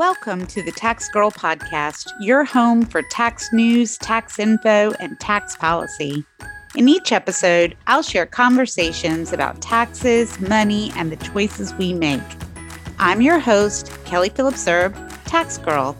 Welcome 0.00 0.46
to 0.46 0.62
the 0.62 0.72
Tax 0.72 1.10
Girl 1.10 1.30
Podcast, 1.30 2.10
your 2.20 2.42
home 2.42 2.86
for 2.86 3.02
tax 3.02 3.52
news, 3.52 3.98
tax 3.98 4.38
info, 4.38 4.92
and 4.92 5.20
tax 5.20 5.56
policy. 5.56 6.24
In 6.74 6.88
each 6.88 7.12
episode, 7.12 7.76
I'll 7.86 8.00
share 8.00 8.24
conversations 8.24 9.30
about 9.30 9.60
taxes, 9.60 10.40
money, 10.40 10.90
and 10.96 11.12
the 11.12 11.16
choices 11.16 11.74
we 11.74 11.92
make. 11.92 12.22
I'm 12.98 13.20
your 13.20 13.38
host, 13.38 13.92
Kelly 14.06 14.30
Phillips 14.30 14.66
Erb, 14.66 14.96
Tax 15.26 15.58
Girl. 15.58 15.94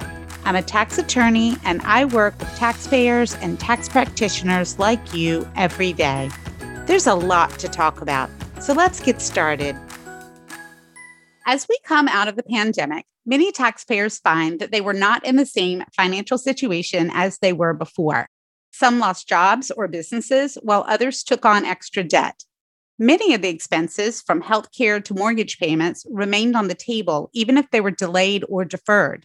I'm 0.46 0.56
a 0.56 0.62
tax 0.62 0.96
attorney 0.96 1.58
and 1.62 1.82
I 1.82 2.06
work 2.06 2.38
with 2.38 2.56
taxpayers 2.56 3.34
and 3.42 3.60
tax 3.60 3.86
practitioners 3.86 4.78
like 4.78 5.12
you 5.12 5.46
every 5.56 5.92
day. 5.92 6.30
There's 6.86 7.06
a 7.06 7.14
lot 7.14 7.50
to 7.58 7.68
talk 7.68 8.00
about, 8.00 8.30
so 8.62 8.72
let's 8.72 8.98
get 8.98 9.20
started. 9.20 9.76
As 11.44 11.66
we 11.68 11.78
come 11.84 12.08
out 12.08 12.28
of 12.28 12.36
the 12.36 12.42
pandemic, 12.44 13.04
many 13.30 13.52
taxpayers 13.52 14.18
find 14.18 14.58
that 14.58 14.72
they 14.72 14.80
were 14.80 14.92
not 14.92 15.24
in 15.24 15.36
the 15.36 15.46
same 15.46 15.84
financial 15.96 16.36
situation 16.36 17.10
as 17.14 17.38
they 17.38 17.52
were 17.52 17.72
before. 17.72 18.26
Some 18.72 18.98
lost 18.98 19.28
jobs 19.28 19.70
or 19.70 19.86
businesses, 19.86 20.58
while 20.62 20.84
others 20.88 21.22
took 21.22 21.46
on 21.46 21.64
extra 21.64 22.02
debt. 22.02 22.44
Many 22.98 23.32
of 23.32 23.40
the 23.40 23.48
expenses, 23.48 24.20
from 24.20 24.42
healthcare 24.42 25.02
to 25.04 25.14
mortgage 25.14 25.58
payments, 25.58 26.04
remained 26.10 26.56
on 26.56 26.66
the 26.66 26.74
table, 26.74 27.30
even 27.32 27.56
if 27.56 27.70
they 27.70 27.80
were 27.80 27.92
delayed 27.92 28.44
or 28.48 28.64
deferred. 28.64 29.24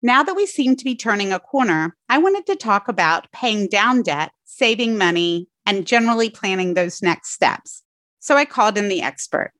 Now 0.00 0.22
that 0.22 0.36
we 0.36 0.46
seem 0.46 0.76
to 0.76 0.84
be 0.84 0.94
turning 0.94 1.32
a 1.32 1.40
corner, 1.40 1.96
I 2.08 2.18
wanted 2.18 2.46
to 2.46 2.56
talk 2.56 2.88
about 2.88 3.30
paying 3.32 3.66
down 3.66 4.02
debt, 4.02 4.30
saving 4.44 4.96
money, 4.96 5.48
and 5.66 5.86
generally 5.86 6.30
planning 6.30 6.74
those 6.74 7.02
next 7.02 7.32
steps. 7.32 7.82
So 8.20 8.36
I 8.36 8.44
called 8.44 8.78
in 8.78 8.88
the 8.88 9.02
expert. 9.02 9.52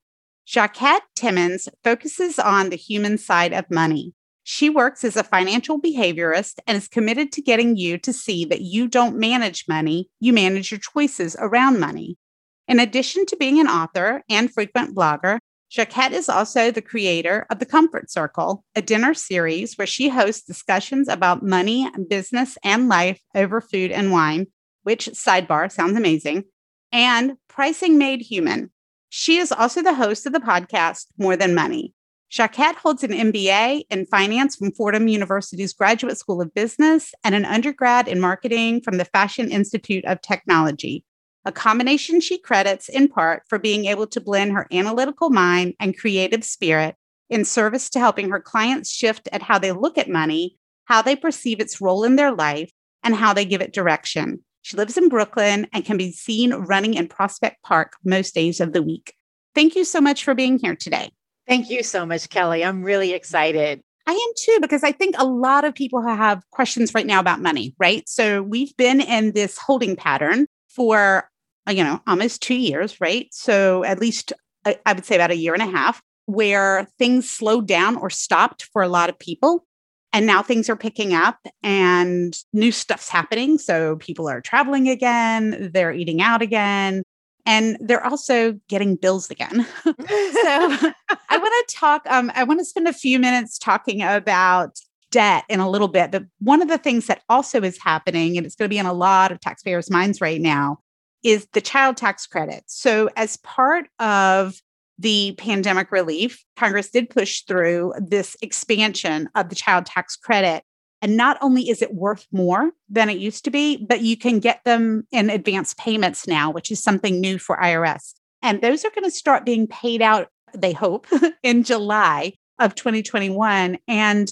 Jacquette 0.51 1.03
Timmons 1.15 1.69
focuses 1.85 2.37
on 2.41 2.71
the 2.71 2.77
human 2.77 3.19
side 3.19 3.53
of 3.53 3.71
money. 3.71 4.15
She 4.43 4.69
works 4.69 5.05
as 5.05 5.15
a 5.17 5.23
financial 5.23 5.81
behaviorist 5.81 6.59
and 6.67 6.77
is 6.77 6.89
committed 6.89 7.31
to 7.33 7.43
getting 7.43 7.77
you 7.77 7.99
to 7.99 8.13
see 8.13 8.45
that 8.47 8.63
you 8.63 8.89
don't 8.89 9.17
manage 9.17 9.69
money, 9.69 10.11
you 10.19 10.33
manage 10.33 10.73
your 10.73 10.81
choices 10.81 11.37
around 11.39 11.79
money. 11.79 12.19
In 12.67 12.81
addition 12.81 13.27
to 13.27 13.37
being 13.37 13.61
an 13.61 13.69
author 13.69 14.25
and 14.29 14.53
frequent 14.53 14.93
blogger, 14.93 15.39
Jacquette 15.71 16.11
is 16.11 16.29
also 16.29 16.73
the 16.73 16.83
creator 16.83 17.47
of 17.49 17.61
The 17.61 17.67
Comfort 17.67 18.11
Circle, 18.11 18.65
a 18.75 18.83
dinner 18.83 19.15
series 19.15 19.79
where 19.79 19.87
she 19.87 20.09
hosts 20.09 20.45
discussions 20.45 21.07
about 21.07 21.45
money, 21.45 21.89
business, 22.09 22.59
and 22.65 22.89
life 22.89 23.21
over 23.37 23.61
food 23.61 23.93
and 23.93 24.11
wine, 24.11 24.49
which, 24.83 25.07
sidebar, 25.11 25.71
sounds 25.71 25.97
amazing, 25.97 26.43
and 26.91 27.35
Pricing 27.49 27.99
Made 27.99 28.23
Human. 28.23 28.73
She 29.13 29.39
is 29.39 29.51
also 29.51 29.83
the 29.83 29.95
host 29.95 30.25
of 30.25 30.33
the 30.33 30.39
podcast 30.39 31.07
More 31.19 31.37
Than 31.37 31.53
Money. 31.53 31.93
Jacquette 32.31 32.77
holds 32.77 33.03
an 33.03 33.11
MBA 33.11 33.83
in 33.91 34.07
finance 34.07 34.55
from 34.55 34.71
Fordham 34.71 35.09
University's 35.09 35.73
Graduate 35.73 36.17
School 36.17 36.41
of 36.41 36.55
Business 36.55 37.13
and 37.25 37.35
an 37.35 37.45
undergrad 37.45 38.07
in 38.07 38.21
marketing 38.21 38.81
from 38.81 38.99
the 38.99 39.05
Fashion 39.05 39.51
Institute 39.51 40.05
of 40.05 40.21
Technology, 40.21 41.05
a 41.45 41.51
combination 41.51 42.21
she 42.21 42.39
credits 42.39 42.89
in 42.89 43.09
part 43.09 43.43
for 43.49 43.59
being 43.59 43.87
able 43.87 44.07
to 44.07 44.21
blend 44.21 44.53
her 44.53 44.69
analytical 44.71 45.31
mind 45.31 45.75
and 45.81 45.99
creative 45.99 46.45
spirit 46.45 46.95
in 47.29 47.45
service 47.45 47.91
to 47.91 47.99
helping 47.99 48.31
her 48.31 48.41
clients 48.41 48.93
shift 48.93 49.29
at 49.33 49.43
how 49.43 49.59
they 49.59 49.73
look 49.73 49.99
at 49.99 50.09
money, 50.09 50.57
how 50.85 51.03
they 51.03 51.17
perceive 51.17 51.59
its 51.59 51.81
role 51.81 52.05
in 52.05 52.15
their 52.15 52.31
life, 52.31 52.71
and 53.03 53.17
how 53.17 53.33
they 53.33 53.45
give 53.45 53.61
it 53.61 53.73
direction. 53.73 54.45
She 54.63 54.77
lives 54.77 54.97
in 54.97 55.09
Brooklyn 55.09 55.67
and 55.73 55.85
can 55.85 55.97
be 55.97 56.13
seen 56.13 56.53
running 56.53 56.95
in 56.95 57.09
Prospect 57.09 57.63
Park 57.63 57.95
most 58.05 58.35
days 58.35 58.61
of 58.61 58.73
the 58.73 58.83
week. 58.83 59.15
Thank 59.55 59.75
you 59.75 59.85
so 59.85 60.01
much 60.01 60.25
for 60.25 60.35
being 60.35 60.59
here 60.59 60.77
today. 60.77 61.11
Thank 61.49 61.71
you 61.71 61.83
so 61.83 62.07
much, 62.07 62.29
Kelly. 62.29 62.65
I'm 62.65 62.83
really 62.83 63.13
excited. 63.13 63.83
I 64.07 64.13
am 64.13 64.33
too, 64.37 64.59
because 64.61 64.85
I 64.85 64.93
think 64.93 65.15
a 65.19 65.25
lot 65.25 65.65
of 65.65 65.75
people 65.75 66.03
have 66.03 66.43
questions 66.51 66.95
right 66.95 67.07
now 67.07 67.21
about 67.21 67.41
money, 67.41 67.75
right? 67.79 68.09
So 68.09 68.43
we've 68.43 68.77
been 68.77 69.01
in 69.01 69.33
this 69.33 69.59
holding 69.59 69.97
pattern 69.97 70.47
for, 70.69 71.29
uh, 71.69 71.73
you 71.73 71.85
know, 71.85 72.01
almost 72.07 72.43
two 72.43 72.55
years, 72.55 73.01
right? 73.01 73.29
So 73.33 73.85
at 73.85 74.01
least 74.01 74.33
uh, 74.65 74.75
I 74.87 74.93
would 74.93 75.05
say 75.05 75.17
about 75.17 75.31
a 75.31 75.37
year 75.37 75.55
and 75.55 75.63
a 75.63 75.67
half 75.67 76.01
where 76.27 76.87
things 76.99 77.29
slowed 77.29 77.67
down 77.67 77.97
or 77.97 78.11
stopped 78.11 78.69
for 78.73 78.83
a 78.83 78.89
lot 78.89 79.11
of 79.11 79.19
people. 79.19 79.67
And 80.13 80.27
now 80.27 80.43
things 80.43 80.69
are 80.69 80.77
picking 80.77 81.15
up 81.15 81.39
and 81.63 82.37
new 82.53 82.73
stuff's 82.73 83.09
happening. 83.09 83.59
So 83.59 83.97
people 83.97 84.29
are 84.29 84.41
traveling 84.41 84.89
again, 84.89 85.71
they're 85.73 85.93
eating 85.93 86.21
out 86.21 86.43
again, 86.43 87.05
and 87.47 87.77
they're 87.81 88.05
also 88.05 88.59
getting 88.69 88.97
bills 88.97 89.31
again. 89.31 89.67
so 89.85 89.95
I 90.05 91.39
want 91.39 91.69
to 91.69 91.75
talk, 91.75 92.03
um, 92.07 92.33
I 92.35 92.45
want 92.45 92.61
to 92.61 92.65
spend 92.65 92.89
a 92.89 92.93
few 92.93 93.19
minutes 93.19 93.59
talking 93.59 94.03
about 94.03 94.81
debt 95.11 95.45
in 95.49 95.61
a 95.61 95.71
little 95.71 95.89
bit. 95.89 96.11
But 96.11 96.25
one 96.39 96.63
of 96.63 96.69
the 96.69 96.79
things 96.79 97.07
that 97.07 97.23
also 97.29 97.63
is 97.63 97.79
happening, 97.79 98.37
and 98.37 98.47
it's 98.47 98.55
going 98.55 98.69
to 98.69 98.75
be 98.75 98.79
in 98.79 98.87
a 98.87 98.93
lot 98.93 99.33
of 99.33 99.41
taxpayers' 99.41 99.91
minds 99.91 100.21
right 100.21 100.41
now, 100.41 100.79
is 101.23 101.47
the 101.53 101.61
child 101.61 101.97
tax 101.97 102.27
credit. 102.27 102.65
So, 102.67 103.11
as 103.17 103.37
part 103.39 103.87
of 103.99 104.61
the 105.01 105.35
pandemic 105.39 105.91
relief, 105.91 106.45
Congress 106.57 106.91
did 106.91 107.09
push 107.09 107.43
through 107.43 107.95
this 107.99 108.37
expansion 108.43 109.29
of 109.35 109.49
the 109.49 109.55
child 109.55 109.87
tax 109.87 110.15
credit. 110.15 110.63
And 111.01 111.17
not 111.17 111.39
only 111.41 111.71
is 111.71 111.81
it 111.81 111.95
worth 111.95 112.27
more 112.31 112.73
than 112.91 113.09
it 113.09 113.17
used 113.17 113.45
to 113.45 113.51
be, 113.51 113.79
but 113.89 114.03
you 114.03 114.19
can 114.19 114.39
get 114.39 114.63
them 114.65 115.07
in 115.11 115.31
advance 115.31 115.75
payments 115.75 116.27
now, 116.27 116.51
which 116.51 116.71
is 116.71 116.83
something 116.83 117.19
new 117.19 117.39
for 117.39 117.57
IRS. 117.57 118.13
And 118.43 118.61
those 118.61 118.85
are 118.85 118.91
going 118.91 119.05
to 119.05 119.11
start 119.11 119.47
being 119.47 119.67
paid 119.67 120.03
out, 120.03 120.29
they 120.55 120.75
hope, 120.75 121.07
in 121.43 121.63
July 121.65 122.35
of 122.59 122.75
2021. 122.75 123.79
And 123.89 124.31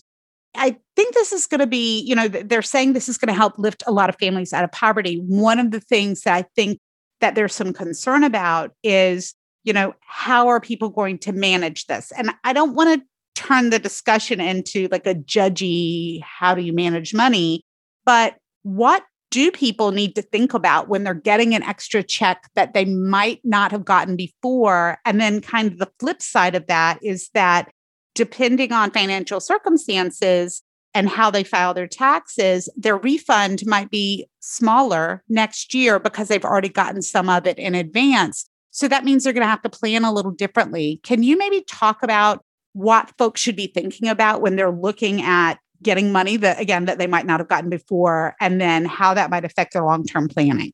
I 0.55 0.77
think 0.97 1.15
this 1.15 1.33
is 1.33 1.47
going 1.47 1.61
to 1.61 1.67
be, 1.67 2.01
you 2.01 2.15
know, 2.15 2.29
they're 2.29 2.61
saying 2.61 2.93
this 2.93 3.09
is 3.09 3.17
going 3.17 3.33
to 3.33 3.39
help 3.39 3.59
lift 3.59 3.83
a 3.87 3.93
lot 3.93 4.11
of 4.11 4.17
families 4.17 4.53
out 4.53 4.65
of 4.65 4.73
poverty. 4.73 5.23
One 5.27 5.59
of 5.59 5.71
the 5.71 5.81
things 5.81 6.23
that 6.23 6.35
I 6.35 6.43
think 6.55 6.79
that 7.21 7.35
there's 7.35 7.55
some 7.55 7.73
concern 7.73 8.25
about 8.25 8.73
is 8.83 9.35
you 9.65 9.73
know, 9.73 9.95
how 10.01 10.49
are 10.49 10.61
people 10.61 10.89
going 10.89 11.19
to 11.19 11.33
manage 11.33 11.87
this? 11.87 12.13
And 12.17 12.31
I 12.45 12.53
don't 12.53 12.75
want 12.75 13.01
to 13.01 13.07
turn 13.35 13.71
the 13.71 13.79
discussion 13.79 14.41
into 14.41 14.89
like 14.91 15.07
a 15.07 15.15
judgy, 15.15 16.23
how 16.23 16.55
do 16.55 16.63
you 16.63 16.73
manage 16.73 17.15
money? 17.15 17.63
But 18.05 18.37
what 18.63 19.05
do 19.31 19.51
people 19.51 19.93
need 19.93 20.15
to 20.15 20.23
think 20.23 20.55
about 20.55 20.89
when 20.89 21.05
they're 21.05 21.15
getting 21.15 21.55
an 21.55 21.63
extra 21.63 22.03
check 22.03 22.49
that 22.55 22.73
they 22.73 22.85
might 22.85 23.41
not 23.45 23.71
have 23.71 23.85
gotten 23.85 24.17
before? 24.17 24.99
And 25.05 25.21
then, 25.21 25.41
kind 25.41 25.71
of 25.71 25.79
the 25.79 25.91
flip 26.01 26.23
side 26.23 26.55
of 26.55 26.67
that 26.67 26.99
is 27.03 27.29
that 27.35 27.71
depending 28.15 28.73
on 28.73 28.91
financial 28.91 29.41
circumstances 29.41 30.63
and 30.95 31.09
how 31.09 31.31
they 31.31 31.45
file 31.45 31.75
their 31.75 31.87
taxes, 31.87 32.69
their 32.77 32.97
refund 32.97 33.63
might 33.67 33.91
be 33.91 34.27
smaller 34.41 35.23
next 35.29 35.75
year 35.75 35.99
because 36.01 36.29
they've 36.29 36.45
already 36.45 36.69
gotten 36.69 37.03
some 37.03 37.29
of 37.29 37.47
it 37.47 37.59
in 37.59 37.75
advance. 37.75 38.49
So 38.79 38.87
that 38.87 39.05
means 39.05 39.25
they're 39.25 39.33
going 39.33 39.43
to 39.43 39.51
have 39.51 39.63
to 39.63 39.69
plan 39.69 40.05
a 40.05 40.13
little 40.13 40.31
differently. 40.31 41.01
Can 41.03 41.25
you 41.25 41.37
maybe 41.37 41.65
talk 41.67 42.05
about 42.05 42.45
what 42.75 43.13
folks 43.19 43.41
should 43.41 43.57
be 43.57 43.67
thinking 43.67 44.09
about 44.09 44.41
when 44.41 44.55
they're 44.55 44.71
looking 44.71 45.21
at 45.21 45.59
getting 45.83 46.13
money 46.13 46.37
that, 46.37 46.61
again, 46.61 46.85
that 46.85 46.97
they 46.97 47.09
might 47.09 47.27
not 47.27 47.41
have 47.41 47.49
gotten 47.49 47.71
before, 47.71 48.37
and 48.41 48.61
then 48.61 48.85
how 48.85 49.15
that 49.15 49.31
might 49.31 49.45
affect 49.45 49.73
their 49.73 49.83
long 49.83 50.05
term 50.05 50.29
planning? 50.29 50.71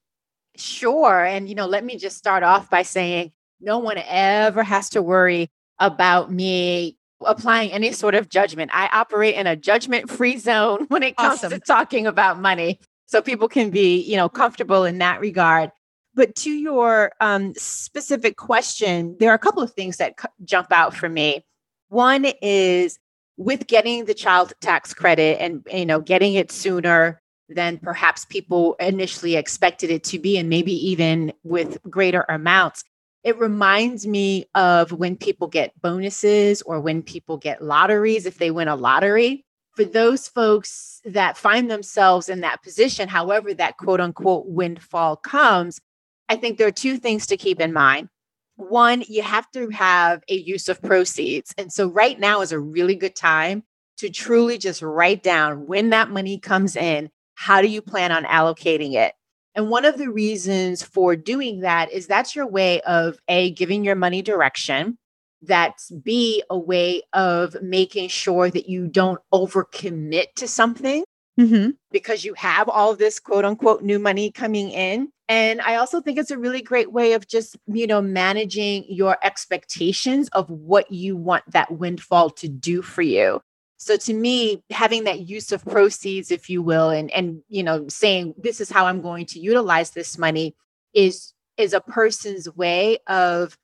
Sure. 0.54 1.24
And, 1.24 1.48
you 1.48 1.54
know, 1.54 1.64
let 1.64 1.82
me 1.82 1.96
just 1.96 2.18
start 2.18 2.42
off 2.42 2.68
by 2.68 2.82
saying 2.82 3.32
no 3.58 3.78
one 3.78 3.96
ever 3.96 4.62
has 4.62 4.90
to 4.90 5.00
worry 5.00 5.50
about 5.78 6.30
me 6.30 6.98
applying 7.24 7.72
any 7.72 7.92
sort 7.92 8.14
of 8.14 8.28
judgment. 8.28 8.70
I 8.74 8.90
operate 8.92 9.34
in 9.34 9.46
a 9.46 9.56
judgment 9.56 10.10
free 10.10 10.36
zone 10.36 10.84
when 10.88 11.02
it 11.02 11.16
comes 11.16 11.42
awesome. 11.42 11.52
to 11.52 11.58
talking 11.58 12.06
about 12.06 12.38
money. 12.38 12.80
So 13.06 13.22
people 13.22 13.48
can 13.48 13.70
be, 13.70 14.02
you 14.02 14.18
know, 14.18 14.28
comfortable 14.28 14.84
in 14.84 14.98
that 14.98 15.20
regard. 15.20 15.70
But 16.14 16.34
to 16.36 16.50
your 16.50 17.12
um, 17.20 17.54
specific 17.54 18.36
question, 18.36 19.16
there 19.18 19.30
are 19.30 19.34
a 19.34 19.38
couple 19.38 19.62
of 19.62 19.72
things 19.72 19.96
that 19.96 20.14
c- 20.20 20.28
jump 20.44 20.70
out 20.70 20.94
for 20.94 21.08
me. 21.08 21.44
One 21.88 22.26
is 22.40 22.98
with 23.36 23.66
getting 23.66 24.04
the 24.04 24.14
child 24.14 24.52
tax 24.60 24.94
credit 24.94 25.40
and 25.40 25.66
you 25.72 25.84
know 25.84 26.00
getting 26.00 26.34
it 26.34 26.52
sooner 26.52 27.20
than 27.48 27.78
perhaps 27.78 28.24
people 28.24 28.74
initially 28.80 29.36
expected 29.36 29.90
it 29.90 30.04
to 30.04 30.18
be, 30.18 30.38
and 30.38 30.48
maybe 30.48 30.72
even 30.72 31.32
with 31.42 31.78
greater 31.90 32.24
amounts. 32.28 32.84
It 33.22 33.38
reminds 33.38 34.06
me 34.06 34.46
of 34.54 34.92
when 34.92 35.16
people 35.16 35.48
get 35.48 35.72
bonuses 35.80 36.62
or 36.62 36.80
when 36.80 37.02
people 37.02 37.38
get 37.38 37.62
lotteries, 37.62 38.26
if 38.26 38.38
they 38.38 38.50
win 38.50 38.68
a 38.68 38.76
lottery. 38.76 39.44
For 39.72 39.84
those 39.84 40.28
folks 40.28 41.00
that 41.04 41.36
find 41.36 41.70
themselves 41.70 42.28
in 42.28 42.40
that 42.42 42.62
position, 42.62 43.08
however, 43.08 43.52
that 43.54 43.76
quote 43.76 44.00
unquote 44.00 44.46
windfall 44.46 45.16
comes, 45.16 45.80
I 46.28 46.36
think 46.36 46.58
there 46.58 46.68
are 46.68 46.72
two 46.72 46.98
things 46.98 47.26
to 47.26 47.36
keep 47.36 47.60
in 47.60 47.72
mind. 47.72 48.08
One, 48.56 49.02
you 49.08 49.22
have 49.22 49.50
to 49.52 49.68
have 49.70 50.22
a 50.28 50.34
use 50.34 50.68
of 50.68 50.80
proceeds. 50.80 51.52
And 51.58 51.72
so, 51.72 51.88
right 51.88 52.18
now 52.18 52.40
is 52.40 52.52
a 52.52 52.58
really 52.58 52.94
good 52.94 53.16
time 53.16 53.64
to 53.98 54.10
truly 54.10 54.58
just 54.58 54.82
write 54.82 55.22
down 55.22 55.66
when 55.66 55.90
that 55.90 56.10
money 56.10 56.38
comes 56.38 56.76
in, 56.76 57.10
how 57.34 57.62
do 57.62 57.68
you 57.68 57.82
plan 57.82 58.12
on 58.12 58.24
allocating 58.24 58.94
it? 58.94 59.14
And 59.54 59.70
one 59.70 59.84
of 59.84 59.98
the 59.98 60.10
reasons 60.10 60.82
for 60.82 61.14
doing 61.14 61.60
that 61.60 61.92
is 61.92 62.06
that's 62.06 62.34
your 62.34 62.46
way 62.46 62.80
of 62.82 63.18
A, 63.28 63.50
giving 63.52 63.84
your 63.84 63.94
money 63.94 64.20
direction, 64.20 64.98
that's 65.42 65.90
B, 65.90 66.42
a 66.50 66.58
way 66.58 67.02
of 67.12 67.56
making 67.62 68.08
sure 68.08 68.50
that 68.50 68.68
you 68.68 68.88
don't 68.88 69.20
overcommit 69.32 70.34
to 70.36 70.48
something 70.48 71.04
mm-hmm. 71.38 71.70
because 71.90 72.24
you 72.24 72.34
have 72.34 72.68
all 72.68 72.90
of 72.90 72.98
this 72.98 73.18
quote 73.18 73.44
unquote 73.44 73.82
new 73.82 73.98
money 73.98 74.30
coming 74.30 74.70
in. 74.70 75.08
And 75.28 75.60
I 75.62 75.76
also 75.76 76.00
think 76.00 76.18
it's 76.18 76.30
a 76.30 76.38
really 76.38 76.60
great 76.60 76.92
way 76.92 77.14
of 77.14 77.26
just, 77.26 77.56
you 77.66 77.86
know, 77.86 78.02
managing 78.02 78.84
your 78.88 79.16
expectations 79.22 80.28
of 80.30 80.50
what 80.50 80.90
you 80.92 81.16
want 81.16 81.44
that 81.52 81.70
windfall 81.72 82.30
to 82.30 82.48
do 82.48 82.82
for 82.82 83.02
you. 83.02 83.40
So 83.78 83.96
to 83.96 84.14
me, 84.14 84.62
having 84.70 85.04
that 85.04 85.28
use 85.28 85.52
of 85.52 85.64
proceeds, 85.64 86.30
if 86.30 86.48
you 86.48 86.62
will, 86.62 86.90
and 86.90 87.10
and 87.10 87.42
you 87.48 87.62
know, 87.62 87.86
saying 87.88 88.34
this 88.38 88.60
is 88.60 88.70
how 88.70 88.86
I'm 88.86 89.02
going 89.02 89.26
to 89.26 89.40
utilize 89.40 89.90
this 89.90 90.16
money 90.16 90.54
is 90.94 91.32
is 91.56 91.72
a 91.72 91.80
person's 91.80 92.48
way 92.54 92.98
of 93.06 93.58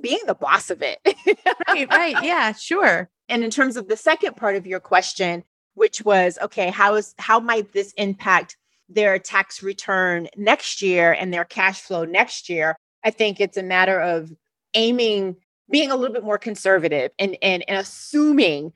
being 0.00 0.20
the 0.26 0.34
boss 0.34 0.70
of 0.70 0.82
it. 0.82 0.98
right, 1.68 1.88
right. 1.88 2.16
Yeah, 2.22 2.52
sure. 2.52 3.10
And 3.28 3.44
in 3.44 3.50
terms 3.50 3.76
of 3.76 3.88
the 3.88 3.96
second 3.96 4.36
part 4.36 4.56
of 4.56 4.66
your 4.66 4.80
question, 4.80 5.44
which 5.74 6.04
was 6.04 6.38
okay, 6.42 6.70
how 6.70 6.94
is 6.94 7.14
how 7.18 7.40
might 7.40 7.72
this 7.72 7.92
impact 7.96 8.56
their 8.88 9.18
tax 9.18 9.62
return 9.62 10.28
next 10.36 10.82
year 10.82 11.12
and 11.12 11.32
their 11.32 11.44
cash 11.44 11.80
flow 11.80 12.04
next 12.04 12.48
year? 12.48 12.76
I 13.04 13.10
think 13.10 13.40
it's 13.40 13.56
a 13.56 13.62
matter 13.62 14.00
of 14.00 14.30
aiming, 14.74 15.36
being 15.70 15.90
a 15.90 15.96
little 15.96 16.14
bit 16.14 16.24
more 16.24 16.38
conservative 16.38 17.10
and 17.18 17.36
and, 17.42 17.64
and 17.68 17.78
assuming 17.78 18.72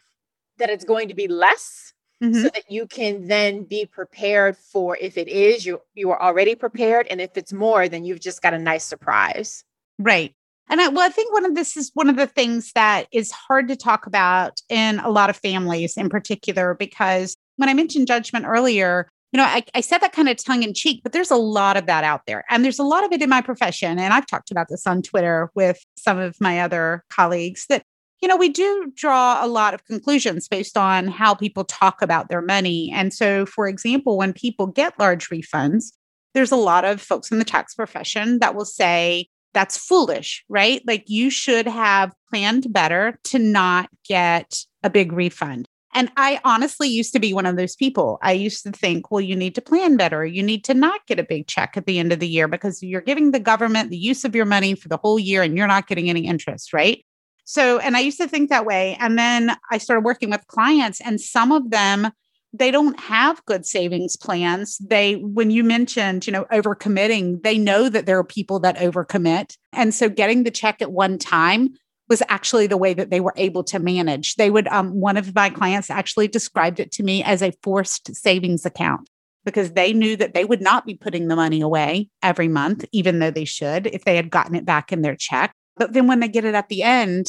that 0.59 0.71
it's 0.71 0.85
going 0.85 1.09
to 1.09 1.15
be 1.15 1.29
less 1.29 1.95
Mm-hmm. 2.23 2.43
so 2.43 2.49
that 2.55 2.71
you 2.71 2.87
can 2.87 3.27
then 3.27 3.65
be 3.65 3.87
prepared 3.87 4.57
for 4.57 4.97
if 4.99 5.19
it 5.19 5.27
is 5.27 5.67
you 5.67 5.81
you 5.95 6.13
are 6.13 6.23
already 6.23 6.55
prepared 6.55 7.09
and 7.11 7.21
if 7.21 7.37
it's 7.37 7.53
more 7.53 7.89
then 7.89 8.05
you've 8.05 8.21
just 8.21 8.41
got 8.41 8.55
a 8.55 8.59
nice 8.59 8.85
surprise 8.85 9.65
right 9.99 10.33
and 10.69 10.81
I, 10.81 10.89
well, 10.89 11.07
I 11.07 11.11
think 11.11 11.33
one 11.33 11.45
of 11.45 11.55
this 11.55 11.77
is 11.77 11.91
one 11.95 12.09
of 12.09 12.17
the 12.17 12.27
things 12.27 12.73
that 12.75 13.07
is 13.13 13.31
hard 13.31 13.69
to 13.69 13.77
talk 13.77 14.07
about 14.07 14.61
in 14.69 14.99
a 15.01 15.11
lot 15.11 15.31
of 15.31 15.37
families 15.37 15.97
in 15.97 16.09
particular, 16.09 16.75
because 16.75 17.37
when 17.57 17.69
I 17.69 17.75
mentioned 17.75 18.07
judgment 18.07 18.47
earlier, 18.47 19.09
you 19.33 19.39
know, 19.39 19.45
I, 19.45 19.65
I 19.75 19.81
said 19.81 19.99
that 19.99 20.13
kind 20.13 20.29
of 20.29 20.37
tongue 20.37 20.63
in 20.63 20.75
cheek, 20.75 21.01
but 21.03 21.13
there's 21.13 21.31
a 21.31 21.37
lot 21.37 21.77
of 21.77 21.87
that 21.87 22.05
out 22.05 22.23
there. 22.27 22.45
And 22.49 22.65
there's 22.65 22.79
a 22.79 22.85
lot 22.85 23.05
of 23.05 23.13
it 23.13 23.21
in 23.21 23.29
my 23.29 23.41
profession. 23.41 23.99
And 23.99 24.15
I've 24.15 24.27
talked 24.27 24.51
about 24.51 24.69
this 24.71 24.87
on 24.87 25.03
Twitter 25.03 25.51
with 25.57 25.85
some 25.97 26.19
of 26.19 26.41
my 26.41 26.61
other 26.61 27.05
colleagues 27.11 27.67
that, 27.69 27.83
you 28.23 28.29
know, 28.29 28.37
we 28.37 28.49
do 28.49 28.93
draw 28.95 29.45
a 29.45 29.49
lot 29.49 29.75
of 29.75 29.85
conclusions 29.87 30.47
based 30.47 30.79
on 30.79 31.09
how 31.09 31.35
people 31.35 31.65
talk 31.65 32.01
about 32.01 32.29
their 32.29 32.43
money. 32.43 32.93
And 32.95 33.13
so, 33.13 33.45
for 33.45 33.67
example, 33.67 34.17
when 34.17 34.33
people 34.33 34.69
get 34.69 34.99
large 35.01 35.29
refunds, 35.29 35.93
there's 36.33 36.53
a 36.53 36.57
lot 36.57 36.85
of 36.85 37.03
folks 37.03 37.31
in 37.31 37.39
the 37.39 37.45
tax 37.45 37.75
profession 37.75 38.39
that 38.39 38.55
will 38.55 38.65
say, 38.65 39.29
that's 39.55 39.79
foolish, 39.79 40.45
right? 40.49 40.83
Like 40.87 41.05
you 41.07 41.31
should 41.31 41.67
have 41.67 42.13
planned 42.29 42.73
better 42.73 43.19
to 43.25 43.39
not 43.39 43.89
get 44.07 44.65
a 44.83 44.91
big 44.91 45.13
refund. 45.13 45.67
And 45.97 46.11
I 46.17 46.41
honestly 46.45 46.89
used 46.89 47.13
to 47.13 47.21
be 47.21 47.33
one 47.33 47.47
of 47.47 47.57
those 47.57 47.77
people. 47.77 48.19
I 48.21 48.33
used 48.33 48.65
to 48.65 48.73
think, 48.73 49.13
well, 49.13 49.21
you 49.21 49.37
need 49.37 49.55
to 49.55 49.63
plan 49.63 49.97
better. 49.97 50.27
You 50.27 50.43
need 50.43 50.65
to 50.65 50.75
not 50.75 51.07
get 51.07 51.21
a 51.21 51.25
big 51.25 51.47
check 51.47 51.77
at 51.77 51.87
the 51.87 52.01
end 52.01 52.13
of 52.13 52.19
the 52.19 52.27
year 52.27 52.49
because 52.49 52.83
you're 52.83 53.01
giving 53.01 53.31
the 53.31 53.39
government 53.39 53.91
the 53.91 53.97
use 53.97 54.25
of 54.25 54.35
your 54.35 54.45
money 54.45 54.75
for 54.75 54.89
the 54.89 54.97
whole 54.97 55.21
year 55.21 55.43
and 55.43 55.57
you're 55.57 55.69
not 55.69 55.87
getting 55.87 56.11
any 56.11 56.27
interest, 56.27 56.73
right? 56.73 57.05
So, 57.45 57.79
and 57.79 57.97
I 57.97 58.01
used 58.01 58.19
to 58.19 58.27
think 58.27 58.51
that 58.51 58.67
way. 58.67 58.97
And 58.99 59.17
then 59.19 59.57
I 59.71 59.79
started 59.79 60.05
working 60.05 60.31
with 60.31 60.47
clients, 60.49 61.01
and 61.01 61.21
some 61.21 61.53
of 61.53 61.71
them 61.71 62.11
they 62.55 62.71
don't 62.71 62.99
have 63.01 63.45
good 63.47 63.67
savings 63.67 64.17
plans. 64.17 64.79
They, 64.79 65.17
when 65.17 65.51
you 65.51 65.65
mentioned, 65.65 66.25
you 66.25 66.33
know, 66.33 66.45
overcommitting, 66.53 67.43
they 67.43 67.59
know 67.59 67.89
that 67.89 68.07
there 68.07 68.19
are 68.19 68.25
people 68.25 68.61
that 68.61 68.77
overcommit. 68.77 69.57
And 69.73 69.93
so 69.93 70.09
getting 70.09 70.45
the 70.45 70.53
check 70.53 70.81
at 70.81 70.93
one 70.93 71.19
time 71.19 71.71
was 72.09 72.23
actually 72.29 72.69
the 72.69 72.77
way 72.77 72.95
that 72.95 73.11
they 73.11 73.19
were 73.19 73.35
able 73.37 73.65
to 73.65 73.81
manage. 73.81 74.37
They 74.37 74.51
would, 74.51 74.69
um, 74.69 75.01
one 75.01 75.17
of 75.17 75.35
my 75.35 75.51
clients 75.51 75.91
actually 75.91 76.29
described 76.29 76.79
it 76.79 76.93
to 76.93 77.03
me 77.03 77.25
as 77.25 77.43
a 77.43 77.53
forced 77.63 78.15
savings 78.15 78.65
account 78.65 79.11
because 79.45 79.73
they 79.73 79.93
knew 79.93 80.17
that 80.17 80.33
they 80.33 80.45
would 80.45 80.63
not 80.63 80.87
be 80.87 80.95
putting 80.95 81.27
the 81.27 81.37
money 81.37 81.61
away 81.61 82.09
every 82.23 82.49
month, 82.49 82.85
even 82.93 83.19
though 83.19 83.33
they 83.33 83.45
should 83.45 83.89
if 83.89 84.05
they 84.05 84.15
had 84.15 84.31
gotten 84.31 84.55
it 84.55 84.65
back 84.65 84.93
in 84.93 85.03
their 85.03 85.17
check. 85.17 85.53
But 85.77 85.93
then 85.93 86.07
when 86.07 86.21
they 86.21 86.29
get 86.29 86.45
it 86.45 86.55
at 86.55 86.69
the 86.69 86.85
end, 86.85 87.27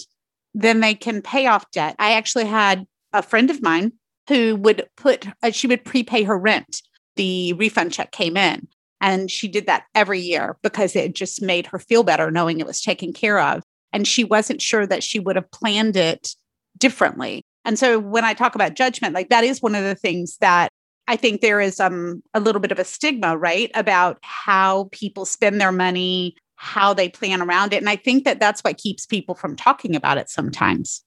then 0.54 0.82
they 0.82 0.94
can 0.94 1.24
pay 1.24 1.48
off 1.48 1.72
debt. 1.72 1.96
I 1.98 2.14
actually 2.14 2.46
had 2.46 2.86
a 3.12 3.24
friend 3.24 3.50
of 3.50 3.64
mine 3.64 3.94
who 4.28 4.56
would 4.56 4.88
put, 4.98 5.28
uh, 5.44 5.52
she 5.52 5.68
would 5.68 5.86
prepay 5.86 6.24
her 6.24 6.38
rent. 6.38 6.82
The 7.16 7.54
refund 7.54 7.94
check 7.94 8.12
came 8.12 8.38
in. 8.38 8.68
And 9.02 9.30
she 9.30 9.48
did 9.48 9.68
that 9.68 9.84
every 9.94 10.20
year 10.20 10.58
because 10.64 10.96
it 10.96 11.14
just 11.14 11.42
made 11.42 11.68
her 11.68 11.80
feel 11.80 12.04
better 12.04 12.32
knowing 12.32 12.60
it 12.60 12.66
was 12.66 12.82
taken 12.82 13.14
care 13.14 13.40
of. 13.40 13.62
And 13.94 14.08
she 14.08 14.24
wasn't 14.24 14.62
sure 14.62 14.88
that 14.88 15.04
she 15.04 15.20
would 15.20 15.36
have 15.36 15.52
planned 15.52 15.96
it 15.96 16.36
differently. 16.78 17.44
And 17.66 17.78
so 17.78 18.00
when 18.00 18.24
I 18.24 18.34
talk 18.34 18.56
about 18.56 18.76
judgment, 18.76 19.14
like 19.14 19.30
that 19.30 19.44
is 19.44 19.62
one 19.62 19.76
of 19.76 19.84
the 19.84 19.96
things 19.96 20.38
that 20.38 20.70
I 21.08 21.16
think 21.16 21.42
there 21.42 21.62
is 21.62 21.80
um, 21.80 22.24
a 22.34 22.40
little 22.40 22.62
bit 22.62 22.72
of 22.72 22.80
a 22.80 22.84
stigma, 22.84 23.38
right, 23.38 23.70
about 23.76 24.18
how 24.22 24.90
people 24.92 25.26
spend 25.26 25.62
their 25.62 25.72
money, 25.72 26.36
how 26.56 26.94
they 26.94 27.10
plan 27.10 27.42
around 27.42 27.74
it. 27.74 27.78
And 27.78 27.90
I 27.90 27.96
think 27.96 28.24
that 28.26 28.40
that's 28.40 28.62
what 28.62 28.78
keeps 28.78 29.06
people 29.06 29.36
from 29.36 29.56
talking 29.56 29.96
about 29.96 30.18
it 30.18 30.30
sometimes 30.30 31.04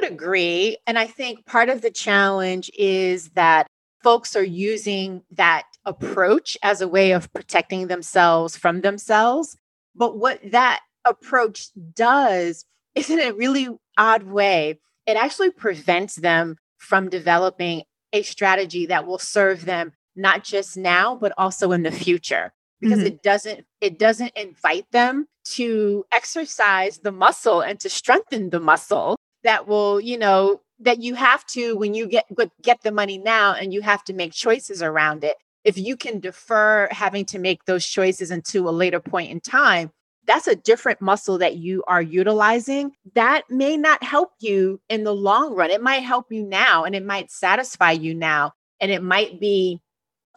would 0.00 0.12
agree. 0.12 0.78
And 0.86 0.98
I 0.98 1.06
think 1.06 1.46
part 1.46 1.68
of 1.68 1.82
the 1.82 1.90
challenge 1.90 2.70
is 2.76 3.30
that 3.30 3.66
folks 4.02 4.36
are 4.36 4.44
using 4.44 5.22
that 5.32 5.64
approach 5.84 6.56
as 6.62 6.80
a 6.80 6.88
way 6.88 7.12
of 7.12 7.32
protecting 7.32 7.86
themselves 7.86 8.56
from 8.56 8.80
themselves. 8.80 9.56
But 9.94 10.18
what 10.18 10.40
that 10.50 10.80
approach 11.04 11.68
does 11.94 12.64
is 12.94 13.10
in 13.10 13.20
a 13.20 13.32
really 13.32 13.68
odd 13.98 14.24
way, 14.24 14.78
it 15.06 15.16
actually 15.16 15.50
prevents 15.50 16.16
them 16.16 16.56
from 16.78 17.08
developing 17.08 17.82
a 18.12 18.22
strategy 18.22 18.86
that 18.86 19.06
will 19.06 19.18
serve 19.18 19.64
them 19.64 19.92
not 20.14 20.44
just 20.44 20.76
now 20.76 21.14
but 21.14 21.32
also 21.36 21.72
in 21.72 21.82
the 21.82 21.90
future 21.90 22.52
because 22.80 22.98
mm-hmm. 22.98 23.08
it 23.08 23.22
doesn't 23.22 23.66
it 23.80 23.98
doesn't 23.98 24.32
invite 24.36 24.90
them 24.92 25.26
to 25.44 26.04
exercise 26.12 26.98
the 26.98 27.12
muscle 27.12 27.60
and 27.60 27.78
to 27.80 27.88
strengthen 27.88 28.50
the 28.50 28.60
muscle 28.60 29.16
that 29.46 29.66
will, 29.66 30.00
you 30.00 30.18
know, 30.18 30.60
that 30.80 31.02
you 31.02 31.14
have 31.14 31.44
to 31.46 31.76
when 31.76 31.94
you 31.94 32.06
get 32.06 32.26
get 32.62 32.82
the 32.82 32.92
money 32.92 33.18
now 33.18 33.54
and 33.54 33.72
you 33.72 33.80
have 33.82 34.04
to 34.04 34.12
make 34.12 34.32
choices 34.32 34.82
around 34.82 35.24
it. 35.24 35.36
If 35.64 35.78
you 35.78 35.96
can 35.96 36.20
defer 36.20 36.88
having 36.90 37.24
to 37.26 37.38
make 37.38 37.64
those 37.64 37.86
choices 37.86 38.30
into 38.30 38.68
a 38.68 38.70
later 38.70 39.00
point 39.00 39.30
in 39.30 39.40
time, 39.40 39.90
that's 40.26 40.46
a 40.46 40.56
different 40.56 41.00
muscle 41.00 41.38
that 41.38 41.56
you 41.56 41.82
are 41.86 42.02
utilizing. 42.02 42.92
That 43.14 43.42
may 43.50 43.76
not 43.76 44.02
help 44.02 44.32
you 44.40 44.80
in 44.88 45.04
the 45.04 45.14
long 45.14 45.54
run. 45.54 45.70
It 45.70 45.82
might 45.82 46.02
help 46.02 46.26
you 46.30 46.42
now 46.42 46.84
and 46.84 46.94
it 46.94 47.04
might 47.04 47.30
satisfy 47.30 47.92
you 47.92 48.14
now. 48.14 48.52
And 48.80 48.90
it 48.90 49.02
might 49.02 49.40
be 49.40 49.80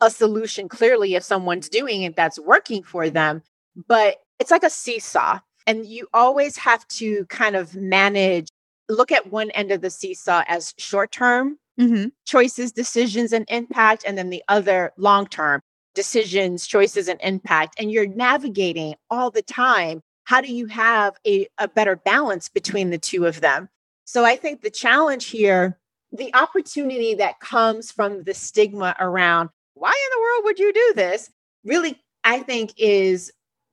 a 0.02 0.10
solution 0.10 0.70
clearly 0.70 1.16
if 1.16 1.24
someone's 1.24 1.70
doing 1.70 2.04
it 2.04 2.16
that's 2.16 2.40
working 2.40 2.84
for 2.84 3.10
them. 3.10 3.42
But 3.88 4.18
it's 4.40 4.52
like 4.52 4.64
a 4.64 4.70
seesaw. 4.70 5.40
And 5.68 5.86
you 5.86 6.08
always 6.14 6.58
have 6.58 6.88
to 6.88 7.26
kind 7.26 7.56
of 7.56 7.76
manage 7.76 8.48
look 8.90 9.12
at 9.12 9.32
one 9.32 9.52
end 9.52 9.72
of 9.72 9.82
the 9.82 9.90
seesaw 9.90 10.44
as 10.48 10.74
short 10.78 11.12
term 11.12 11.58
mm-hmm. 11.80 12.08
choices, 12.26 12.72
decisions, 12.72 13.32
and 13.32 13.46
impact, 13.48 14.04
and 14.06 14.18
then 14.18 14.30
the 14.30 14.44
other 14.48 14.92
long 14.98 15.28
term 15.28 15.62
decisions, 15.96 16.68
choices, 16.68 17.08
and 17.08 17.20
impact. 17.22 17.76
And 17.80 17.92
you're 17.92 18.08
navigating 18.08 18.96
all 19.10 19.32
the 19.32 19.42
time. 19.42 20.02
How 20.26 20.42
do 20.42 20.54
you 20.54 20.68
have 20.68 21.16
a, 21.26 21.48
a 21.58 21.68
better 21.68 21.96
balance 21.96 22.50
between 22.50 22.90
the 22.90 23.00
two 23.00 23.26
of 23.26 23.42
them? 23.42 23.70
So 24.06 24.26
I 24.26 24.36
think 24.36 24.62
the 24.62 24.70
challenge 24.70 25.28
here, 25.28 25.80
the 26.12 26.34
opportunity 26.36 27.16
that 27.16 27.40
comes 27.40 27.92
from 27.92 28.24
the 28.24 28.34
stigma 28.34 28.96
around 29.00 29.50
why 29.74 29.92
in 29.92 30.18
the 30.18 30.22
world 30.22 30.44
would 30.46 30.60
you 30.60 30.74
do 30.74 30.94
this, 30.96 31.32
really, 31.64 32.00
I 32.24 32.40
think 32.40 32.74
is 32.78 33.32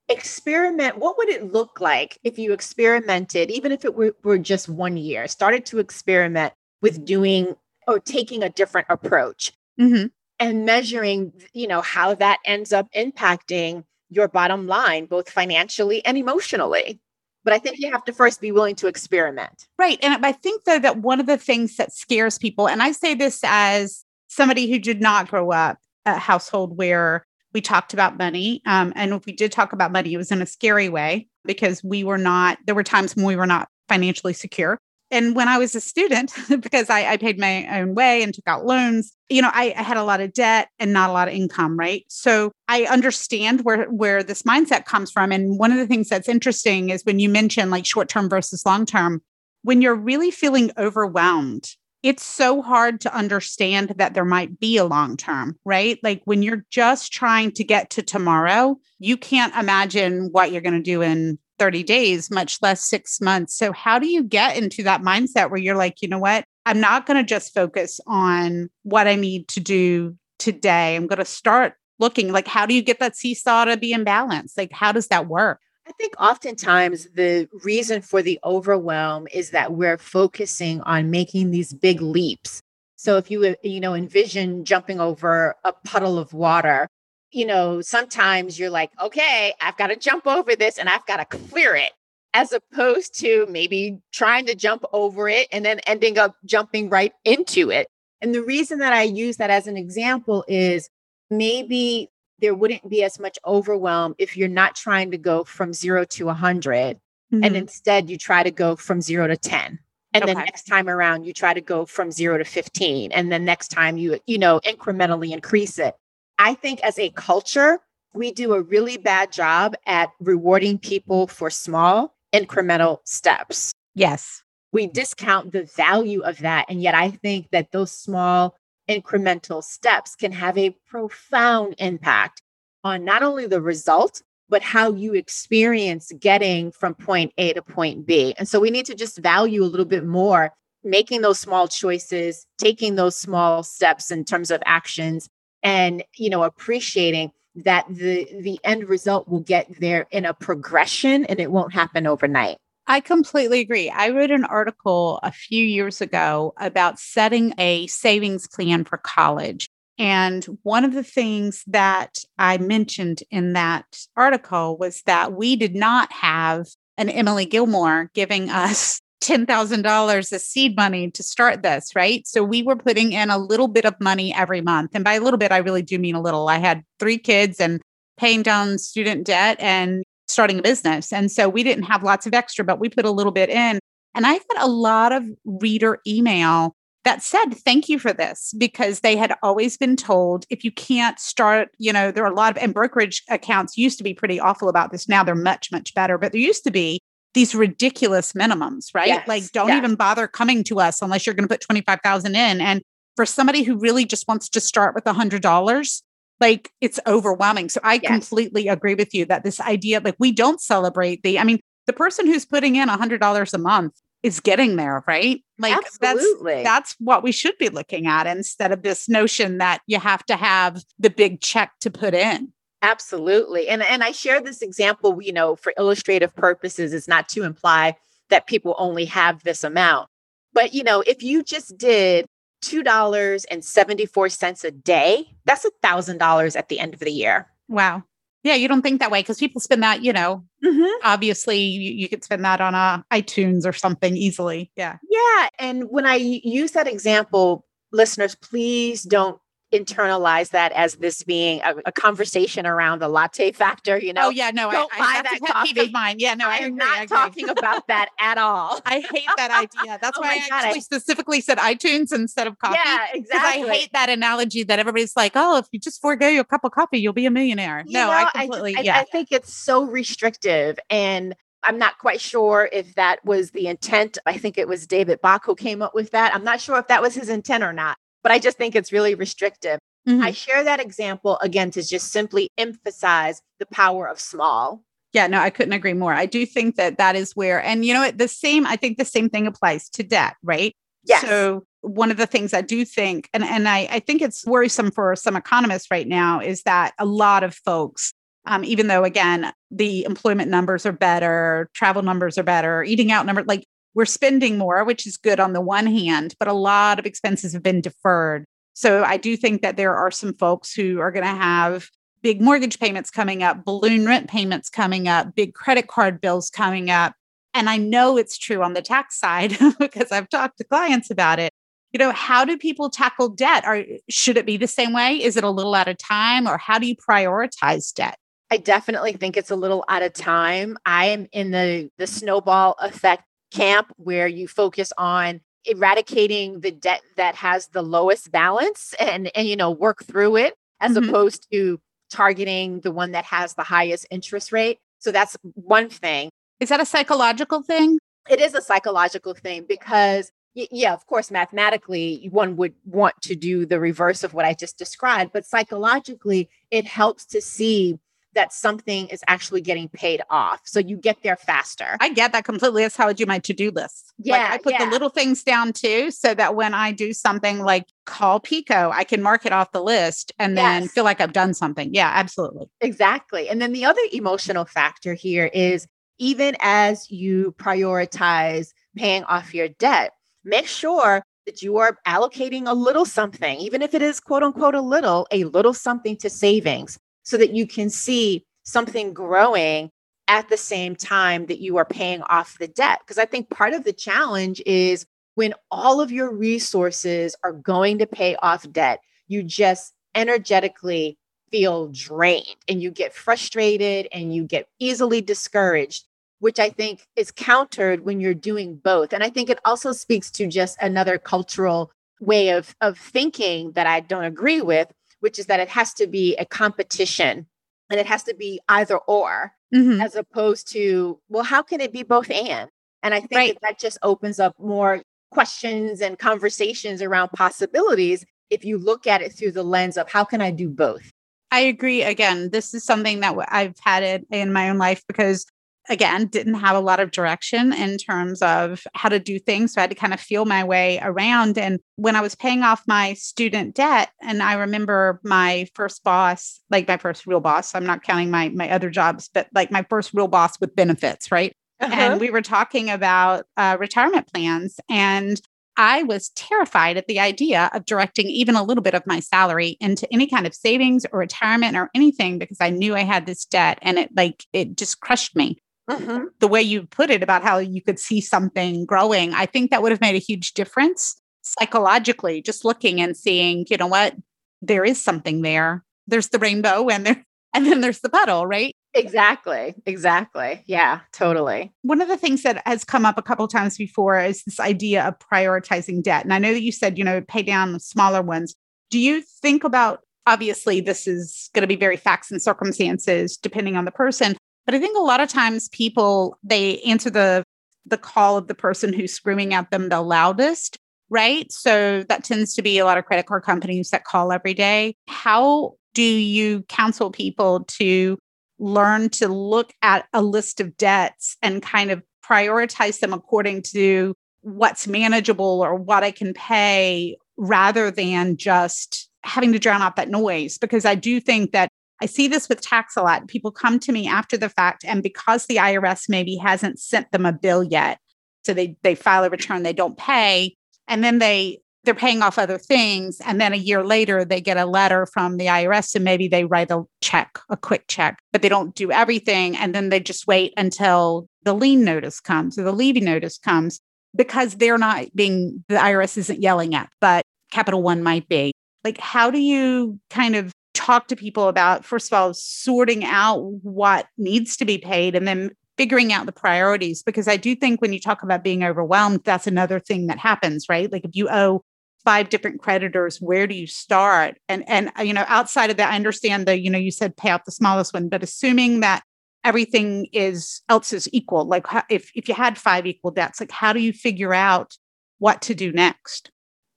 experiment 0.08 0.98
what 0.98 1.18
would 1.18 1.28
it 1.28 1.52
look 1.52 1.80
like 1.80 2.18
if 2.22 2.38
you 2.38 2.52
experimented 2.52 3.50
even 3.50 3.72
if 3.72 3.84
it 3.84 3.94
were, 3.94 4.14
were, 4.22 4.38
just 4.38 4.68
one 4.68 4.96
year 4.96 5.26
started 5.26 5.66
to 5.66 5.78
experiment 5.78 6.52
with 6.80 7.04
doing 7.04 7.56
or 7.88 7.98
taking 7.98 8.42
a 8.42 8.48
different 8.48 8.86
approach 8.88 9.52
mm-hmm. 9.80 10.06
and 10.38 10.64
measuring 10.64 11.32
you 11.52 11.66
know 11.66 11.80
how 11.80 12.14
that 12.14 12.38
ends 12.44 12.72
up 12.72 12.86
impacting 12.94 13.82
your 14.08 14.28
bottom 14.28 14.68
line 14.68 15.06
both 15.06 15.28
financially 15.28 16.04
and 16.04 16.16
emotionally 16.16 17.00
but 17.42 17.52
i 17.52 17.58
think 17.58 17.78
you 17.80 17.90
have 17.90 18.04
to 18.04 18.12
first 18.12 18.40
be 18.40 18.52
willing 18.52 18.76
to 18.76 18.86
experiment 18.86 19.66
right 19.76 19.98
and 20.02 20.24
i 20.24 20.30
think 20.30 20.62
though 20.64 20.78
that 20.78 20.98
one 20.98 21.18
of 21.18 21.26
the 21.26 21.38
things 21.38 21.76
that 21.76 21.92
scares 21.92 22.38
people 22.38 22.68
and 22.68 22.80
i 22.80 22.92
say 22.92 23.12
this 23.12 23.40
as 23.42 24.04
somebody 24.28 24.70
who 24.70 24.78
did 24.78 25.00
not 25.00 25.28
grow 25.28 25.50
up 25.50 25.78
a 26.04 26.16
household 26.16 26.76
where 26.76 27.26
we 27.56 27.62
talked 27.62 27.94
about 27.94 28.18
money. 28.18 28.60
Um, 28.66 28.92
and 28.94 29.14
if 29.14 29.24
we 29.24 29.32
did 29.32 29.50
talk 29.50 29.72
about 29.72 29.90
money, 29.90 30.12
it 30.12 30.18
was 30.18 30.30
in 30.30 30.42
a 30.42 30.46
scary 30.46 30.90
way 30.90 31.26
because 31.46 31.82
we 31.82 32.04
were 32.04 32.18
not, 32.18 32.58
there 32.66 32.74
were 32.74 32.82
times 32.82 33.16
when 33.16 33.24
we 33.24 33.34
were 33.34 33.46
not 33.46 33.68
financially 33.88 34.34
secure. 34.34 34.78
And 35.10 35.34
when 35.34 35.48
I 35.48 35.56
was 35.56 35.74
a 35.74 35.80
student, 35.80 36.34
because 36.60 36.90
I, 36.90 37.12
I 37.12 37.16
paid 37.16 37.38
my 37.38 37.66
own 37.80 37.94
way 37.94 38.22
and 38.22 38.34
took 38.34 38.46
out 38.46 38.66
loans, 38.66 39.14
you 39.30 39.40
know, 39.40 39.48
I, 39.54 39.72
I 39.74 39.82
had 39.82 39.96
a 39.96 40.04
lot 40.04 40.20
of 40.20 40.34
debt 40.34 40.68
and 40.78 40.92
not 40.92 41.08
a 41.08 41.14
lot 41.14 41.28
of 41.28 41.34
income, 41.34 41.78
right? 41.78 42.04
So 42.08 42.52
I 42.68 42.82
understand 42.84 43.62
where 43.62 43.86
where 43.86 44.22
this 44.22 44.42
mindset 44.42 44.84
comes 44.84 45.10
from. 45.10 45.32
And 45.32 45.58
one 45.58 45.72
of 45.72 45.78
the 45.78 45.86
things 45.86 46.10
that's 46.10 46.28
interesting 46.28 46.90
is 46.90 47.06
when 47.06 47.20
you 47.20 47.30
mention 47.30 47.70
like 47.70 47.86
short 47.86 48.10
term 48.10 48.28
versus 48.28 48.66
long 48.66 48.84
term, 48.84 49.22
when 49.62 49.80
you're 49.80 49.94
really 49.94 50.30
feeling 50.30 50.72
overwhelmed, 50.76 51.70
it's 52.06 52.22
so 52.22 52.62
hard 52.62 53.00
to 53.00 53.12
understand 53.12 53.92
that 53.96 54.14
there 54.14 54.24
might 54.24 54.60
be 54.60 54.76
a 54.76 54.84
long 54.84 55.16
term, 55.16 55.58
right? 55.64 55.98
Like 56.04 56.22
when 56.24 56.40
you're 56.40 56.64
just 56.70 57.12
trying 57.12 57.50
to 57.52 57.64
get 57.64 57.90
to 57.90 58.02
tomorrow, 58.02 58.78
you 59.00 59.16
can't 59.16 59.52
imagine 59.56 60.28
what 60.30 60.52
you're 60.52 60.60
going 60.62 60.80
to 60.80 60.80
do 60.80 61.02
in 61.02 61.36
30 61.58 61.82
days, 61.82 62.30
much 62.30 62.62
less 62.62 62.80
six 62.80 63.20
months. 63.20 63.56
So, 63.56 63.72
how 63.72 63.98
do 63.98 64.06
you 64.06 64.22
get 64.22 64.56
into 64.56 64.84
that 64.84 65.02
mindset 65.02 65.50
where 65.50 65.58
you're 65.58 65.74
like, 65.74 66.00
you 66.00 66.06
know 66.06 66.20
what? 66.20 66.44
I'm 66.64 66.78
not 66.78 67.06
going 67.06 67.16
to 67.16 67.28
just 67.28 67.52
focus 67.52 67.98
on 68.06 68.70
what 68.84 69.08
I 69.08 69.16
need 69.16 69.48
to 69.48 69.60
do 69.60 70.16
today. 70.38 70.94
I'm 70.94 71.08
going 71.08 71.18
to 71.18 71.24
start 71.24 71.74
looking 71.98 72.30
like, 72.30 72.46
how 72.46 72.66
do 72.66 72.74
you 72.74 72.82
get 72.82 73.00
that 73.00 73.16
seesaw 73.16 73.64
to 73.64 73.76
be 73.76 73.92
in 73.92 74.04
balance? 74.04 74.54
Like, 74.56 74.70
how 74.70 74.92
does 74.92 75.08
that 75.08 75.26
work? 75.26 75.58
I 75.86 75.92
think 75.92 76.14
oftentimes 76.20 77.08
the 77.14 77.48
reason 77.62 78.02
for 78.02 78.20
the 78.20 78.40
overwhelm 78.44 79.28
is 79.32 79.50
that 79.50 79.72
we're 79.72 79.98
focusing 79.98 80.80
on 80.82 81.10
making 81.10 81.50
these 81.52 81.72
big 81.72 82.00
leaps. 82.02 82.60
So 82.96 83.18
if 83.18 83.30
you 83.30 83.44
uh, 83.44 83.54
you 83.62 83.80
know 83.80 83.94
envision 83.94 84.64
jumping 84.64 85.00
over 85.00 85.54
a 85.64 85.72
puddle 85.72 86.18
of 86.18 86.32
water, 86.32 86.88
you 87.30 87.46
know, 87.46 87.80
sometimes 87.82 88.58
you're 88.58 88.70
like, 88.70 88.90
"Okay, 89.00 89.54
I've 89.60 89.76
got 89.76 89.88
to 89.88 89.96
jump 89.96 90.26
over 90.26 90.56
this 90.56 90.78
and 90.78 90.88
I've 90.88 91.06
got 91.06 91.18
to 91.18 91.38
clear 91.38 91.74
it." 91.76 91.92
As 92.34 92.52
opposed 92.52 93.18
to 93.20 93.46
maybe 93.48 93.98
trying 94.12 94.46
to 94.46 94.54
jump 94.54 94.84
over 94.92 95.28
it 95.28 95.48
and 95.52 95.64
then 95.64 95.78
ending 95.86 96.18
up 96.18 96.34
jumping 96.44 96.90
right 96.90 97.12
into 97.24 97.70
it. 97.70 97.88
And 98.20 98.34
the 98.34 98.42
reason 98.42 98.78
that 98.80 98.92
I 98.92 99.04
use 99.04 99.36
that 99.38 99.50
as 99.50 99.66
an 99.66 99.76
example 99.76 100.44
is 100.48 100.90
maybe 101.30 102.10
there 102.40 102.54
wouldn't 102.54 102.88
be 102.88 103.02
as 103.02 103.18
much 103.18 103.38
overwhelm 103.46 104.14
if 104.18 104.36
you're 104.36 104.48
not 104.48 104.76
trying 104.76 105.10
to 105.10 105.18
go 105.18 105.44
from 105.44 105.72
zero 105.72 106.04
to 106.04 106.26
100 106.26 106.96
mm-hmm. 106.96 107.44
and 107.44 107.56
instead 107.56 108.10
you 108.10 108.18
try 108.18 108.42
to 108.42 108.50
go 108.50 108.76
from 108.76 109.00
zero 109.00 109.26
to 109.26 109.36
10 109.36 109.78
and 110.12 110.22
okay. 110.22 110.32
then 110.32 110.44
next 110.44 110.64
time 110.64 110.88
around 110.88 111.24
you 111.24 111.32
try 111.32 111.52
to 111.52 111.60
go 111.60 111.84
from 111.84 112.10
zero 112.10 112.38
to 112.38 112.44
15 112.44 113.12
and 113.12 113.30
then 113.30 113.44
next 113.44 113.68
time 113.68 113.96
you 113.96 114.18
you 114.26 114.38
know 114.38 114.60
incrementally 114.60 115.32
increase 115.32 115.78
it 115.78 115.94
i 116.38 116.54
think 116.54 116.80
as 116.80 116.98
a 116.98 117.10
culture 117.10 117.78
we 118.14 118.32
do 118.32 118.54
a 118.54 118.62
really 118.62 118.96
bad 118.96 119.30
job 119.30 119.74
at 119.86 120.10
rewarding 120.20 120.78
people 120.78 121.26
for 121.26 121.50
small 121.50 122.14
incremental 122.34 122.98
steps 123.04 123.72
yes 123.94 124.42
we 124.72 124.86
discount 124.86 125.52
the 125.52 125.64
value 125.64 126.20
of 126.22 126.38
that 126.38 126.66
and 126.68 126.82
yet 126.82 126.94
i 126.94 127.10
think 127.10 127.50
that 127.50 127.72
those 127.72 127.92
small 127.92 128.56
incremental 128.88 129.62
steps 129.62 130.14
can 130.14 130.32
have 130.32 130.56
a 130.56 130.70
profound 130.88 131.74
impact 131.78 132.42
on 132.84 133.04
not 133.04 133.22
only 133.22 133.46
the 133.46 133.60
result, 133.60 134.22
but 134.48 134.62
how 134.62 134.92
you 134.92 135.14
experience 135.14 136.12
getting 136.20 136.70
from 136.70 136.94
point 136.94 137.32
A 137.36 137.52
to 137.52 137.62
point 137.62 138.06
B. 138.06 138.34
And 138.38 138.48
so 138.48 138.60
we 138.60 138.70
need 138.70 138.86
to 138.86 138.94
just 138.94 139.18
value 139.18 139.62
a 139.62 139.66
little 139.66 139.86
bit 139.86 140.04
more 140.04 140.52
making 140.84 141.20
those 141.20 141.40
small 141.40 141.66
choices, 141.66 142.46
taking 142.58 142.94
those 142.94 143.16
small 143.16 143.64
steps 143.64 144.10
in 144.12 144.24
terms 144.24 144.50
of 144.50 144.62
actions 144.64 145.28
and 145.62 146.04
you 146.16 146.30
know 146.30 146.44
appreciating 146.44 147.32
that 147.56 147.86
the 147.88 148.28
the 148.40 148.60
end 148.62 148.88
result 148.88 149.26
will 149.28 149.40
get 149.40 149.66
there 149.80 150.06
in 150.10 150.24
a 150.24 150.34
progression 150.34 151.24
and 151.24 151.40
it 151.40 151.50
won't 151.50 151.72
happen 151.72 152.06
overnight. 152.06 152.58
I 152.88 153.00
completely 153.00 153.60
agree. 153.60 153.90
I 153.90 154.10
wrote 154.10 154.30
an 154.30 154.44
article 154.44 155.18
a 155.22 155.32
few 155.32 155.64
years 155.64 156.00
ago 156.00 156.54
about 156.58 157.00
setting 157.00 157.52
a 157.58 157.86
savings 157.88 158.46
plan 158.46 158.84
for 158.84 158.98
college. 158.98 159.68
And 159.98 160.44
one 160.62 160.84
of 160.84 160.92
the 160.92 161.02
things 161.02 161.64
that 161.66 162.18
I 162.38 162.58
mentioned 162.58 163.22
in 163.30 163.54
that 163.54 164.06
article 164.16 164.76
was 164.76 165.02
that 165.02 165.32
we 165.32 165.56
did 165.56 165.74
not 165.74 166.12
have 166.12 166.68
an 166.98 167.08
Emily 167.08 167.44
Gilmore 167.44 168.10
giving 168.14 168.50
us 168.50 169.00
$10,000 169.22 170.32
as 170.32 170.46
seed 170.46 170.76
money 170.76 171.10
to 171.10 171.22
start 171.22 171.62
this, 171.62 171.96
right? 171.96 172.24
So 172.26 172.44
we 172.44 172.62
were 172.62 172.76
putting 172.76 173.12
in 173.12 173.30
a 173.30 173.38
little 173.38 173.66
bit 173.66 173.84
of 173.84 173.94
money 173.98 174.32
every 174.32 174.60
month. 174.60 174.90
And 174.94 175.02
by 175.02 175.14
a 175.14 175.20
little 175.20 175.38
bit, 175.38 175.50
I 175.50 175.56
really 175.58 175.82
do 175.82 175.98
mean 175.98 176.14
a 176.14 176.20
little. 176.20 176.48
I 176.48 176.58
had 176.58 176.84
three 177.00 177.18
kids 177.18 177.58
and 177.58 177.80
paying 178.18 178.42
down 178.42 178.78
student 178.78 179.26
debt 179.26 179.56
and 179.58 180.04
starting 180.28 180.58
a 180.58 180.62
business. 180.62 181.12
And 181.12 181.30
so 181.30 181.48
we 181.48 181.62
didn't 181.62 181.84
have 181.84 182.02
lots 182.02 182.26
of 182.26 182.34
extra, 182.34 182.64
but 182.64 182.80
we 182.80 182.88
put 182.88 183.04
a 183.04 183.10
little 183.10 183.32
bit 183.32 183.48
in. 183.48 183.78
And 184.14 184.26
I 184.26 184.32
got 184.32 184.62
a 184.62 184.66
lot 184.66 185.12
of 185.12 185.24
reader 185.44 185.98
email 186.06 186.74
that 187.04 187.22
said, 187.22 187.50
thank 187.64 187.88
you 187.88 188.00
for 188.00 188.12
this, 188.12 188.52
because 188.58 189.00
they 189.00 189.14
had 189.14 189.36
always 189.42 189.76
been 189.76 189.94
told 189.94 190.44
if 190.50 190.64
you 190.64 190.72
can't 190.72 191.20
start, 191.20 191.68
you 191.78 191.92
know, 191.92 192.10
there 192.10 192.24
are 192.24 192.32
a 192.32 192.34
lot 192.34 192.56
of, 192.56 192.62
and 192.62 192.74
brokerage 192.74 193.22
accounts 193.30 193.78
used 193.78 193.96
to 193.98 194.04
be 194.04 194.12
pretty 194.12 194.40
awful 194.40 194.68
about 194.68 194.90
this. 194.90 195.08
Now 195.08 195.22
they're 195.22 195.36
much, 195.36 195.70
much 195.70 195.94
better, 195.94 196.18
but 196.18 196.32
there 196.32 196.40
used 196.40 196.64
to 196.64 196.72
be 196.72 196.98
these 197.34 197.54
ridiculous 197.54 198.32
minimums, 198.32 198.86
right? 198.94 199.08
Yes, 199.08 199.28
like 199.28 199.52
don't 199.52 199.68
yes. 199.68 199.76
even 199.76 199.94
bother 199.94 200.26
coming 200.26 200.64
to 200.64 200.80
us 200.80 201.00
unless 201.00 201.26
you're 201.26 201.34
going 201.34 201.46
to 201.46 201.52
put 201.52 201.60
25,000 201.60 202.34
in. 202.34 202.60
And 202.60 202.82
for 203.14 203.24
somebody 203.24 203.62
who 203.62 203.78
really 203.78 204.04
just 204.04 204.26
wants 204.26 204.48
to 204.48 204.60
start 204.60 204.94
with 204.94 205.06
a 205.06 205.12
hundred 205.12 205.42
dollars, 205.42 206.02
like 206.40 206.70
it's 206.80 207.00
overwhelming. 207.06 207.68
So 207.68 207.80
I 207.82 208.00
yes. 208.02 208.06
completely 208.06 208.68
agree 208.68 208.94
with 208.94 209.14
you 209.14 209.24
that 209.26 209.44
this 209.44 209.60
idea, 209.60 210.00
like 210.00 210.16
we 210.18 210.32
don't 210.32 210.60
celebrate 210.60 211.22
the, 211.22 211.38
I 211.38 211.44
mean, 211.44 211.60
the 211.86 211.92
person 211.92 212.26
who's 212.26 212.44
putting 212.44 212.76
in 212.76 212.88
a 212.88 212.96
hundred 212.96 213.20
dollars 213.20 213.54
a 213.54 213.58
month 213.58 213.94
is 214.22 214.40
getting 214.40 214.76
there, 214.76 215.04
right? 215.06 215.42
Like 215.58 215.72
Absolutely. 215.72 216.62
that's 216.62 216.64
that's 216.64 216.96
what 216.98 217.22
we 217.22 217.32
should 217.32 217.56
be 217.58 217.68
looking 217.68 218.06
at 218.06 218.26
instead 218.26 218.72
of 218.72 218.82
this 218.82 219.08
notion 219.08 219.58
that 219.58 219.82
you 219.86 220.00
have 220.00 220.24
to 220.26 220.36
have 220.36 220.82
the 220.98 221.10
big 221.10 221.40
check 221.40 221.72
to 221.80 221.90
put 221.90 222.12
in. 222.12 222.52
Absolutely. 222.82 223.68
And 223.68 223.82
and 223.82 224.02
I 224.02 224.12
share 224.12 224.40
this 224.40 224.62
example, 224.62 225.18
you 225.22 225.32
know, 225.32 225.56
for 225.56 225.72
illustrative 225.78 226.34
purposes 226.34 226.92
is 226.92 227.08
not 227.08 227.28
to 227.30 227.44
imply 227.44 227.96
that 228.28 228.46
people 228.46 228.74
only 228.78 229.04
have 229.06 229.42
this 229.44 229.64
amount. 229.64 230.08
But 230.52 230.74
you 230.74 230.82
know, 230.82 231.02
if 231.06 231.22
you 231.22 231.42
just 231.42 231.78
did 231.78 232.26
$2.74 232.62 234.64
a 234.64 234.70
day, 234.70 235.26
that's 235.44 235.64
a 235.64 235.70
$1,000 235.84 236.56
at 236.56 236.68
the 236.68 236.80
end 236.80 236.94
of 236.94 237.00
the 237.00 237.12
year. 237.12 237.48
Wow. 237.68 238.02
Yeah, 238.42 238.54
you 238.54 238.68
don't 238.68 238.82
think 238.82 239.00
that 239.00 239.10
way 239.10 239.20
because 239.20 239.38
people 239.38 239.60
spend 239.60 239.82
that, 239.82 240.04
you 240.04 240.12
know, 240.12 240.44
mm-hmm. 240.64 241.00
obviously 241.02 241.58
you, 241.58 241.92
you, 241.92 242.08
could 242.08 242.22
spend 242.22 242.44
that 242.44 242.60
on 242.60 242.76
a 242.76 243.04
iTunes 243.12 243.66
or 243.66 243.72
something 243.72 244.16
easily. 244.16 244.70
Yeah. 244.76 244.98
Yeah. 245.10 245.48
And 245.58 245.90
when 245.90 246.06
I 246.06 246.14
use 246.14 246.70
that 246.72 246.86
example, 246.86 247.66
listeners, 247.90 248.36
please 248.36 249.02
don't 249.02 249.40
internalize 249.72 250.50
that 250.50 250.72
as 250.72 250.94
this 250.94 251.22
being 251.24 251.60
a, 251.62 251.74
a, 251.86 251.92
conversation 251.92 252.66
around 252.66 253.00
the 253.00 253.08
latte 253.08 253.50
factor. 253.50 253.98
You 253.98 254.10
oh, 254.10 254.12
know, 254.12 254.26
oh 254.26 254.30
yeah, 254.30 254.50
no, 254.52 254.70
don't 254.70 254.92
I, 254.94 254.98
buy 254.98 255.04
I, 255.18 255.22
that 255.22 255.40
coffee. 255.52 255.80
Of 255.80 255.92
mine. 255.92 256.16
Yeah, 256.18 256.34
no, 256.34 256.48
I, 256.48 256.54
I 256.54 256.58
am 256.58 256.76
not 256.76 257.08
talking 257.08 257.48
about 257.48 257.86
that 257.88 258.10
at 258.20 258.38
all. 258.38 258.80
I 258.86 259.00
hate 259.00 259.28
that 259.36 259.50
idea. 259.50 259.98
That's 260.00 260.18
oh 260.18 260.20
why 260.20 260.40
I 260.40 260.48
actually 260.50 260.80
specifically 260.80 261.40
said 261.40 261.58
iTunes 261.58 262.12
instead 262.12 262.46
of 262.46 262.58
coffee. 262.58 262.78
Yeah, 262.84 263.06
exactly. 263.14 263.64
I 263.64 263.72
hate 263.72 263.92
that 263.92 264.08
analogy 264.08 264.62
that 264.62 264.78
everybody's 264.78 265.16
like, 265.16 265.32
oh, 265.34 265.58
if 265.58 265.66
you 265.72 265.80
just 265.80 266.00
forego 266.00 266.28
your 266.28 266.44
cup 266.44 266.64
of 266.64 266.70
coffee, 266.72 266.98
you'll 266.98 267.12
be 267.12 267.26
a 267.26 267.30
millionaire. 267.30 267.82
You 267.86 267.94
no, 267.94 268.06
know, 268.06 268.10
I 268.12 268.46
completely. 268.46 268.76
I, 268.76 268.80
yeah, 268.82 268.98
I 268.98 269.04
think 269.04 269.32
it's 269.32 269.52
so 269.52 269.84
restrictive 269.84 270.78
and. 270.90 271.34
I'm 271.62 271.78
not 271.78 271.98
quite 271.98 272.20
sure 272.20 272.68
if 272.72 272.94
that 272.94 273.24
was 273.24 273.50
the 273.50 273.66
intent. 273.66 274.18
I 274.24 274.38
think 274.38 274.56
it 274.56 274.68
was 274.68 274.86
David 274.86 275.20
Bach 275.20 275.44
who 275.44 275.56
came 275.56 275.82
up 275.82 275.96
with 275.96 276.12
that. 276.12 276.32
I'm 276.32 276.44
not 276.44 276.60
sure 276.60 276.78
if 276.78 276.86
that 276.86 277.02
was 277.02 277.16
his 277.16 277.28
intent 277.28 277.64
or 277.64 277.72
not, 277.72 277.98
but 278.26 278.32
I 278.32 278.40
just 278.40 278.58
think 278.58 278.74
it's 278.74 278.90
really 278.90 279.14
restrictive. 279.14 279.78
Mm-hmm. 280.08 280.20
I 280.20 280.32
share 280.32 280.64
that 280.64 280.80
example 280.80 281.38
again 281.42 281.70
to 281.70 281.80
just 281.80 282.10
simply 282.10 282.48
emphasize 282.58 283.40
the 283.60 283.66
power 283.66 284.08
of 284.08 284.18
small. 284.18 284.82
Yeah, 285.12 285.28
no, 285.28 285.38
I 285.38 285.50
couldn't 285.50 285.74
agree 285.74 285.92
more. 285.92 286.12
I 286.12 286.26
do 286.26 286.44
think 286.44 286.74
that 286.74 286.98
that 286.98 287.14
is 287.14 287.36
where, 287.36 287.62
and 287.62 287.84
you 287.84 287.94
know, 287.94 288.10
the 288.10 288.26
same, 288.26 288.66
I 288.66 288.74
think 288.74 288.98
the 288.98 289.04
same 289.04 289.30
thing 289.30 289.46
applies 289.46 289.88
to 289.90 290.02
debt, 290.02 290.34
right? 290.42 290.74
Yes. 291.04 291.20
So 291.20 291.66
one 291.82 292.10
of 292.10 292.16
the 292.16 292.26
things 292.26 292.52
I 292.52 292.62
do 292.62 292.84
think, 292.84 293.30
and, 293.32 293.44
and 293.44 293.68
I, 293.68 293.86
I 293.92 294.00
think 294.00 294.22
it's 294.22 294.44
worrisome 294.44 294.90
for 294.90 295.14
some 295.14 295.36
economists 295.36 295.86
right 295.92 296.08
now, 296.08 296.40
is 296.40 296.64
that 296.64 296.94
a 296.98 297.06
lot 297.06 297.44
of 297.44 297.54
folks, 297.54 298.12
um, 298.44 298.64
even 298.64 298.88
though 298.88 299.04
again, 299.04 299.52
the 299.70 300.02
employment 300.02 300.50
numbers 300.50 300.84
are 300.84 300.90
better, 300.90 301.70
travel 301.74 302.02
numbers 302.02 302.38
are 302.38 302.42
better, 302.42 302.82
eating 302.82 303.12
out 303.12 303.24
number, 303.24 303.44
like 303.44 303.64
we're 303.96 304.04
spending 304.04 304.58
more, 304.58 304.84
which 304.84 305.06
is 305.06 305.16
good 305.16 305.40
on 305.40 305.54
the 305.54 305.60
one 305.60 305.86
hand, 305.86 306.34
but 306.38 306.48
a 306.48 306.52
lot 306.52 306.98
of 306.98 307.06
expenses 307.06 307.54
have 307.54 307.62
been 307.62 307.80
deferred. 307.80 308.44
So 308.74 309.02
I 309.02 309.16
do 309.16 309.38
think 309.38 309.62
that 309.62 309.78
there 309.78 309.96
are 309.96 310.10
some 310.10 310.34
folks 310.34 310.74
who 310.74 311.00
are 311.00 311.10
going 311.10 311.24
to 311.24 311.30
have 311.30 311.88
big 312.22 312.42
mortgage 312.42 312.78
payments 312.78 313.10
coming 313.10 313.42
up, 313.42 313.64
balloon 313.64 314.04
rent 314.04 314.28
payments 314.28 314.68
coming 314.68 315.08
up, 315.08 315.34
big 315.34 315.54
credit 315.54 315.88
card 315.88 316.20
bills 316.20 316.50
coming 316.50 316.90
up. 316.90 317.14
And 317.54 317.70
I 317.70 317.78
know 317.78 318.18
it's 318.18 318.36
true 318.36 318.62
on 318.62 318.74
the 318.74 318.82
tax 318.82 319.18
side 319.18 319.56
because 319.80 320.12
I've 320.12 320.28
talked 320.28 320.58
to 320.58 320.64
clients 320.64 321.10
about 321.10 321.38
it. 321.38 321.50
You 321.92 321.98
know, 321.98 322.12
how 322.12 322.44
do 322.44 322.58
people 322.58 322.90
tackle 322.90 323.30
debt? 323.30 323.64
Or 323.66 323.82
should 324.10 324.36
it 324.36 324.44
be 324.44 324.58
the 324.58 324.66
same 324.66 324.92
way? 324.92 325.22
Is 325.22 325.38
it 325.38 325.44
a 325.44 325.50
little 325.50 325.74
at 325.74 325.88
a 325.88 325.94
time 325.94 326.46
or 326.46 326.58
how 326.58 326.78
do 326.78 326.86
you 326.86 326.96
prioritize 326.96 327.94
debt? 327.94 328.18
I 328.50 328.58
definitely 328.58 329.12
think 329.14 329.36
it's 329.36 329.50
a 329.50 329.56
little 329.56 329.84
at 329.88 330.02
a 330.02 330.10
time. 330.10 330.76
I 330.84 331.06
am 331.06 331.26
in 331.32 331.50
the 331.50 331.90
the 331.98 332.06
snowball 332.06 332.76
effect 332.80 333.24
camp 333.52 333.92
where 333.96 334.26
you 334.26 334.48
focus 334.48 334.92
on 334.98 335.40
eradicating 335.64 336.60
the 336.60 336.70
debt 336.70 337.02
that 337.16 337.34
has 337.34 337.68
the 337.68 337.82
lowest 337.82 338.30
balance 338.30 338.94
and 339.00 339.30
and 339.34 339.48
you 339.48 339.56
know 339.56 339.70
work 339.70 340.04
through 340.04 340.36
it 340.36 340.54
as 340.80 340.92
mm-hmm. 340.92 341.08
opposed 341.08 341.46
to 341.52 341.80
targeting 342.10 342.80
the 342.80 342.92
one 342.92 343.12
that 343.12 343.24
has 343.24 343.54
the 343.54 343.64
highest 343.64 344.06
interest 344.10 344.52
rate. 344.52 344.78
So 345.00 345.10
that's 345.10 345.36
one 345.54 345.88
thing. 345.88 346.30
Is 346.60 346.68
that 346.68 346.80
a 346.80 346.86
psychological 346.86 347.62
thing? 347.62 347.98
It 348.28 348.40
is 348.40 348.54
a 348.54 348.62
psychological 348.62 349.34
thing 349.34 349.64
because 349.68 350.30
yeah, 350.54 350.94
of 350.94 351.06
course, 351.06 351.30
mathematically, 351.30 352.28
one 352.32 352.56
would 352.56 352.72
want 352.86 353.14
to 353.22 353.36
do 353.36 353.66
the 353.66 353.78
reverse 353.78 354.24
of 354.24 354.32
what 354.32 354.46
I 354.46 354.54
just 354.54 354.78
described, 354.78 355.32
but 355.34 355.44
psychologically, 355.44 356.48
it 356.70 356.86
helps 356.86 357.26
to 357.26 357.42
see 357.42 357.98
that 358.36 358.52
something 358.52 359.08
is 359.08 359.24
actually 359.26 359.60
getting 359.60 359.88
paid 359.88 360.22
off. 360.30 360.60
So 360.64 360.78
you 360.78 360.96
get 360.96 361.22
there 361.22 361.36
faster. 361.36 361.96
I 362.00 362.10
get 362.10 362.32
that 362.32 362.44
completely. 362.44 362.82
That's 362.82 362.96
how 362.96 363.08
I 363.08 363.12
do 363.12 363.26
my 363.26 363.40
to 363.40 363.52
do 363.52 363.70
list. 363.70 364.12
Yeah. 364.18 364.36
Like 364.36 364.50
I 364.52 364.58
put 364.58 364.72
yeah. 364.74 364.84
the 364.84 364.90
little 364.90 365.08
things 365.08 365.42
down 365.42 365.72
too, 365.72 366.10
so 366.10 366.34
that 366.34 366.54
when 366.54 366.72
I 366.72 366.92
do 366.92 367.12
something 367.12 367.60
like 367.60 367.86
call 368.04 368.40
PECO, 368.40 368.92
I 368.92 369.02
can 369.02 369.22
mark 369.22 369.44
it 369.44 369.52
off 369.52 369.72
the 369.72 369.82
list 369.82 370.32
and 370.38 370.56
then 370.56 370.86
feel 370.86 371.04
like 371.04 371.20
I've 371.20 371.32
done 371.32 371.54
something. 371.54 371.92
Yeah, 371.92 372.12
absolutely. 372.14 372.66
Exactly. 372.80 373.48
And 373.48 373.60
then 373.60 373.72
the 373.72 373.84
other 373.84 374.02
emotional 374.12 374.64
factor 374.64 375.14
here 375.14 375.50
is 375.52 375.88
even 376.18 376.56
as 376.60 377.10
you 377.10 377.54
prioritize 377.58 378.72
paying 378.96 379.24
off 379.24 379.54
your 379.54 379.68
debt, 379.68 380.12
make 380.44 380.66
sure 380.66 381.22
that 381.46 381.62
you 381.62 381.78
are 381.78 381.98
allocating 382.06 382.66
a 382.66 382.74
little 382.74 383.04
something, 383.04 383.58
even 383.60 383.80
if 383.80 383.94
it 383.94 384.02
is 384.02 384.20
quote 384.20 384.42
unquote 384.42 384.74
a 384.74 384.80
little, 384.80 385.26
a 385.30 385.44
little 385.44 385.74
something 385.74 386.16
to 386.18 386.28
savings 386.28 386.98
so 387.26 387.36
that 387.36 387.52
you 387.52 387.66
can 387.66 387.90
see 387.90 388.46
something 388.62 389.12
growing 389.12 389.90
at 390.28 390.48
the 390.48 390.56
same 390.56 390.94
time 390.96 391.46
that 391.46 391.60
you 391.60 391.76
are 391.76 391.84
paying 391.84 392.22
off 392.22 392.56
the 392.58 392.68
debt. 392.68 393.00
Because 393.00 393.18
I 393.18 393.26
think 393.26 393.50
part 393.50 393.74
of 393.74 393.84
the 393.84 393.92
challenge 393.92 394.62
is 394.64 395.06
when 395.34 395.52
all 395.70 396.00
of 396.00 396.12
your 396.12 396.32
resources 396.32 397.36
are 397.42 397.52
going 397.52 397.98
to 397.98 398.06
pay 398.06 398.36
off 398.36 398.70
debt, 398.72 399.00
you 399.26 399.42
just 399.42 399.92
energetically 400.14 401.18
feel 401.50 401.88
drained 401.88 402.56
and 402.68 402.80
you 402.80 402.90
get 402.90 403.12
frustrated 403.12 404.08
and 404.12 404.34
you 404.34 404.44
get 404.44 404.68
easily 404.78 405.20
discouraged, 405.20 406.04
which 406.38 406.60
I 406.60 406.70
think 406.70 407.06
is 407.16 407.32
countered 407.32 408.04
when 408.04 408.20
you're 408.20 408.34
doing 408.34 408.76
both. 408.76 409.12
And 409.12 409.22
I 409.22 409.30
think 409.30 409.50
it 409.50 409.58
also 409.64 409.92
speaks 409.92 410.30
to 410.32 410.46
just 410.46 410.76
another 410.80 411.18
cultural 411.18 411.90
way 412.20 412.50
of, 412.50 412.74
of 412.80 412.98
thinking 412.98 413.72
that 413.72 413.86
I 413.86 414.00
don't 414.00 414.24
agree 414.24 414.60
with, 414.60 414.92
which 415.20 415.38
is 415.38 415.46
that 415.46 415.60
it 415.60 415.68
has 415.68 415.92
to 415.94 416.06
be 416.06 416.36
a 416.36 416.44
competition 416.44 417.46
and 417.90 418.00
it 418.00 418.06
has 418.06 418.22
to 418.24 418.34
be 418.34 418.60
either 418.68 418.98
or 418.98 419.52
Mhm. 419.74 420.02
as 420.04 420.14
opposed 420.14 420.70
to, 420.72 421.20
well, 421.28 421.44
how 421.44 421.62
can 421.62 421.80
it 421.80 421.92
be 421.92 422.02
both 422.02 422.30
and? 422.30 422.70
And 423.02 423.14
I 423.14 423.20
think 423.20 423.32
Right. 423.32 423.54
that, 423.54 423.60
that 423.62 423.78
just 423.78 423.98
opens 424.02 424.38
up 424.40 424.54
more 424.58 425.02
questions 425.30 426.00
and 426.00 426.18
conversations 426.18 427.02
around 427.02 427.30
possibilities 427.30 428.24
if 428.50 428.64
you 428.64 428.78
look 428.78 429.06
at 429.06 429.22
it 429.22 429.32
through 429.32 429.52
the 429.52 429.62
lens 429.64 429.96
of 429.96 430.08
how 430.08 430.24
can 430.24 430.40
I 430.40 430.50
do 430.50 430.68
both? 430.68 431.10
I 431.50 431.60
agree. 431.60 432.02
Again, 432.02 432.50
this 432.50 432.74
is 432.74 432.84
something 432.84 433.20
that 433.20 433.34
I've 433.48 433.78
had 433.80 434.02
it 434.02 434.26
in 434.30 434.52
my 434.52 434.68
own 434.70 434.78
life 434.78 435.02
because, 435.06 435.46
again, 435.88 436.26
didn't 436.26 436.54
have 436.54 436.76
a 436.76 436.80
lot 436.80 437.00
of 437.00 437.10
direction 437.10 437.72
in 437.72 437.98
terms 437.98 438.42
of 438.42 438.82
how 438.94 439.08
to 439.08 439.18
do 439.18 439.38
things. 439.38 439.72
So 439.72 439.80
I 439.80 439.82
had 439.82 439.90
to 439.90 439.96
kind 439.96 440.14
of 440.14 440.20
feel 440.20 440.44
my 440.44 440.64
way 440.64 440.98
around. 441.02 441.58
And 441.58 441.80
when 441.96 442.16
I 442.16 442.20
was 442.20 442.34
paying 442.34 442.62
off 442.62 442.82
my 442.86 443.14
student 443.14 443.74
debt, 443.74 444.10
and 444.20 444.42
I 444.42 444.54
remember 444.54 445.20
my 445.24 445.68
first 445.74 446.02
boss, 446.04 446.60
like 446.70 446.88
my 446.88 446.96
first 446.96 447.26
real 447.26 447.40
boss, 447.40 447.74
I'm 447.74 447.86
not 447.86 448.02
counting 448.02 448.30
my 448.30 448.48
my 448.50 448.70
other 448.70 448.90
jobs, 448.90 449.30
but 449.32 449.48
like 449.54 449.70
my 449.70 449.84
first 449.88 450.12
real 450.14 450.28
boss 450.28 450.60
with 450.60 450.74
benefits, 450.76 451.30
right? 451.30 451.54
and 451.80 452.20
we 452.20 452.30
were 452.30 452.42
talking 452.42 452.90
about 452.90 453.46
uh, 453.56 453.76
retirement 453.78 454.26
plans 454.32 454.78
and 454.88 455.40
i 455.76 456.02
was 456.04 456.30
terrified 456.30 456.96
at 456.96 457.06
the 457.06 457.20
idea 457.20 457.70
of 457.74 457.84
directing 457.84 458.26
even 458.28 458.54
a 458.54 458.62
little 458.62 458.82
bit 458.82 458.94
of 458.94 459.06
my 459.06 459.20
salary 459.20 459.76
into 459.80 460.10
any 460.12 460.26
kind 460.26 460.46
of 460.46 460.54
savings 460.54 461.04
or 461.12 461.18
retirement 461.18 461.76
or 461.76 461.90
anything 461.94 462.38
because 462.38 462.58
i 462.60 462.70
knew 462.70 462.94
i 462.94 463.02
had 463.02 463.26
this 463.26 463.44
debt 463.44 463.78
and 463.82 463.98
it 463.98 464.10
like 464.16 464.44
it 464.52 464.76
just 464.76 465.00
crushed 465.00 465.36
me 465.36 465.58
Mhm. 465.90 466.26
the 466.40 466.48
way 466.48 466.62
you 466.62 466.82
put 466.86 467.10
it 467.10 467.22
about 467.22 467.42
how 467.44 467.58
you 467.58 467.80
could 467.82 467.98
see 467.98 468.20
something 468.20 468.84
growing 468.84 469.32
i 469.34 469.46
think 469.46 469.70
that 469.70 469.82
would 469.82 469.92
have 469.92 470.00
made 470.00 470.16
a 470.16 470.18
huge 470.18 470.52
difference 470.54 471.16
psychologically 471.42 472.42
just 472.42 472.64
looking 472.64 473.00
and 473.00 473.16
seeing 473.16 473.64
you 473.70 473.76
know 473.76 473.86
what 473.86 474.14
there 474.62 474.84
is 474.84 475.00
something 475.02 475.42
there 475.42 475.84
there's 476.08 476.28
the 476.30 476.38
rainbow 476.38 476.88
and 476.88 477.06
there 477.06 477.24
and 477.54 477.66
then 477.66 477.80
there's 477.80 478.00
the 478.00 478.08
puddle 478.08 478.46
right 478.46 478.74
Exactly. 478.94 479.74
Exactly. 479.84 480.62
Yeah, 480.64 481.00
totally. 481.12 481.70
one 481.82 482.00
of 482.00 482.08
the 482.08 482.16
things 482.16 482.42
that 482.44 482.62
has 482.66 482.82
come 482.82 483.04
up 483.04 483.18
a 483.18 483.22
couple 483.22 483.46
times 483.46 483.76
before 483.76 484.18
is 484.18 484.42
this 484.44 484.58
idea 484.58 485.04
of 485.04 485.18
prioritizing 485.18 486.02
debt. 486.02 486.24
And 486.24 486.32
I 486.32 486.38
know 486.38 486.54
that 486.54 486.62
you 486.62 486.72
said, 486.72 486.96
you 486.96 487.04
know, 487.04 487.20
pay 487.20 487.42
down 487.42 487.74
the 487.74 487.78
smaller 487.80 488.22
ones. 488.22 488.54
Do 488.90 488.98
you 488.98 489.20
think 489.42 489.64
about 489.64 490.00
obviously 490.26 490.80
this 490.80 491.06
is 491.06 491.50
going 491.52 491.60
to 491.60 491.66
be 491.66 491.76
very 491.76 491.98
facts 491.98 492.30
and 492.30 492.40
circumstances 492.40 493.36
depending 493.36 493.76
on 493.76 493.84
the 493.84 493.90
person, 493.90 494.34
but 494.66 494.74
I 494.74 494.78
think 494.78 494.96
a 494.98 495.02
lot 495.02 495.20
of 495.20 495.28
times 495.28 495.68
people 495.70 496.38
they 496.42 496.80
answer 496.80 497.08
the 497.08 497.44
the 497.86 497.96
call 497.96 498.36
of 498.36 498.48
the 498.48 498.54
person 498.54 498.92
who's 498.92 499.12
screaming 499.12 499.54
at 499.54 499.70
them 499.70 499.88
the 499.88 500.02
loudest, 500.02 500.76
right? 501.08 501.50
So 501.52 502.02
that 502.08 502.24
tends 502.24 502.52
to 502.54 502.62
be 502.62 502.78
a 502.78 502.84
lot 502.84 502.98
of 502.98 503.04
credit 503.04 503.26
card 503.26 503.44
companies 503.44 503.90
that 503.90 504.04
call 504.04 504.32
every 504.32 504.54
day. 504.54 504.96
How 505.06 505.74
do 505.94 506.02
you 506.02 506.62
counsel 506.68 507.10
people 507.10 507.64
to 507.64 508.18
learn 508.58 509.08
to 509.10 509.28
look 509.28 509.72
at 509.82 510.06
a 510.12 510.22
list 510.22 510.60
of 510.60 510.76
debts 510.76 511.36
and 511.42 511.62
kind 511.62 511.90
of 511.90 512.02
prioritize 512.28 512.98
them 513.00 513.12
according 513.12 513.62
to 513.62 514.14
what's 514.40 514.88
manageable 514.88 515.62
or 515.62 515.74
what 515.74 516.02
I 516.02 516.10
can 516.10 516.34
pay 516.34 517.16
rather 517.36 517.90
than 517.90 518.36
just 518.36 519.08
having 519.22 519.52
to 519.52 519.58
drown 519.58 519.82
out 519.82 519.96
that 519.96 520.08
noise. 520.08 520.58
Because 520.58 520.84
I 520.84 520.94
do 520.94 521.20
think 521.20 521.52
that 521.52 521.68
I 522.00 522.06
see 522.06 522.28
this 522.28 522.48
with 522.48 522.60
tax 522.60 522.96
a 522.96 523.02
lot. 523.02 523.28
People 523.28 523.50
come 523.50 523.78
to 523.80 523.92
me 523.92 524.06
after 524.06 524.36
the 524.36 524.48
fact, 524.48 524.84
and 524.84 525.02
because 525.02 525.46
the 525.46 525.56
IRS 525.56 526.08
maybe 526.08 526.36
hasn't 526.36 526.78
sent 526.78 527.10
them 527.12 527.24
a 527.24 527.32
bill 527.32 527.62
yet, 527.62 527.98
so 528.44 528.52
they 528.52 528.76
they 528.82 528.94
file 528.94 529.24
a 529.24 529.30
return, 529.30 529.62
they 529.62 529.72
don't 529.72 529.96
pay, 529.96 530.56
and 530.88 531.02
then 531.02 531.18
they 531.18 531.60
they're 531.84 531.94
paying 531.94 532.20
off 532.20 532.38
other 532.38 532.58
things, 532.58 533.20
and 533.24 533.40
then 533.40 533.52
a 533.52 533.56
year 533.56 533.84
later 533.84 534.24
they 534.24 534.40
get 534.40 534.56
a 534.56 534.66
letter 534.66 535.06
from 535.06 535.36
the 535.36 535.46
IRS, 535.46 535.94
and 535.94 536.04
maybe 536.04 536.28
they 536.28 536.44
write 536.44 536.70
a 536.70 536.82
check, 537.00 537.38
a 537.48 537.56
quick 537.56 537.84
check, 537.88 538.18
but 538.32 538.42
they 538.42 538.48
don't 538.48 538.74
do 538.74 538.90
everything, 538.90 539.56
and 539.56 539.74
then 539.74 539.88
they 539.88 540.00
just 540.00 540.26
wait 540.26 540.52
until 540.56 541.28
the 541.44 541.54
lien 541.54 541.84
notice 541.84 542.20
comes 542.20 542.58
or 542.58 542.62
the 542.64 542.72
levy 542.72 543.00
notice 543.00 543.38
comes 543.38 543.80
because 544.16 544.54
they're 544.54 544.78
not 544.78 545.14
being 545.14 545.64
the 545.68 545.76
IRS 545.76 546.18
isn't 546.18 546.42
yelling 546.42 546.74
at, 546.74 546.90
but 547.00 547.24
Capital 547.52 547.82
One 547.82 548.02
might 548.02 548.28
be. 548.28 548.52
Like, 548.84 548.98
how 548.98 549.30
do 549.30 549.38
you 549.38 549.98
kind 550.10 550.36
of 550.36 550.52
talk 550.76 551.08
to 551.08 551.16
people 551.16 551.48
about, 551.48 551.84
first 551.84 552.12
of 552.12 552.16
all, 552.16 552.34
sorting 552.34 553.04
out 553.04 553.40
what 553.62 554.06
needs 554.18 554.56
to 554.58 554.64
be 554.64 554.78
paid 554.78 555.14
and 555.14 555.26
then 555.26 555.50
figuring 555.76 556.12
out 556.12 556.26
the 556.26 556.32
priorities? 556.32 557.02
Because 557.02 557.28
I 557.28 557.36
do 557.36 557.54
think 557.54 557.80
when 557.80 557.92
you 557.92 558.00
talk 558.00 558.22
about 558.22 558.44
being 558.44 558.62
overwhelmed, 558.62 559.22
that's 559.24 559.46
another 559.46 559.80
thing 559.80 560.06
that 560.06 560.18
happens, 560.18 560.66
right? 560.68 560.90
Like, 560.90 561.04
if 561.04 561.14
you 561.14 561.28
owe 561.30 561.64
five 562.04 562.28
different 562.28 562.60
creditors 562.60 563.20
where 563.20 563.48
do 563.48 563.54
you 563.56 563.66
start 563.66 564.36
and 564.48 564.62
and 564.68 564.92
uh, 564.96 565.02
you 565.02 565.12
know 565.12 565.24
outside 565.26 565.70
of 565.70 565.76
that 565.76 565.92
i 565.92 565.96
understand 565.96 566.46
the 566.46 566.56
you 566.56 566.70
know 566.70 566.78
you 566.78 566.92
said 566.92 567.16
pay 567.16 567.30
off 567.30 567.42
the 567.44 567.50
smallest 567.50 567.92
one 567.92 568.08
but 568.08 568.22
assuming 568.22 568.78
that 568.78 569.02
everything 569.42 570.06
is 570.12 570.62
else 570.68 570.92
is 570.92 571.08
equal 571.12 571.44
like 571.46 571.66
if 571.90 572.12
if 572.14 572.28
you 572.28 572.34
had 572.34 572.56
five 572.56 572.86
equal 572.86 573.10
debts 573.10 573.40
like 573.40 573.50
how 573.50 573.72
do 573.72 573.80
you 573.80 573.92
figure 573.92 574.32
out 574.32 574.76
what 575.18 575.42
to 575.42 575.52
do 575.52 575.72
next 575.72 576.30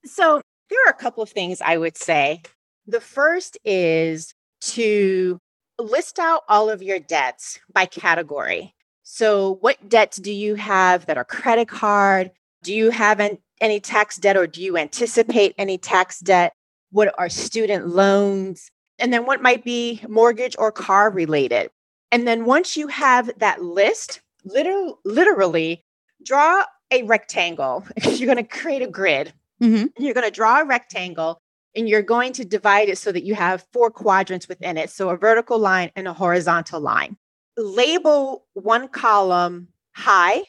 So 0.04 0.42
there 0.70 0.80
are 0.86 0.92
a 0.92 0.94
couple 0.94 1.24
of 1.24 1.30
things 1.30 1.62
I 1.62 1.78
would 1.78 1.98
say. 1.98 2.42
The 2.90 3.00
first 3.00 3.56
is 3.64 4.34
to 4.62 5.38
list 5.78 6.18
out 6.18 6.42
all 6.50 6.72
of 6.72 6.82
your 6.82 6.98
debts 6.98 7.60
by 7.72 7.86
category. 7.86 8.74
So, 9.04 9.60
what 9.62 9.88
debts 9.88 10.18
do 10.18 10.32
you 10.32 10.56
have 10.56 11.06
that 11.06 11.16
are 11.16 11.24
credit 11.24 11.68
card? 11.68 12.32
Do 12.64 12.74
you 12.74 12.90
have 12.90 13.20
an, 13.20 13.38
any 13.62 13.80
tax 13.80 14.18
debt 14.18 14.36
or 14.36 14.48
do 14.48 14.64
you 14.64 14.76
anticipate 14.76 15.54
any 15.60 15.78
tax 15.78 16.20
debt? 16.20 16.54
What 16.90 17.14
are 17.20 17.30
student 17.30 17.90
loans? 17.90 18.72
And 18.98 19.14
then 19.14 19.28
what 19.28 19.44
might 19.44 19.64
be 19.64 20.02
mortgage 20.10 20.56
or 20.58 20.72
car 20.72 21.12
related? 21.12 21.70
And 22.12 22.28
then 22.28 22.46
once 22.46 22.76
you 22.76 22.88
have 22.88 23.30
that 23.38 23.62
list, 23.62 24.22
literally, 24.44 24.96
literally 25.06 25.84
draw 26.26 26.66
a 26.90 27.04
rectangle. 27.04 27.86
You're 28.04 28.34
going 28.34 28.44
to 28.44 28.58
create 28.58 28.82
a 28.82 28.88
grid 28.88 29.32
mm-hmm. 29.62 29.86
you're 30.02 30.14
going 30.14 30.26
to 30.26 30.32
draw 30.32 30.62
a 30.62 30.66
rectangle 30.66 31.42
and 31.76 31.88
you're 31.88 32.02
going 32.02 32.34
to 32.34 32.46
divide 32.46 32.90
it 32.90 32.98
so 32.98 33.12
that 33.12 33.24
you 33.24 33.36
have 33.36 33.66
four 33.72 33.92
quadrants 33.92 34.48
within 34.48 34.78
it. 34.78 34.90
So 34.90 35.10
a 35.10 35.18
vertical 35.18 35.60
line 35.60 35.92
and 35.96 36.08
a 36.08 36.14
horizontal 36.14 36.82
line. 36.82 37.18
Label 37.58 38.46
one 38.54 38.88
column 38.88 39.68
high, 39.94 40.44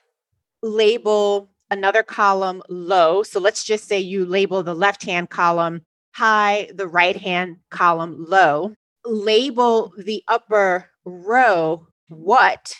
label 0.62 1.50
another 1.70 2.02
column 2.02 2.62
low. 2.68 3.22
So 3.22 3.40
let's 3.40 3.64
just 3.64 3.86
say 3.86 3.98
you 3.98 4.24
label 4.24 4.62
the 4.62 4.74
left 4.74 5.04
hand 5.04 5.30
column 5.30 5.82
high, 6.12 6.70
the 6.74 6.88
right 6.88 7.16
hand 7.16 7.56
column 7.70 8.24
low. 8.28 8.74
Label 9.04 9.92
the 9.96 10.22
upper 10.28 10.90
row 11.04 11.86
what, 12.08 12.74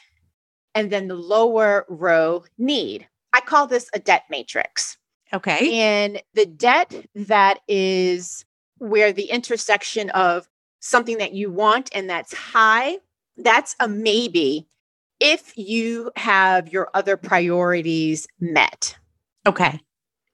and 0.75 0.91
then 0.91 1.09
the 1.09 1.15
lower 1.15 1.87
row 1.89 2.45
need. 2.59 3.07
I 3.33 3.41
call 3.41 3.67
this 3.67 3.89
a 3.95 3.99
debt 3.99 4.25
matrix. 4.29 4.99
Okay 5.33 5.81
And 5.81 6.23
the 6.35 6.47
debt 6.47 7.07
that 7.15 7.61
is 7.69 8.45
where 8.79 9.13
the 9.13 9.31
intersection 9.31 10.11
of 10.11 10.49
something 10.81 11.19
that 11.19 11.33
you 11.35 11.51
want 11.51 11.91
and 11.95 12.09
that's 12.09 12.33
high, 12.33 12.97
that's 13.37 13.77
a 13.81 13.87
maybe. 13.89 14.67
if 15.21 15.53
you 15.57 16.11
have 16.17 16.73
your 16.73 16.89
other 16.95 17.17
priorities 17.17 18.27
met. 18.41 18.97
Okay. 19.47 19.81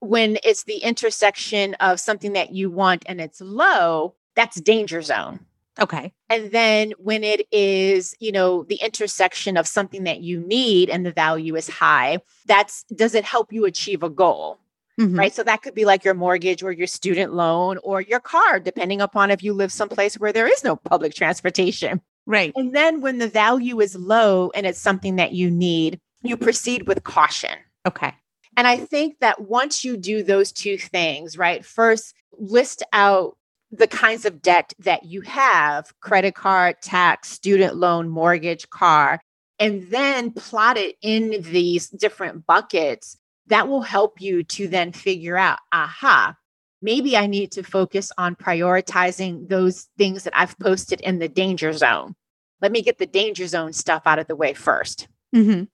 When 0.00 0.38
it's 0.44 0.64
the 0.64 0.78
intersection 0.78 1.74
of 1.74 1.98
something 1.98 2.34
that 2.34 2.52
you 2.52 2.70
want 2.70 3.04
and 3.06 3.20
it's 3.20 3.40
low, 3.40 4.14
that's 4.36 4.60
danger 4.60 5.02
zone. 5.02 5.40
Okay. 5.78 6.12
And 6.30 6.52
then 6.52 6.92
when 6.98 7.22
it 7.24 7.46
is, 7.52 8.14
you 8.20 8.32
know, 8.32 8.62
the 8.62 8.76
intersection 8.76 9.56
of 9.56 9.66
something 9.66 10.04
that 10.04 10.20
you 10.20 10.40
need 10.40 10.88
and 10.88 11.04
the 11.04 11.12
value 11.12 11.54
is 11.56 11.68
high, 11.68 12.18
that's 12.46 12.84
does 12.94 13.14
it 13.14 13.24
help 13.24 13.52
you 13.52 13.64
achieve 13.64 14.02
a 14.02 14.08
goal? 14.08 14.58
Mm-hmm. 14.98 15.18
Right. 15.18 15.34
So 15.34 15.42
that 15.42 15.60
could 15.62 15.74
be 15.74 15.84
like 15.84 16.04
your 16.04 16.14
mortgage 16.14 16.62
or 16.62 16.72
your 16.72 16.86
student 16.86 17.34
loan 17.34 17.78
or 17.82 18.00
your 18.00 18.20
car, 18.20 18.58
depending 18.58 19.02
upon 19.02 19.30
if 19.30 19.42
you 19.42 19.52
live 19.52 19.70
someplace 19.70 20.18
where 20.18 20.32
there 20.32 20.46
is 20.46 20.64
no 20.64 20.76
public 20.76 21.14
transportation. 21.14 22.00
Right. 22.26 22.52
And 22.56 22.74
then 22.74 23.02
when 23.02 23.18
the 23.18 23.28
value 23.28 23.80
is 23.80 23.94
low 23.94 24.50
and 24.54 24.66
it's 24.66 24.80
something 24.80 25.16
that 25.16 25.32
you 25.32 25.50
need, 25.50 26.00
you 26.22 26.36
proceed 26.36 26.86
with 26.88 27.04
caution. 27.04 27.56
Okay. 27.86 28.14
And 28.56 28.66
I 28.66 28.78
think 28.78 29.18
that 29.20 29.42
once 29.42 29.84
you 29.84 29.98
do 29.98 30.22
those 30.22 30.50
two 30.50 30.78
things, 30.78 31.36
right? 31.36 31.64
First, 31.64 32.14
list 32.38 32.82
out 32.92 33.36
the 33.70 33.86
kinds 33.86 34.24
of 34.24 34.40
debt 34.40 34.72
that 34.78 35.04
you 35.04 35.20
have 35.22 35.92
credit 36.00 36.34
card, 36.34 36.76
tax, 36.80 37.28
student 37.28 37.76
loan, 37.76 38.08
mortgage, 38.08 38.70
car, 38.70 39.20
and 39.58 39.90
then 39.90 40.32
plot 40.32 40.76
it 40.76 40.96
in 41.02 41.42
these 41.42 41.88
different 41.88 42.46
buckets. 42.46 43.18
That 43.48 43.68
will 43.68 43.82
help 43.82 44.20
you 44.20 44.42
to 44.42 44.68
then 44.68 44.92
figure 44.92 45.36
out, 45.36 45.58
aha, 45.72 46.36
maybe 46.82 47.16
I 47.16 47.26
need 47.26 47.52
to 47.52 47.62
focus 47.62 48.12
on 48.18 48.36
prioritizing 48.36 49.48
those 49.48 49.88
things 49.98 50.24
that 50.24 50.36
I've 50.36 50.58
posted 50.58 51.00
in 51.00 51.18
the 51.18 51.28
danger 51.28 51.72
zone. 51.72 52.14
Let 52.60 52.72
me 52.72 52.82
get 52.82 52.98
the 52.98 53.06
danger 53.06 53.46
zone 53.46 53.72
stuff 53.72 54.02
out 54.06 54.18
of 54.18 54.26
the 54.26 54.36
way 54.36 54.54
1st 54.54 55.06
mm-hmm. 55.34 55.64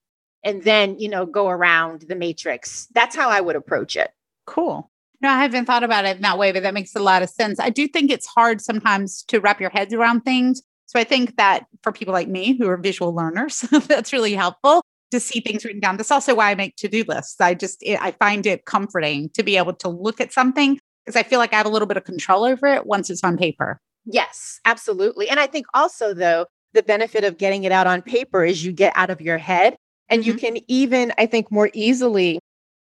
And 0.45 0.63
then, 0.65 0.99
you 0.99 1.09
know, 1.09 1.25
go 1.25 1.49
around 1.49 2.03
the 2.09 2.17
matrix. 2.17 2.89
That's 2.93 3.15
how 3.15 3.29
I 3.29 3.41
would 3.41 3.55
approach 3.55 3.95
it. 3.95 4.11
Cool. 4.45 4.91
No, 5.21 5.29
I 5.29 5.41
haven't 5.41 5.67
thought 5.67 5.85
about 5.85 6.05
it 6.05 6.17
in 6.17 6.23
that 6.23 6.37
way, 6.37 6.51
but 6.51 6.65
that 6.65 6.75
makes 6.75 6.97
a 6.97 7.01
lot 7.01 7.23
of 7.23 7.31
sense. 7.31 7.61
I 7.61 7.71
do 7.71 7.87
think 7.87 8.11
it's 8.11 8.27
hard 8.27 8.61
sometimes 8.61 9.23
to 9.29 9.39
wrap 9.39 9.61
your 9.61 9.71
heads 9.71 9.95
around 9.95 10.23
things. 10.23 10.61
So 10.87 10.99
I 10.99 11.05
think 11.05 11.37
that 11.37 11.67
for 11.83 11.93
people 11.93 12.13
like 12.13 12.27
me 12.27 12.59
who 12.59 12.69
are 12.69 12.77
visual 12.77 13.15
learners, 13.15 13.61
that's 13.87 14.13
really 14.13 14.35
helpful 14.35 14.83
to 15.13 15.21
see 15.21 15.41
things 15.41 15.65
written 15.65 15.81
down. 15.81 15.97
That's 15.97 16.11
also 16.11 16.35
why 16.35 16.51
I 16.51 16.55
make 16.55 16.77
to-do 16.77 17.05
lists. 17.07 17.41
I 17.41 17.55
just 17.55 17.83
I 17.87 18.11
find 18.13 18.45
it 18.47 18.65
comforting 18.65 19.31
to 19.31 19.43
be 19.43 19.57
able 19.57 19.75
to 19.75 19.89
look 19.89 20.21
at 20.21 20.33
something 20.33 20.79
because 21.05 21.17
I 21.17 21.23
feel 21.23 21.39
like 21.39 21.53
I 21.53 21.57
have 21.57 21.67
a 21.67 21.71
little 21.71 21.87
bit 21.87 21.97
of 21.97 22.05
control 22.05 22.45
over 22.45 22.67
it 22.67 22.87
once 22.87 23.11
it's 23.11 23.23
on 23.23 23.37
paper. 23.37 23.79
Yes, 24.05 24.61
absolutely. 24.65 25.29
And 25.29 25.39
I 25.39 25.47
think 25.47 25.67
also 25.75 26.13
though 26.15 26.47
the 26.73 26.83
benefit 26.83 27.25
of 27.25 27.39
getting 27.39 27.65
it 27.65 27.73
out 27.73 27.87
on 27.87 28.03
paper 28.03 28.45
is 28.45 28.65
you 28.65 28.73
get 28.73 28.93
out 28.97 29.11
of 29.11 29.21
your 29.21 29.39
head 29.39 29.77
and 30.09 30.23
mm-hmm. 30.23 30.31
you 30.31 30.37
can 30.37 30.59
even 30.69 31.13
I 31.19 31.27
think 31.27 31.53
more 31.53 31.71
easily 31.73 32.41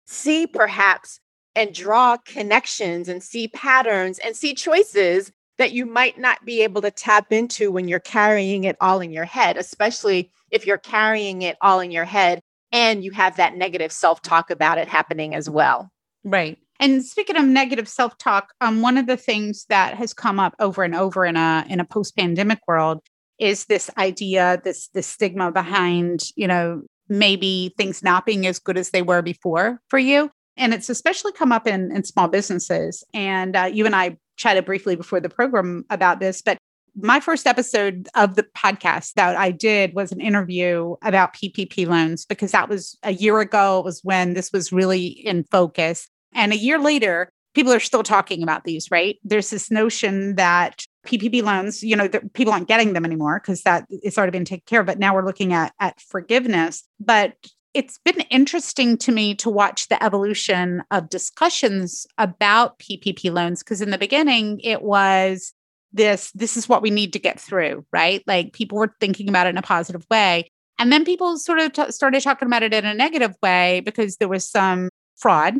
see 0.07 0.47
perhaps 0.47 1.19
and 1.55 1.73
draw 1.73 2.17
connections 2.17 3.09
and 3.09 3.23
see 3.23 3.47
patterns 3.47 4.19
and 4.19 4.35
see 4.35 4.53
choices 4.53 5.31
that 5.59 5.73
you 5.73 5.85
might 5.85 6.17
not 6.17 6.43
be 6.45 6.63
able 6.63 6.81
to 6.81 6.89
tap 6.89 7.31
into 7.31 7.71
when 7.71 7.87
you're 7.87 7.99
carrying 7.99 8.63
it 8.63 8.77
all 8.81 9.01
in 9.01 9.11
your 9.11 9.25
head, 9.25 9.57
especially 9.57 10.31
if 10.49 10.65
you're 10.65 10.77
carrying 10.77 11.43
it 11.43 11.57
all 11.61 11.79
in 11.79 11.91
your 11.91 12.05
head 12.05 12.39
and 12.71 13.03
you 13.03 13.11
have 13.11 13.37
that 13.37 13.55
negative 13.55 13.91
self 13.91 14.21
talk 14.21 14.49
about 14.49 14.77
it 14.77 14.87
happening 14.87 15.35
as 15.35 15.49
well. 15.49 15.89
Right. 16.23 16.57
And 16.79 17.03
speaking 17.03 17.35
of 17.35 17.45
negative 17.45 17.89
self 17.89 18.17
talk, 18.17 18.53
um, 18.61 18.81
one 18.81 18.97
of 18.97 19.05
the 19.05 19.17
things 19.17 19.65
that 19.69 19.95
has 19.95 20.13
come 20.13 20.39
up 20.39 20.55
over 20.59 20.83
and 20.83 20.95
over 20.95 21.25
in 21.25 21.35
a 21.35 21.65
in 21.69 21.79
a 21.79 21.85
post 21.85 22.15
pandemic 22.15 22.59
world 22.67 23.01
is 23.37 23.65
this 23.65 23.89
idea, 23.97 24.61
this 24.63 24.87
this 24.93 25.07
stigma 25.07 25.51
behind, 25.51 26.23
you 26.35 26.47
know, 26.47 26.83
maybe 27.09 27.73
things 27.77 28.01
not 28.01 28.25
being 28.25 28.47
as 28.47 28.59
good 28.59 28.77
as 28.77 28.91
they 28.91 29.01
were 29.01 29.21
before 29.21 29.81
for 29.89 29.99
you. 29.99 30.31
And 30.55 30.73
it's 30.73 30.89
especially 30.89 31.31
come 31.33 31.51
up 31.51 31.67
in, 31.67 31.93
in 31.93 32.03
small 32.03 32.27
businesses. 32.27 33.03
And 33.13 33.55
uh, 33.55 33.69
you 33.71 33.85
and 33.85 33.95
I 33.95 34.17
chatted 34.39 34.65
briefly 34.65 34.95
before 34.95 35.19
the 35.19 35.29
program 35.29 35.85
about 35.91 36.19
this, 36.19 36.41
but 36.41 36.57
my 36.95 37.19
first 37.19 37.45
episode 37.45 38.09
of 38.15 38.35
the 38.35 38.43
podcast 38.43 39.13
that 39.13 39.35
I 39.35 39.51
did 39.51 39.93
was 39.93 40.11
an 40.11 40.19
interview 40.19 40.95
about 41.03 41.33
PPP 41.33 41.87
loans 41.87 42.25
because 42.25 42.51
that 42.51 42.67
was 42.67 42.97
a 43.03 43.11
year 43.11 43.39
ago. 43.39 43.79
It 43.79 43.85
was 43.85 44.01
when 44.03 44.33
this 44.33 44.51
was 44.51 44.71
really 44.71 45.05
in 45.05 45.43
focus. 45.51 46.07
And 46.33 46.51
a 46.51 46.57
year 46.57 46.79
later, 46.79 47.29
people 47.53 47.71
are 47.73 47.79
still 47.79 48.03
talking 48.03 48.43
about 48.43 48.63
these, 48.63 48.89
right? 48.91 49.17
There's 49.23 49.49
this 49.49 49.71
notion 49.71 50.35
that 50.35 50.83
PPP 51.05 51.43
loans, 51.43 51.83
you 51.83 51.95
know, 51.95 52.09
people 52.33 52.53
aren't 52.53 52.67
getting 52.67 52.93
them 52.93 53.05
anymore 53.05 53.39
because 53.39 53.61
that 53.63 53.85
it's 53.89 54.17
already 54.17 54.31
been 54.31 54.45
taken 54.45 54.63
care 54.65 54.81
of. 54.81 54.85
But 54.85 54.99
now 54.99 55.13
we're 55.13 55.25
looking 55.25 55.53
at 55.53 55.73
at 55.79 55.99
forgiveness. 56.01 56.83
But 56.99 57.33
it's 57.73 57.99
been 58.03 58.21
interesting 58.31 58.97
to 58.97 59.11
me 59.11 59.35
to 59.35 59.49
watch 59.49 59.87
the 59.87 60.03
evolution 60.03 60.83
of 60.91 61.09
discussions 61.09 62.07
about 62.17 62.79
PPP 62.79 63.31
loans 63.31 63.63
because 63.63 63.81
in 63.81 63.91
the 63.91 63.97
beginning 63.97 64.59
it 64.63 64.81
was 64.81 65.53
this 65.91 66.31
this 66.31 66.57
is 66.57 66.69
what 66.69 66.81
we 66.81 66.89
need 66.89 67.13
to 67.13 67.19
get 67.19 67.39
through, 67.39 67.85
right? 67.91 68.23
Like 68.27 68.53
people 68.53 68.77
were 68.77 68.93
thinking 68.99 69.29
about 69.29 69.47
it 69.47 69.51
in 69.51 69.57
a 69.57 69.63
positive 69.63 70.05
way. 70.09 70.49
And 70.77 70.91
then 70.91 71.03
people 71.03 71.37
sort 71.37 71.59
of 71.59 71.73
t- 71.73 71.91
started 71.91 72.23
talking 72.23 72.47
about 72.47 72.63
it 72.63 72.73
in 72.73 72.85
a 72.85 72.93
negative 72.93 73.35
way 73.43 73.81
because 73.81 74.17
there 74.17 74.27
was 74.27 74.49
some 74.49 74.89
fraud. 75.17 75.55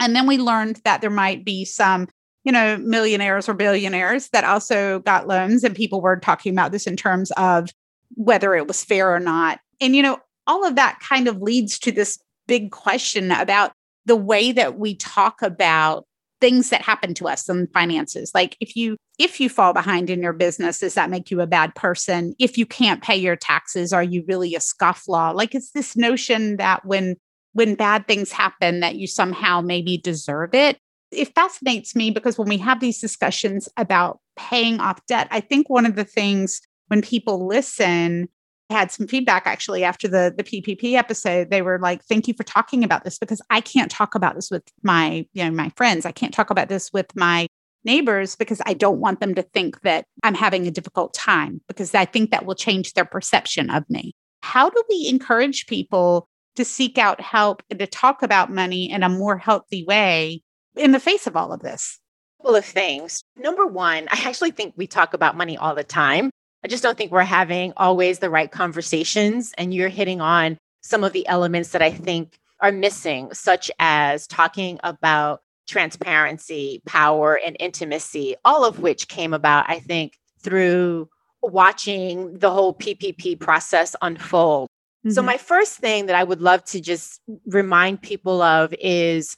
And 0.00 0.16
then 0.16 0.26
we 0.26 0.38
learned 0.38 0.80
that 0.84 1.00
there 1.00 1.10
might 1.10 1.44
be 1.44 1.64
some, 1.64 2.08
you 2.42 2.50
know, 2.50 2.76
millionaires 2.78 3.48
or 3.48 3.54
billionaires 3.54 4.30
that 4.30 4.44
also 4.44 4.98
got 5.00 5.28
loans. 5.28 5.62
And 5.62 5.76
people 5.76 6.00
were 6.00 6.16
talking 6.16 6.52
about 6.52 6.72
this 6.72 6.86
in 6.86 6.96
terms 6.96 7.30
of 7.32 7.70
whether 8.16 8.54
it 8.54 8.66
was 8.66 8.84
fair 8.84 9.14
or 9.14 9.20
not. 9.20 9.60
And, 9.80 9.94
you 9.94 10.02
know, 10.02 10.18
all 10.46 10.66
of 10.66 10.76
that 10.76 11.00
kind 11.00 11.28
of 11.28 11.40
leads 11.40 11.78
to 11.80 11.92
this 11.92 12.18
big 12.46 12.70
question 12.70 13.30
about 13.30 13.72
the 14.06 14.16
way 14.16 14.52
that 14.52 14.78
we 14.78 14.94
talk 14.96 15.40
about 15.42 16.04
things 16.40 16.68
that 16.70 16.82
happen 16.82 17.14
to 17.14 17.26
us 17.28 17.48
in 17.48 17.66
finances. 17.68 18.32
Like 18.34 18.56
if 18.60 18.76
you 18.76 18.96
if 19.18 19.40
you 19.40 19.48
fall 19.48 19.72
behind 19.72 20.10
in 20.10 20.22
your 20.22 20.32
business 20.32 20.80
does 20.80 20.94
that 20.94 21.08
make 21.08 21.30
you 21.30 21.40
a 21.40 21.46
bad 21.46 21.74
person? 21.74 22.34
If 22.38 22.58
you 22.58 22.66
can't 22.66 23.02
pay 23.02 23.16
your 23.16 23.36
taxes 23.36 23.92
are 23.92 24.02
you 24.02 24.24
really 24.28 24.54
a 24.54 24.58
scofflaw 24.58 25.34
like 25.34 25.54
it's 25.54 25.70
this 25.70 25.96
notion 25.96 26.56
that 26.56 26.84
when 26.84 27.16
when 27.52 27.76
bad 27.76 28.06
things 28.06 28.32
happen 28.32 28.80
that 28.80 28.96
you 28.96 29.06
somehow 29.06 29.60
maybe 29.60 29.96
deserve 29.96 30.54
it. 30.54 30.78
It 31.12 31.32
fascinates 31.34 31.94
me 31.94 32.10
because 32.10 32.36
when 32.36 32.48
we 32.48 32.58
have 32.58 32.80
these 32.80 33.00
discussions 33.00 33.68
about 33.76 34.18
paying 34.36 34.80
off 34.80 35.04
debt 35.06 35.28
i 35.30 35.40
think 35.40 35.68
one 35.68 35.86
of 35.86 35.96
the 35.96 36.04
things 36.04 36.60
when 36.88 37.02
people 37.02 37.46
listen 37.46 38.28
had 38.70 38.90
some 38.90 39.06
feedback 39.06 39.46
actually 39.46 39.84
after 39.84 40.08
the 40.08 40.34
the 40.36 40.44
PPP 40.44 40.94
episode. 40.94 41.50
They 41.50 41.62
were 41.62 41.78
like, 41.78 42.02
"Thank 42.04 42.28
you 42.28 42.34
for 42.34 42.44
talking 42.44 42.84
about 42.84 43.04
this 43.04 43.18
because 43.18 43.42
I 43.50 43.60
can't 43.60 43.90
talk 43.90 44.14
about 44.14 44.34
this 44.34 44.50
with 44.50 44.62
my 44.82 45.26
you 45.32 45.44
know 45.44 45.50
my 45.50 45.70
friends. 45.76 46.06
I 46.06 46.12
can't 46.12 46.34
talk 46.34 46.50
about 46.50 46.68
this 46.68 46.92
with 46.92 47.14
my 47.14 47.46
neighbors 47.84 48.36
because 48.36 48.62
I 48.64 48.74
don't 48.74 49.00
want 49.00 49.20
them 49.20 49.34
to 49.34 49.42
think 49.42 49.82
that 49.82 50.06
I'm 50.22 50.34
having 50.34 50.66
a 50.66 50.70
difficult 50.70 51.12
time 51.12 51.60
because 51.68 51.94
I 51.94 52.06
think 52.06 52.30
that 52.30 52.46
will 52.46 52.54
change 52.54 52.94
their 52.94 53.04
perception 53.04 53.70
of 53.70 53.88
me." 53.88 54.12
How 54.42 54.68
do 54.68 54.82
we 54.88 55.08
encourage 55.08 55.66
people 55.66 56.28
to 56.56 56.64
seek 56.64 56.98
out 56.98 57.20
help 57.20 57.62
and 57.70 57.78
to 57.78 57.86
talk 57.86 58.22
about 58.22 58.52
money 58.52 58.90
in 58.90 59.02
a 59.02 59.08
more 59.08 59.38
healthy 59.38 59.84
way 59.84 60.42
in 60.76 60.92
the 60.92 61.00
face 61.00 61.26
of 61.26 61.36
all 61.36 61.52
of 61.52 61.60
this? 61.60 61.98
couple 62.44 62.56
of 62.56 62.64
things. 62.64 63.22
Number 63.36 63.66
one, 63.66 64.06
I 64.10 64.20
actually 64.24 64.50
think 64.50 64.74
we 64.76 64.86
talk 64.86 65.14
about 65.14 65.36
money 65.36 65.56
all 65.56 65.74
the 65.74 65.84
time. 65.84 66.30
I 66.64 66.68
just 66.68 66.82
don't 66.82 66.96
think 66.96 67.12
we're 67.12 67.22
having 67.22 67.74
always 67.76 68.20
the 68.20 68.30
right 68.30 68.50
conversations. 68.50 69.52
And 69.58 69.74
you're 69.74 69.90
hitting 69.90 70.22
on 70.22 70.56
some 70.80 71.04
of 71.04 71.12
the 71.12 71.26
elements 71.28 71.70
that 71.70 71.82
I 71.82 71.90
think 71.90 72.38
are 72.60 72.72
missing, 72.72 73.32
such 73.34 73.70
as 73.78 74.26
talking 74.26 74.80
about 74.82 75.42
transparency, 75.68 76.80
power, 76.86 77.38
and 77.44 77.56
intimacy, 77.60 78.36
all 78.44 78.64
of 78.64 78.80
which 78.80 79.08
came 79.08 79.34
about, 79.34 79.68
I 79.68 79.78
think, 79.78 80.18
through 80.40 81.08
watching 81.42 82.38
the 82.38 82.50
whole 82.50 82.74
PPP 82.74 83.38
process 83.38 83.94
unfold. 84.00 84.68
Mm-hmm. 85.04 85.12
So, 85.12 85.22
my 85.22 85.36
first 85.36 85.76
thing 85.78 86.06
that 86.06 86.16
I 86.16 86.24
would 86.24 86.40
love 86.40 86.64
to 86.66 86.80
just 86.80 87.20
remind 87.46 88.00
people 88.00 88.40
of 88.40 88.74
is 88.80 89.36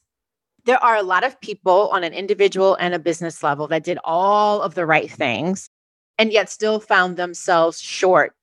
there 0.65 0.83
are 0.83 0.97
a 0.97 1.03
lot 1.03 1.25
of 1.25 1.41
people 1.41 1.89
on 1.93 2.05
an 2.05 2.13
individual 2.13 2.77
and 2.77 2.95
a 2.95 2.99
business 3.01 3.43
level 3.43 3.67
that 3.69 3.83
did 3.83 3.99
all 4.05 4.63
of 4.63 4.75
the 4.75 4.87
right 4.87 5.11
things 5.11 5.71
and 6.19 6.33
yet 6.33 6.51
still 6.51 6.81
found 6.81 7.17
themselves 7.17 7.81
short 7.81 8.35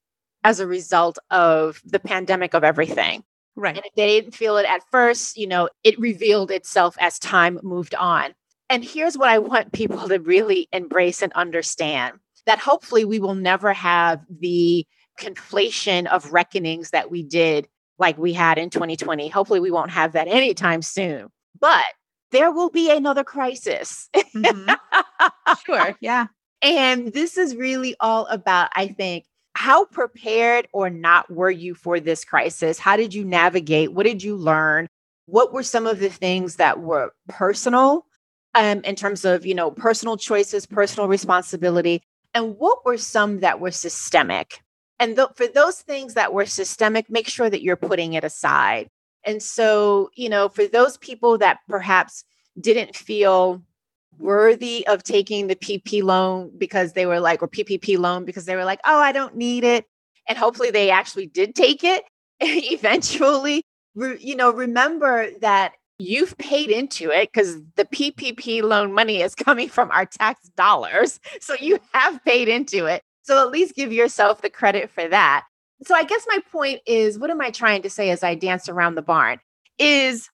as 0.44 0.60
a 0.60 0.68
result 0.68 1.18
of 1.32 1.82
the 1.86 2.00
pandemic 2.00 2.54
of 2.54 2.64
everything. 2.64 3.24
Right. 3.56 3.76
And 3.76 3.86
if 3.86 3.94
they 3.96 4.20
didn't 4.20 4.36
feel 4.36 4.58
it 4.58 4.66
at 4.66 4.82
first, 4.92 5.38
you 5.38 5.48
know, 5.48 5.70
it 5.84 6.00
revealed 6.00 6.52
itself 6.52 6.96
as 7.00 7.20
time 7.20 7.60
moved 7.64 7.96
on. 7.96 8.34
And 8.70 8.84
here's 8.84 9.18
what 9.18 9.30
I 9.30 9.40
want 9.40 9.72
people 9.74 10.08
to 10.08 10.20
really 10.20 10.68
embrace 10.72 11.22
and 11.22 11.32
understand 11.34 12.14
that 12.46 12.60
hopefully 12.60 13.06
we 13.06 13.20
will 13.20 13.36
never 13.36 13.74
have 13.74 14.22
the 14.30 14.86
conflation 15.20 16.08
of 16.08 16.34
reckonings 16.34 16.90
that 16.90 17.12
we 17.12 17.24
did 17.24 17.68
like 18.00 18.18
we 18.18 18.34
had 18.34 18.58
in 18.58 18.70
2020. 18.70 19.28
Hopefully 19.30 19.60
we 19.60 19.72
won't 19.72 19.92
have 19.92 20.14
that 20.14 20.28
anytime 20.28 20.82
soon. 20.82 21.30
But 21.60 21.86
there 22.32 22.52
will 22.52 22.72
be 22.72 22.90
another 22.90 23.24
crisis. 23.24 24.10
Mm-hmm. 24.16 24.74
sure. 25.66 25.96
Yeah. 26.02 26.28
And 26.64 27.12
this 27.12 27.38
is 27.38 27.56
really 27.56 27.96
all 28.00 28.26
about, 28.28 28.70
I 28.76 28.88
think, 28.88 29.26
how 29.54 29.86
prepared 29.86 30.68
or 30.74 30.90
not 30.90 31.30
were 31.30 31.52
you 31.52 31.76
for 31.76 32.00
this 32.00 32.24
crisis? 32.24 32.80
How 32.80 32.96
did 32.96 33.14
you 33.14 33.26
navigate? 33.26 33.94
What 33.94 34.06
did 34.06 34.24
you 34.24 34.36
learn? 34.36 34.88
What 35.26 35.54
were 35.54 35.64
some 35.64 35.86
of 35.86 36.00
the 36.00 36.10
things 36.10 36.56
that 36.56 36.80
were 36.80 37.12
personal 37.28 38.06
um, 38.56 38.82
in 38.84 38.96
terms 38.96 39.26
of, 39.26 39.46
you 39.46 39.54
know, 39.54 39.72
personal 39.72 40.18
choices, 40.18 40.66
personal 40.66 41.08
responsibility? 41.08 42.02
And 42.34 42.58
what 42.58 42.84
were 42.86 42.98
some 42.98 43.42
that 43.42 43.60
were 43.60 43.72
systemic? 43.72 44.62
And 45.00 45.16
th- 45.16 45.30
for 45.36 45.48
those 45.48 45.82
things 45.82 46.14
that 46.14 46.34
were 46.34 46.46
systemic, 46.46 47.10
make 47.10 47.28
sure 47.28 47.50
that 47.50 47.62
you're 47.62 47.76
putting 47.76 48.14
it 48.14 48.24
aside. 48.24 48.88
And 49.26 49.44
so, 49.44 50.10
you 50.16 50.30
know, 50.30 50.50
for 50.50 50.66
those 50.66 50.98
people 50.98 51.38
that 51.40 51.60
perhaps 51.68 52.24
didn't 52.60 52.96
feel 52.96 53.62
worthy 54.20 54.86
of 54.88 55.04
taking 55.04 55.48
the 55.48 55.56
PP 55.56 56.04
loan 56.04 56.52
because 56.58 56.94
they 56.94 57.06
were 57.06 57.20
like, 57.20 57.42
or 57.42 57.48
PPP 57.48 57.98
loan 57.98 58.26
because 58.26 58.46
they 58.46 58.56
were 58.56 58.66
like, 58.66 58.80
oh, 58.86 59.00
I 59.00 59.12
don't 59.12 59.36
need 59.36 59.64
it. 59.64 59.86
And 60.28 60.38
hopefully 60.38 60.72
they 60.72 60.90
actually 60.90 61.28
did 61.28 61.56
take 61.56 61.84
it 61.84 62.04
eventually. 62.40 63.64
Re- 63.96 64.18
you 64.20 64.36
know, 64.36 64.52
remember 64.52 65.30
that 65.42 65.74
you've 66.00 66.38
paid 66.38 66.70
into 66.70 67.10
it 67.12 67.30
because 67.32 67.58
the 67.76 67.86
PPP 67.86 68.64
loan 68.64 68.94
money 68.94 69.22
is 69.22 69.36
coming 69.36 69.70
from 69.70 69.92
our 69.92 70.06
tax 70.06 70.50
dollars. 70.50 71.20
So 71.42 71.56
you 71.60 71.80
have 71.94 72.24
paid 72.24 72.48
into 72.48 72.86
it. 72.86 73.02
So 73.24 73.42
at 73.42 73.52
least 73.52 73.76
give 73.76 73.92
yourself 73.92 74.42
the 74.42 74.50
credit 74.50 74.90
for 74.90 75.08
that. 75.08 75.46
So 75.86 75.94
I 75.96 76.04
guess 76.04 76.26
my 76.28 76.40
point 76.52 76.80
is 76.86 77.20
what 77.20 77.30
am 77.30 77.42
I 77.42 77.52
trying 77.52 77.82
to 77.82 77.90
say 77.90 78.10
as 78.10 78.24
I 78.24 78.36
dance 78.36 78.70
around 78.70 78.96
the 78.96 79.02
barn? 79.02 79.40
Is 79.78 80.30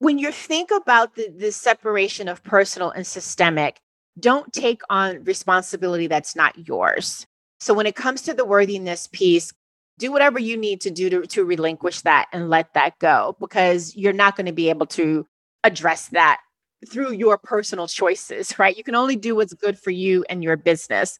when 0.00 0.18
you 0.18 0.32
think 0.32 0.70
about 0.70 1.14
the, 1.14 1.28
the 1.28 1.52
separation 1.52 2.26
of 2.26 2.42
personal 2.42 2.90
and 2.90 3.06
systemic, 3.06 3.80
don't 4.18 4.52
take 4.52 4.80
on 4.88 5.22
responsibility 5.24 6.06
that's 6.06 6.34
not 6.34 6.66
yours. 6.66 7.26
So 7.60 7.74
when 7.74 7.86
it 7.86 7.94
comes 7.94 8.22
to 8.22 8.34
the 8.34 8.46
worthiness 8.46 9.06
piece, 9.06 9.52
do 9.98 10.10
whatever 10.10 10.38
you 10.38 10.56
need 10.56 10.80
to 10.80 10.90
do 10.90 11.10
to, 11.10 11.26
to 11.26 11.44
relinquish 11.44 12.00
that 12.00 12.28
and 12.32 12.48
let 12.48 12.72
that 12.72 12.98
go 12.98 13.36
because 13.38 13.94
you're 13.94 14.14
not 14.14 14.36
going 14.36 14.46
to 14.46 14.52
be 14.52 14.70
able 14.70 14.86
to 14.86 15.26
address 15.64 16.08
that 16.08 16.40
through 16.88 17.12
your 17.12 17.36
personal 17.36 17.86
choices, 17.86 18.54
right? 18.58 18.76
You 18.76 18.82
can 18.82 18.94
only 18.94 19.16
do 19.16 19.36
what's 19.36 19.52
good 19.52 19.78
for 19.78 19.90
you 19.90 20.24
and 20.30 20.42
your 20.42 20.56
business. 20.56 21.18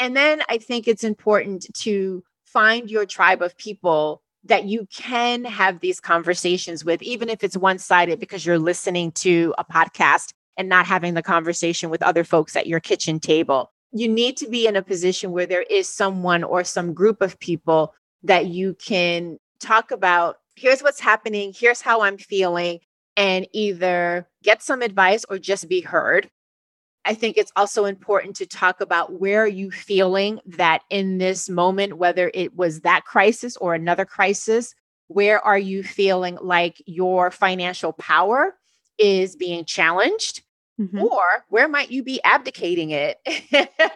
And 0.00 0.16
then 0.16 0.42
I 0.48 0.58
think 0.58 0.88
it's 0.88 1.04
important 1.04 1.72
to 1.82 2.24
find 2.44 2.90
your 2.90 3.06
tribe 3.06 3.40
of 3.40 3.56
people 3.56 4.20
that 4.48 4.64
you 4.64 4.86
can 4.92 5.44
have 5.44 5.80
these 5.80 6.00
conversations 6.00 6.84
with, 6.84 7.02
even 7.02 7.28
if 7.28 7.42
it's 7.42 7.56
one 7.56 7.78
sided 7.78 8.20
because 8.20 8.46
you're 8.46 8.58
listening 8.58 9.12
to 9.12 9.54
a 9.58 9.64
podcast 9.64 10.32
and 10.56 10.68
not 10.68 10.86
having 10.86 11.14
the 11.14 11.22
conversation 11.22 11.90
with 11.90 12.02
other 12.02 12.24
folks 12.24 12.56
at 12.56 12.66
your 12.66 12.80
kitchen 12.80 13.20
table. 13.20 13.72
You 13.92 14.08
need 14.08 14.36
to 14.38 14.48
be 14.48 14.66
in 14.66 14.76
a 14.76 14.82
position 14.82 15.32
where 15.32 15.46
there 15.46 15.62
is 15.62 15.88
someone 15.88 16.44
or 16.44 16.64
some 16.64 16.94
group 16.94 17.20
of 17.20 17.38
people 17.38 17.94
that 18.22 18.46
you 18.46 18.74
can 18.74 19.38
talk 19.60 19.90
about 19.90 20.36
here's 20.56 20.82
what's 20.82 21.00
happening, 21.00 21.52
here's 21.54 21.82
how 21.82 22.00
I'm 22.00 22.18
feeling, 22.18 22.80
and 23.16 23.46
either 23.52 24.26
get 24.42 24.62
some 24.62 24.82
advice 24.82 25.24
or 25.28 25.38
just 25.38 25.68
be 25.68 25.82
heard. 25.82 26.30
I 27.06 27.14
think 27.14 27.38
it's 27.38 27.52
also 27.54 27.84
important 27.84 28.34
to 28.36 28.46
talk 28.46 28.80
about 28.80 29.20
where 29.20 29.44
are 29.44 29.48
you 29.48 29.70
feeling 29.70 30.40
that 30.44 30.82
in 30.90 31.18
this 31.18 31.48
moment, 31.48 31.98
whether 31.98 32.32
it 32.34 32.56
was 32.56 32.80
that 32.80 33.04
crisis 33.04 33.56
or 33.58 33.74
another 33.74 34.04
crisis, 34.04 34.74
where 35.06 35.40
are 35.40 35.58
you 35.58 35.84
feeling 35.84 36.36
like 36.42 36.82
your 36.84 37.30
financial 37.30 37.92
power 37.92 38.56
is 38.98 39.36
being 39.36 39.64
challenged? 39.64 40.42
Mm-hmm. 40.80 41.00
Or 41.00 41.22
where 41.48 41.68
might 41.68 41.92
you 41.92 42.02
be 42.02 42.20
abdicating 42.24 42.90
it 42.90 43.18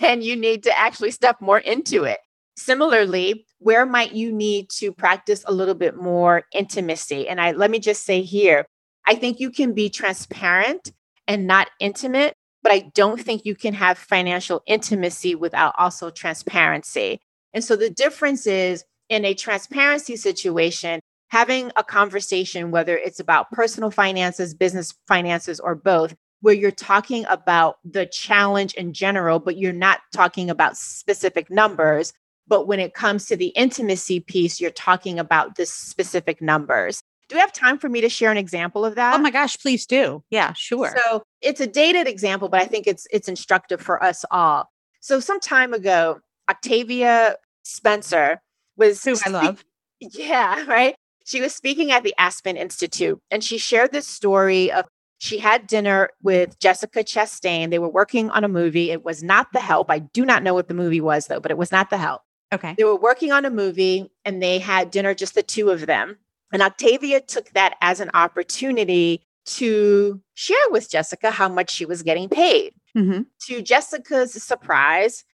and 0.00 0.24
you 0.24 0.34
need 0.34 0.62
to 0.62 0.76
actually 0.76 1.10
step 1.10 1.42
more 1.42 1.58
into 1.58 2.04
it? 2.04 2.18
Similarly, 2.56 3.44
where 3.58 3.84
might 3.84 4.12
you 4.12 4.32
need 4.32 4.70
to 4.78 4.90
practice 4.90 5.44
a 5.46 5.52
little 5.52 5.74
bit 5.74 5.96
more 5.96 6.44
intimacy? 6.54 7.28
And 7.28 7.42
I 7.42 7.52
let 7.52 7.70
me 7.70 7.78
just 7.78 8.04
say 8.04 8.22
here, 8.22 8.64
I 9.06 9.16
think 9.16 9.38
you 9.38 9.50
can 9.50 9.74
be 9.74 9.90
transparent 9.90 10.92
and 11.28 11.46
not 11.46 11.68
intimate 11.78 12.36
but 12.64 12.72
I 12.72 12.90
don't 12.94 13.20
think 13.20 13.42
you 13.44 13.54
can 13.54 13.74
have 13.74 13.98
financial 13.98 14.62
intimacy 14.66 15.34
without 15.34 15.74
also 15.78 16.10
transparency. 16.10 17.20
And 17.52 17.62
so 17.62 17.76
the 17.76 17.90
difference 17.90 18.46
is 18.46 18.84
in 19.10 19.24
a 19.26 19.34
transparency 19.34 20.16
situation, 20.16 21.00
having 21.28 21.70
a 21.76 21.84
conversation, 21.84 22.70
whether 22.70 22.96
it's 22.96 23.20
about 23.20 23.50
personal 23.52 23.90
finances, 23.90 24.54
business 24.54 24.94
finances, 25.06 25.60
or 25.60 25.74
both, 25.74 26.14
where 26.40 26.54
you're 26.54 26.70
talking 26.70 27.26
about 27.28 27.76
the 27.84 28.06
challenge 28.06 28.72
in 28.74 28.94
general, 28.94 29.38
but 29.38 29.58
you're 29.58 29.72
not 29.72 30.00
talking 30.12 30.48
about 30.48 30.76
specific 30.76 31.50
numbers. 31.50 32.14
But 32.48 32.66
when 32.66 32.80
it 32.80 32.94
comes 32.94 33.26
to 33.26 33.36
the 33.36 33.48
intimacy 33.48 34.20
piece, 34.20 34.58
you're 34.58 34.70
talking 34.70 35.18
about 35.18 35.56
the 35.56 35.66
specific 35.66 36.40
numbers. 36.40 37.02
Do 37.34 37.38
we 37.38 37.40
have 37.40 37.52
time 37.52 37.78
for 37.78 37.88
me 37.88 38.00
to 38.00 38.08
share 38.08 38.30
an 38.30 38.36
example 38.36 38.84
of 38.84 38.94
that? 38.94 39.16
Oh 39.16 39.18
my 39.18 39.32
gosh, 39.32 39.58
please 39.58 39.86
do. 39.86 40.22
Yeah, 40.30 40.52
sure. 40.52 40.94
So 41.04 41.24
it's 41.40 41.60
a 41.60 41.66
dated 41.66 42.06
example, 42.06 42.48
but 42.48 42.60
I 42.60 42.66
think 42.66 42.86
it's 42.86 43.08
it's 43.10 43.26
instructive 43.26 43.80
for 43.80 44.00
us 44.00 44.24
all. 44.30 44.70
So 45.00 45.18
some 45.18 45.40
time 45.40 45.74
ago, 45.74 46.20
Octavia 46.48 47.34
Spencer 47.64 48.40
was 48.76 49.02
who 49.02 49.16
I 49.26 49.30
love. 49.30 49.64
Yeah, 49.98 50.64
right. 50.68 50.94
She 51.24 51.40
was 51.40 51.52
speaking 51.52 51.90
at 51.90 52.04
the 52.04 52.14
Aspen 52.18 52.56
Institute 52.56 53.20
and 53.32 53.42
she 53.42 53.58
shared 53.58 53.90
this 53.90 54.06
story 54.06 54.70
of 54.70 54.84
she 55.18 55.38
had 55.38 55.66
dinner 55.66 56.10
with 56.22 56.56
Jessica 56.60 57.02
Chastain. 57.02 57.70
They 57.70 57.80
were 57.80 57.90
working 57.90 58.30
on 58.30 58.44
a 58.44 58.48
movie. 58.48 58.92
It 58.92 59.04
was 59.04 59.24
not 59.24 59.48
The 59.52 59.58
Help. 59.58 59.90
I 59.90 59.98
do 59.98 60.24
not 60.24 60.44
know 60.44 60.54
what 60.54 60.68
the 60.68 60.74
movie 60.74 61.00
was 61.00 61.26
though, 61.26 61.40
but 61.40 61.50
it 61.50 61.58
was 61.58 61.72
not 61.72 61.90
The 61.90 61.98
Help. 61.98 62.22
Okay. 62.52 62.76
They 62.78 62.84
were 62.84 62.94
working 62.94 63.32
on 63.32 63.44
a 63.44 63.50
movie 63.50 64.12
and 64.24 64.40
they 64.40 64.60
had 64.60 64.92
dinner 64.92 65.14
just 65.14 65.34
the 65.34 65.42
two 65.42 65.70
of 65.70 65.86
them. 65.86 66.18
And 66.54 66.62
Octavia 66.62 67.20
took 67.20 67.50
that 67.50 67.74
as 67.80 67.98
an 67.98 68.12
opportunity 68.14 69.26
to 69.46 70.22
share 70.34 70.56
with 70.70 70.88
Jessica 70.88 71.32
how 71.32 71.48
much 71.48 71.68
she 71.68 71.84
was 71.84 72.04
getting 72.04 72.28
paid. 72.28 72.74
Mm-hmm. 72.96 73.22
To 73.48 73.60
Jessica's 73.60 74.40
surprise, 74.40 75.24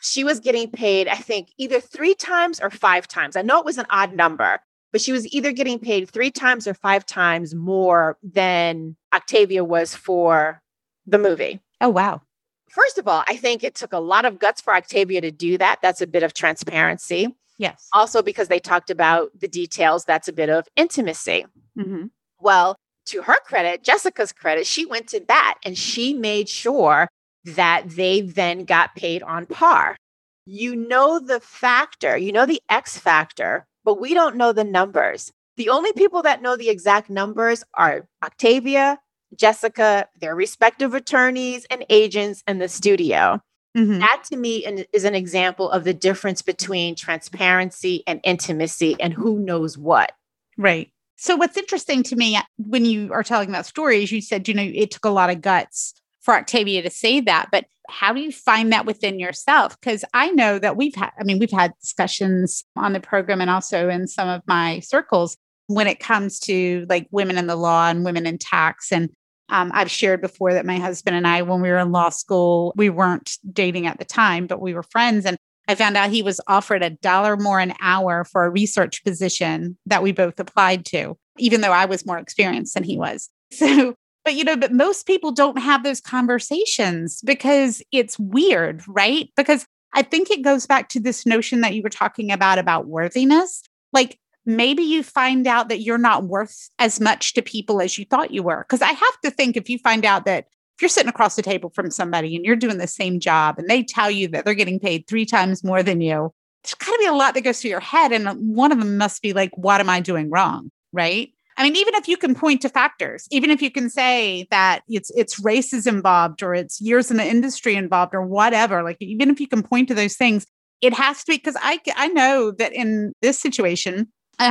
she 0.00 0.24
was 0.24 0.40
getting 0.40 0.70
paid, 0.70 1.06
I 1.06 1.16
think, 1.16 1.52
either 1.58 1.80
three 1.80 2.14
times 2.14 2.60
or 2.60 2.70
five 2.70 3.06
times. 3.06 3.36
I 3.36 3.42
know 3.42 3.58
it 3.58 3.66
was 3.66 3.76
an 3.76 3.84
odd 3.90 4.14
number, 4.14 4.60
but 4.90 5.02
she 5.02 5.12
was 5.12 5.30
either 5.34 5.52
getting 5.52 5.78
paid 5.78 6.08
three 6.08 6.30
times 6.30 6.66
or 6.66 6.72
five 6.72 7.04
times 7.04 7.54
more 7.54 8.16
than 8.22 8.96
Octavia 9.12 9.62
was 9.62 9.94
for 9.94 10.62
the 11.06 11.18
movie. 11.18 11.60
Oh, 11.82 11.90
wow. 11.90 12.22
First 12.70 12.96
of 12.96 13.06
all, 13.06 13.22
I 13.28 13.36
think 13.36 13.62
it 13.62 13.74
took 13.74 13.92
a 13.92 13.98
lot 13.98 14.24
of 14.24 14.38
guts 14.38 14.62
for 14.62 14.74
Octavia 14.74 15.20
to 15.20 15.30
do 15.30 15.58
that. 15.58 15.80
That's 15.82 16.00
a 16.00 16.06
bit 16.06 16.22
of 16.22 16.32
transparency. 16.32 17.36
Yes. 17.60 17.88
Also, 17.92 18.22
because 18.22 18.48
they 18.48 18.58
talked 18.58 18.88
about 18.88 19.38
the 19.38 19.46
details, 19.46 20.06
that's 20.06 20.28
a 20.28 20.32
bit 20.32 20.48
of 20.48 20.66
intimacy. 20.76 21.44
Mm-hmm. 21.78 22.06
Well, 22.40 22.74
to 23.08 23.20
her 23.20 23.36
credit, 23.44 23.84
Jessica's 23.84 24.32
credit, 24.32 24.66
she 24.66 24.86
went 24.86 25.08
to 25.08 25.20
bat 25.20 25.58
and 25.62 25.76
she 25.76 26.14
made 26.14 26.48
sure 26.48 27.06
that 27.44 27.84
they 27.86 28.22
then 28.22 28.64
got 28.64 28.94
paid 28.96 29.22
on 29.22 29.44
par. 29.44 29.98
You 30.46 30.74
know 30.74 31.20
the 31.20 31.38
factor, 31.38 32.16
you 32.16 32.32
know 32.32 32.46
the 32.46 32.62
X 32.70 32.96
factor, 32.96 33.66
but 33.84 34.00
we 34.00 34.14
don't 34.14 34.36
know 34.36 34.54
the 34.54 34.64
numbers. 34.64 35.30
The 35.58 35.68
only 35.68 35.92
people 35.92 36.22
that 36.22 36.40
know 36.40 36.56
the 36.56 36.70
exact 36.70 37.10
numbers 37.10 37.62
are 37.74 38.06
Octavia, 38.24 38.98
Jessica, 39.36 40.08
their 40.18 40.34
respective 40.34 40.94
attorneys 40.94 41.66
and 41.70 41.84
agents, 41.90 42.42
and 42.46 42.58
the 42.58 42.68
studio. 42.68 43.42
Mm-hmm. 43.76 44.00
That 44.00 44.24
to 44.30 44.36
me 44.36 44.66
is 44.92 45.04
an 45.04 45.14
example 45.14 45.70
of 45.70 45.84
the 45.84 45.94
difference 45.94 46.42
between 46.42 46.96
transparency 46.96 48.02
and 48.06 48.20
intimacy 48.24 48.96
and 48.98 49.12
who 49.12 49.38
knows 49.38 49.78
what. 49.78 50.12
Right. 50.58 50.90
So, 51.16 51.36
what's 51.36 51.56
interesting 51.56 52.02
to 52.04 52.16
me 52.16 52.38
when 52.56 52.84
you 52.84 53.12
are 53.12 53.22
telling 53.22 53.52
that 53.52 53.66
story 53.66 54.02
is 54.02 54.10
you 54.10 54.22
said, 54.22 54.48
you 54.48 54.54
know, 54.54 54.62
it 54.62 54.90
took 54.90 55.04
a 55.04 55.10
lot 55.10 55.30
of 55.30 55.40
guts 55.40 55.94
for 56.20 56.34
Octavia 56.34 56.82
to 56.82 56.90
say 56.90 57.20
that, 57.20 57.48
but 57.52 57.66
how 57.88 58.12
do 58.12 58.20
you 58.20 58.32
find 58.32 58.72
that 58.72 58.86
within 58.86 59.18
yourself? 59.18 59.78
Because 59.80 60.04
I 60.14 60.30
know 60.30 60.58
that 60.58 60.76
we've 60.76 60.94
had, 60.94 61.10
I 61.18 61.24
mean, 61.24 61.38
we've 61.38 61.50
had 61.50 61.72
discussions 61.80 62.64
on 62.76 62.92
the 62.92 63.00
program 63.00 63.40
and 63.40 63.50
also 63.50 63.88
in 63.88 64.06
some 64.06 64.28
of 64.28 64.42
my 64.46 64.80
circles 64.80 65.36
when 65.66 65.86
it 65.86 66.00
comes 66.00 66.38
to 66.40 66.86
like 66.88 67.06
women 67.10 67.38
in 67.38 67.46
the 67.46 67.56
law 67.56 67.88
and 67.88 68.04
women 68.04 68.26
in 68.26 68.38
tax. 68.38 68.90
And 68.90 69.10
um, 69.50 69.70
I've 69.74 69.90
shared 69.90 70.20
before 70.20 70.54
that 70.54 70.64
my 70.64 70.78
husband 70.78 71.16
and 71.16 71.26
I, 71.26 71.42
when 71.42 71.60
we 71.60 71.68
were 71.68 71.78
in 71.78 71.92
law 71.92 72.08
school, 72.08 72.72
we 72.76 72.88
weren't 72.88 73.36
dating 73.52 73.86
at 73.86 73.98
the 73.98 74.04
time, 74.04 74.46
but 74.46 74.60
we 74.60 74.74
were 74.74 74.82
friends. 74.82 75.26
And 75.26 75.36
I 75.68 75.74
found 75.74 75.96
out 75.96 76.10
he 76.10 76.22
was 76.22 76.40
offered 76.46 76.82
a 76.82 76.90
dollar 76.90 77.36
more 77.36 77.60
an 77.60 77.74
hour 77.80 78.24
for 78.24 78.44
a 78.44 78.50
research 78.50 79.04
position 79.04 79.76
that 79.86 80.02
we 80.02 80.12
both 80.12 80.40
applied 80.40 80.84
to, 80.86 81.16
even 81.38 81.60
though 81.60 81.72
I 81.72 81.84
was 81.84 82.06
more 82.06 82.18
experienced 82.18 82.74
than 82.74 82.84
he 82.84 82.96
was. 82.96 83.28
So, 83.52 83.94
but 84.24 84.34
you 84.34 84.44
know, 84.44 84.56
but 84.56 84.72
most 84.72 85.08
people 85.08 85.32
don't 85.32 85.58
have 85.58 85.82
those 85.82 86.00
conversations 86.00 87.20
because 87.22 87.82
it's 87.90 88.16
weird, 88.16 88.84
right? 88.86 89.28
Because 89.36 89.66
I 89.92 90.02
think 90.02 90.30
it 90.30 90.42
goes 90.42 90.66
back 90.66 90.88
to 90.90 91.00
this 91.00 91.26
notion 91.26 91.62
that 91.62 91.74
you 91.74 91.82
were 91.82 91.88
talking 91.88 92.30
about 92.30 92.58
about 92.58 92.86
worthiness. 92.86 93.62
Like 93.92 94.20
maybe 94.46 94.82
you 94.82 95.02
find 95.02 95.46
out 95.46 95.68
that 95.68 95.80
you're 95.80 95.98
not 95.98 96.24
worth 96.24 96.70
as 96.78 97.00
much 97.00 97.34
to 97.34 97.42
people 97.42 97.80
as 97.80 97.98
you 97.98 98.04
thought 98.04 98.32
you 98.32 98.42
were. 98.42 98.64
Because 98.68 98.82
I 98.82 98.92
have 98.92 99.20
to 99.24 99.30
think 99.30 99.56
if 99.56 99.68
you 99.68 99.78
find 99.78 100.04
out 100.04 100.24
that 100.24 100.46
if 100.76 100.82
you're 100.82 100.88
sitting 100.88 101.10
across 101.10 101.36
the 101.36 101.42
table 101.42 101.70
from 101.74 101.90
somebody 101.90 102.34
and 102.34 102.44
you're 102.44 102.56
doing 102.56 102.78
the 102.78 102.86
same 102.86 103.20
job 103.20 103.58
and 103.58 103.68
they 103.68 103.82
tell 103.82 104.10
you 104.10 104.28
that 104.28 104.44
they're 104.44 104.54
getting 104.54 104.80
paid 104.80 105.06
three 105.06 105.26
times 105.26 105.62
more 105.62 105.82
than 105.82 106.00
you, 106.00 106.32
there's 106.62 106.74
got 106.74 106.92
to 106.92 106.98
be 106.98 107.06
a 107.06 107.12
lot 107.12 107.34
that 107.34 107.42
goes 107.42 107.60
through 107.60 107.70
your 107.70 107.80
head. 107.80 108.12
And 108.12 108.28
one 108.54 108.72
of 108.72 108.78
them 108.78 108.96
must 108.96 109.22
be 109.22 109.32
like, 109.32 109.50
what 109.56 109.80
am 109.80 109.90
I 109.90 110.00
doing 110.00 110.30
wrong? 110.30 110.70
Right. 110.92 111.32
I 111.56 111.64
mean, 111.64 111.76
even 111.76 111.94
if 111.94 112.08
you 112.08 112.16
can 112.16 112.34
point 112.34 112.62
to 112.62 112.70
factors, 112.70 113.26
even 113.30 113.50
if 113.50 113.60
you 113.60 113.70
can 113.70 113.90
say 113.90 114.46
that 114.50 114.80
it's 114.88 115.10
it's 115.14 115.38
races 115.38 115.86
involved 115.86 116.42
or 116.42 116.54
it's 116.54 116.80
years 116.80 117.10
in 117.10 117.18
the 117.18 117.26
industry 117.26 117.74
involved 117.74 118.14
or 118.14 118.24
whatever, 118.24 118.82
like 118.82 118.96
even 119.00 119.28
if 119.28 119.40
you 119.40 119.46
can 119.46 119.62
point 119.62 119.88
to 119.88 119.94
those 119.94 120.16
things, 120.16 120.46
it 120.80 120.94
has 120.94 121.22
to 121.24 121.32
be 121.32 121.36
because 121.36 121.58
I 121.60 121.78
I 121.96 122.08
know 122.08 122.50
that 122.52 122.72
in 122.72 123.12
this 123.20 123.38
situation, 123.38 124.10
I 124.40 124.50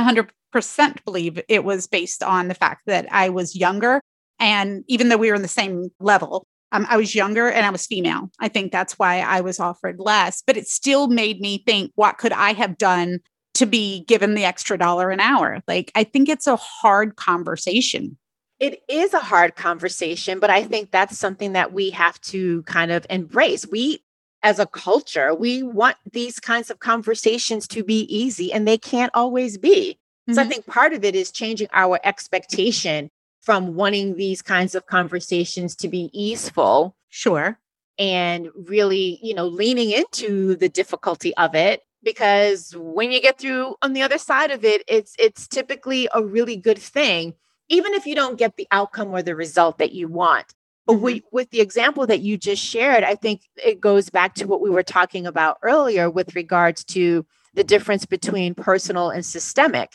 100% 0.54 1.04
believe 1.04 1.40
it 1.48 1.64
was 1.64 1.86
based 1.86 2.22
on 2.22 2.48
the 2.48 2.54
fact 2.54 2.82
that 2.86 3.06
I 3.10 3.28
was 3.28 3.56
younger, 3.56 4.00
and 4.38 4.84
even 4.88 5.08
though 5.08 5.16
we 5.16 5.28
were 5.28 5.36
in 5.36 5.42
the 5.42 5.48
same 5.48 5.90
level, 6.00 6.46
um, 6.72 6.86
I 6.88 6.96
was 6.96 7.14
younger 7.14 7.48
and 7.48 7.66
I 7.66 7.70
was 7.70 7.86
female. 7.86 8.30
I 8.38 8.48
think 8.48 8.70
that's 8.70 8.98
why 8.98 9.20
I 9.20 9.40
was 9.40 9.58
offered 9.58 9.98
less, 9.98 10.42
but 10.46 10.56
it 10.56 10.68
still 10.68 11.08
made 11.08 11.40
me 11.40 11.62
think, 11.66 11.90
what 11.96 12.18
could 12.18 12.32
I 12.32 12.52
have 12.52 12.78
done 12.78 13.18
to 13.54 13.66
be 13.66 14.04
given 14.04 14.34
the 14.34 14.44
extra 14.44 14.78
dollar 14.78 15.10
an 15.10 15.20
hour? 15.20 15.60
Like, 15.66 15.90
I 15.94 16.04
think 16.04 16.28
it's 16.28 16.46
a 16.46 16.56
hard 16.56 17.16
conversation. 17.16 18.16
It 18.60 18.82
is 18.88 19.14
a 19.14 19.20
hard 19.20 19.56
conversation, 19.56 20.38
but 20.38 20.50
I 20.50 20.62
think 20.62 20.90
that's 20.90 21.18
something 21.18 21.54
that 21.54 21.72
we 21.72 21.90
have 21.90 22.20
to 22.22 22.62
kind 22.62 22.92
of 22.92 23.06
embrace. 23.10 23.66
We, 23.66 24.04
as 24.42 24.58
a 24.58 24.66
culture, 24.66 25.34
we 25.34 25.62
want 25.62 25.96
these 26.10 26.40
kinds 26.40 26.70
of 26.70 26.78
conversations 26.78 27.68
to 27.68 27.84
be 27.84 28.00
easy, 28.02 28.52
and 28.52 28.66
they 28.66 28.78
can't 28.78 29.10
always 29.14 29.58
be. 29.58 29.98
Mm-hmm. 30.28 30.34
So 30.34 30.40
I 30.40 30.44
mm-hmm. 30.44 30.50
think 30.50 30.66
part 30.66 30.92
of 30.92 31.04
it 31.04 31.14
is 31.14 31.30
changing 31.30 31.68
our 31.72 31.98
expectation 32.04 33.10
from 33.40 33.74
wanting 33.74 34.16
these 34.16 34.42
kinds 34.42 34.74
of 34.74 34.86
conversations 34.86 35.74
to 35.76 35.88
be 35.88 36.10
easeful. 36.12 36.94
Sure. 37.08 37.58
And 37.98 38.48
really, 38.54 39.18
you 39.22 39.34
know, 39.34 39.46
leaning 39.46 39.90
into 39.90 40.56
the 40.56 40.68
difficulty 40.68 41.34
of 41.36 41.54
it 41.54 41.82
because 42.02 42.74
when 42.76 43.10
you 43.10 43.20
get 43.20 43.38
through 43.38 43.74
on 43.82 43.92
the 43.92 44.02
other 44.02 44.18
side 44.18 44.50
of 44.50 44.64
it, 44.64 44.82
it's 44.88 45.14
it's 45.18 45.46
typically 45.46 46.08
a 46.14 46.24
really 46.24 46.56
good 46.56 46.78
thing, 46.78 47.34
even 47.68 47.92
if 47.94 48.06
you 48.06 48.14
don't 48.14 48.38
get 48.38 48.56
the 48.56 48.68
outcome 48.70 49.08
or 49.08 49.22
the 49.22 49.36
result 49.36 49.78
that 49.78 49.92
you 49.92 50.08
want. 50.08 50.54
But 50.86 50.94
mm-hmm. 50.94 51.04
we, 51.04 51.22
with 51.32 51.50
the 51.50 51.60
example 51.60 52.06
that 52.06 52.20
you 52.20 52.36
just 52.36 52.62
shared, 52.62 53.04
I 53.04 53.14
think 53.14 53.42
it 53.62 53.80
goes 53.80 54.10
back 54.10 54.34
to 54.36 54.46
what 54.46 54.60
we 54.60 54.70
were 54.70 54.82
talking 54.82 55.26
about 55.26 55.58
earlier 55.62 56.10
with 56.10 56.34
regards 56.34 56.84
to 56.84 57.24
the 57.54 57.64
difference 57.64 58.06
between 58.06 58.54
personal 58.54 59.10
and 59.10 59.24
systemic. 59.24 59.92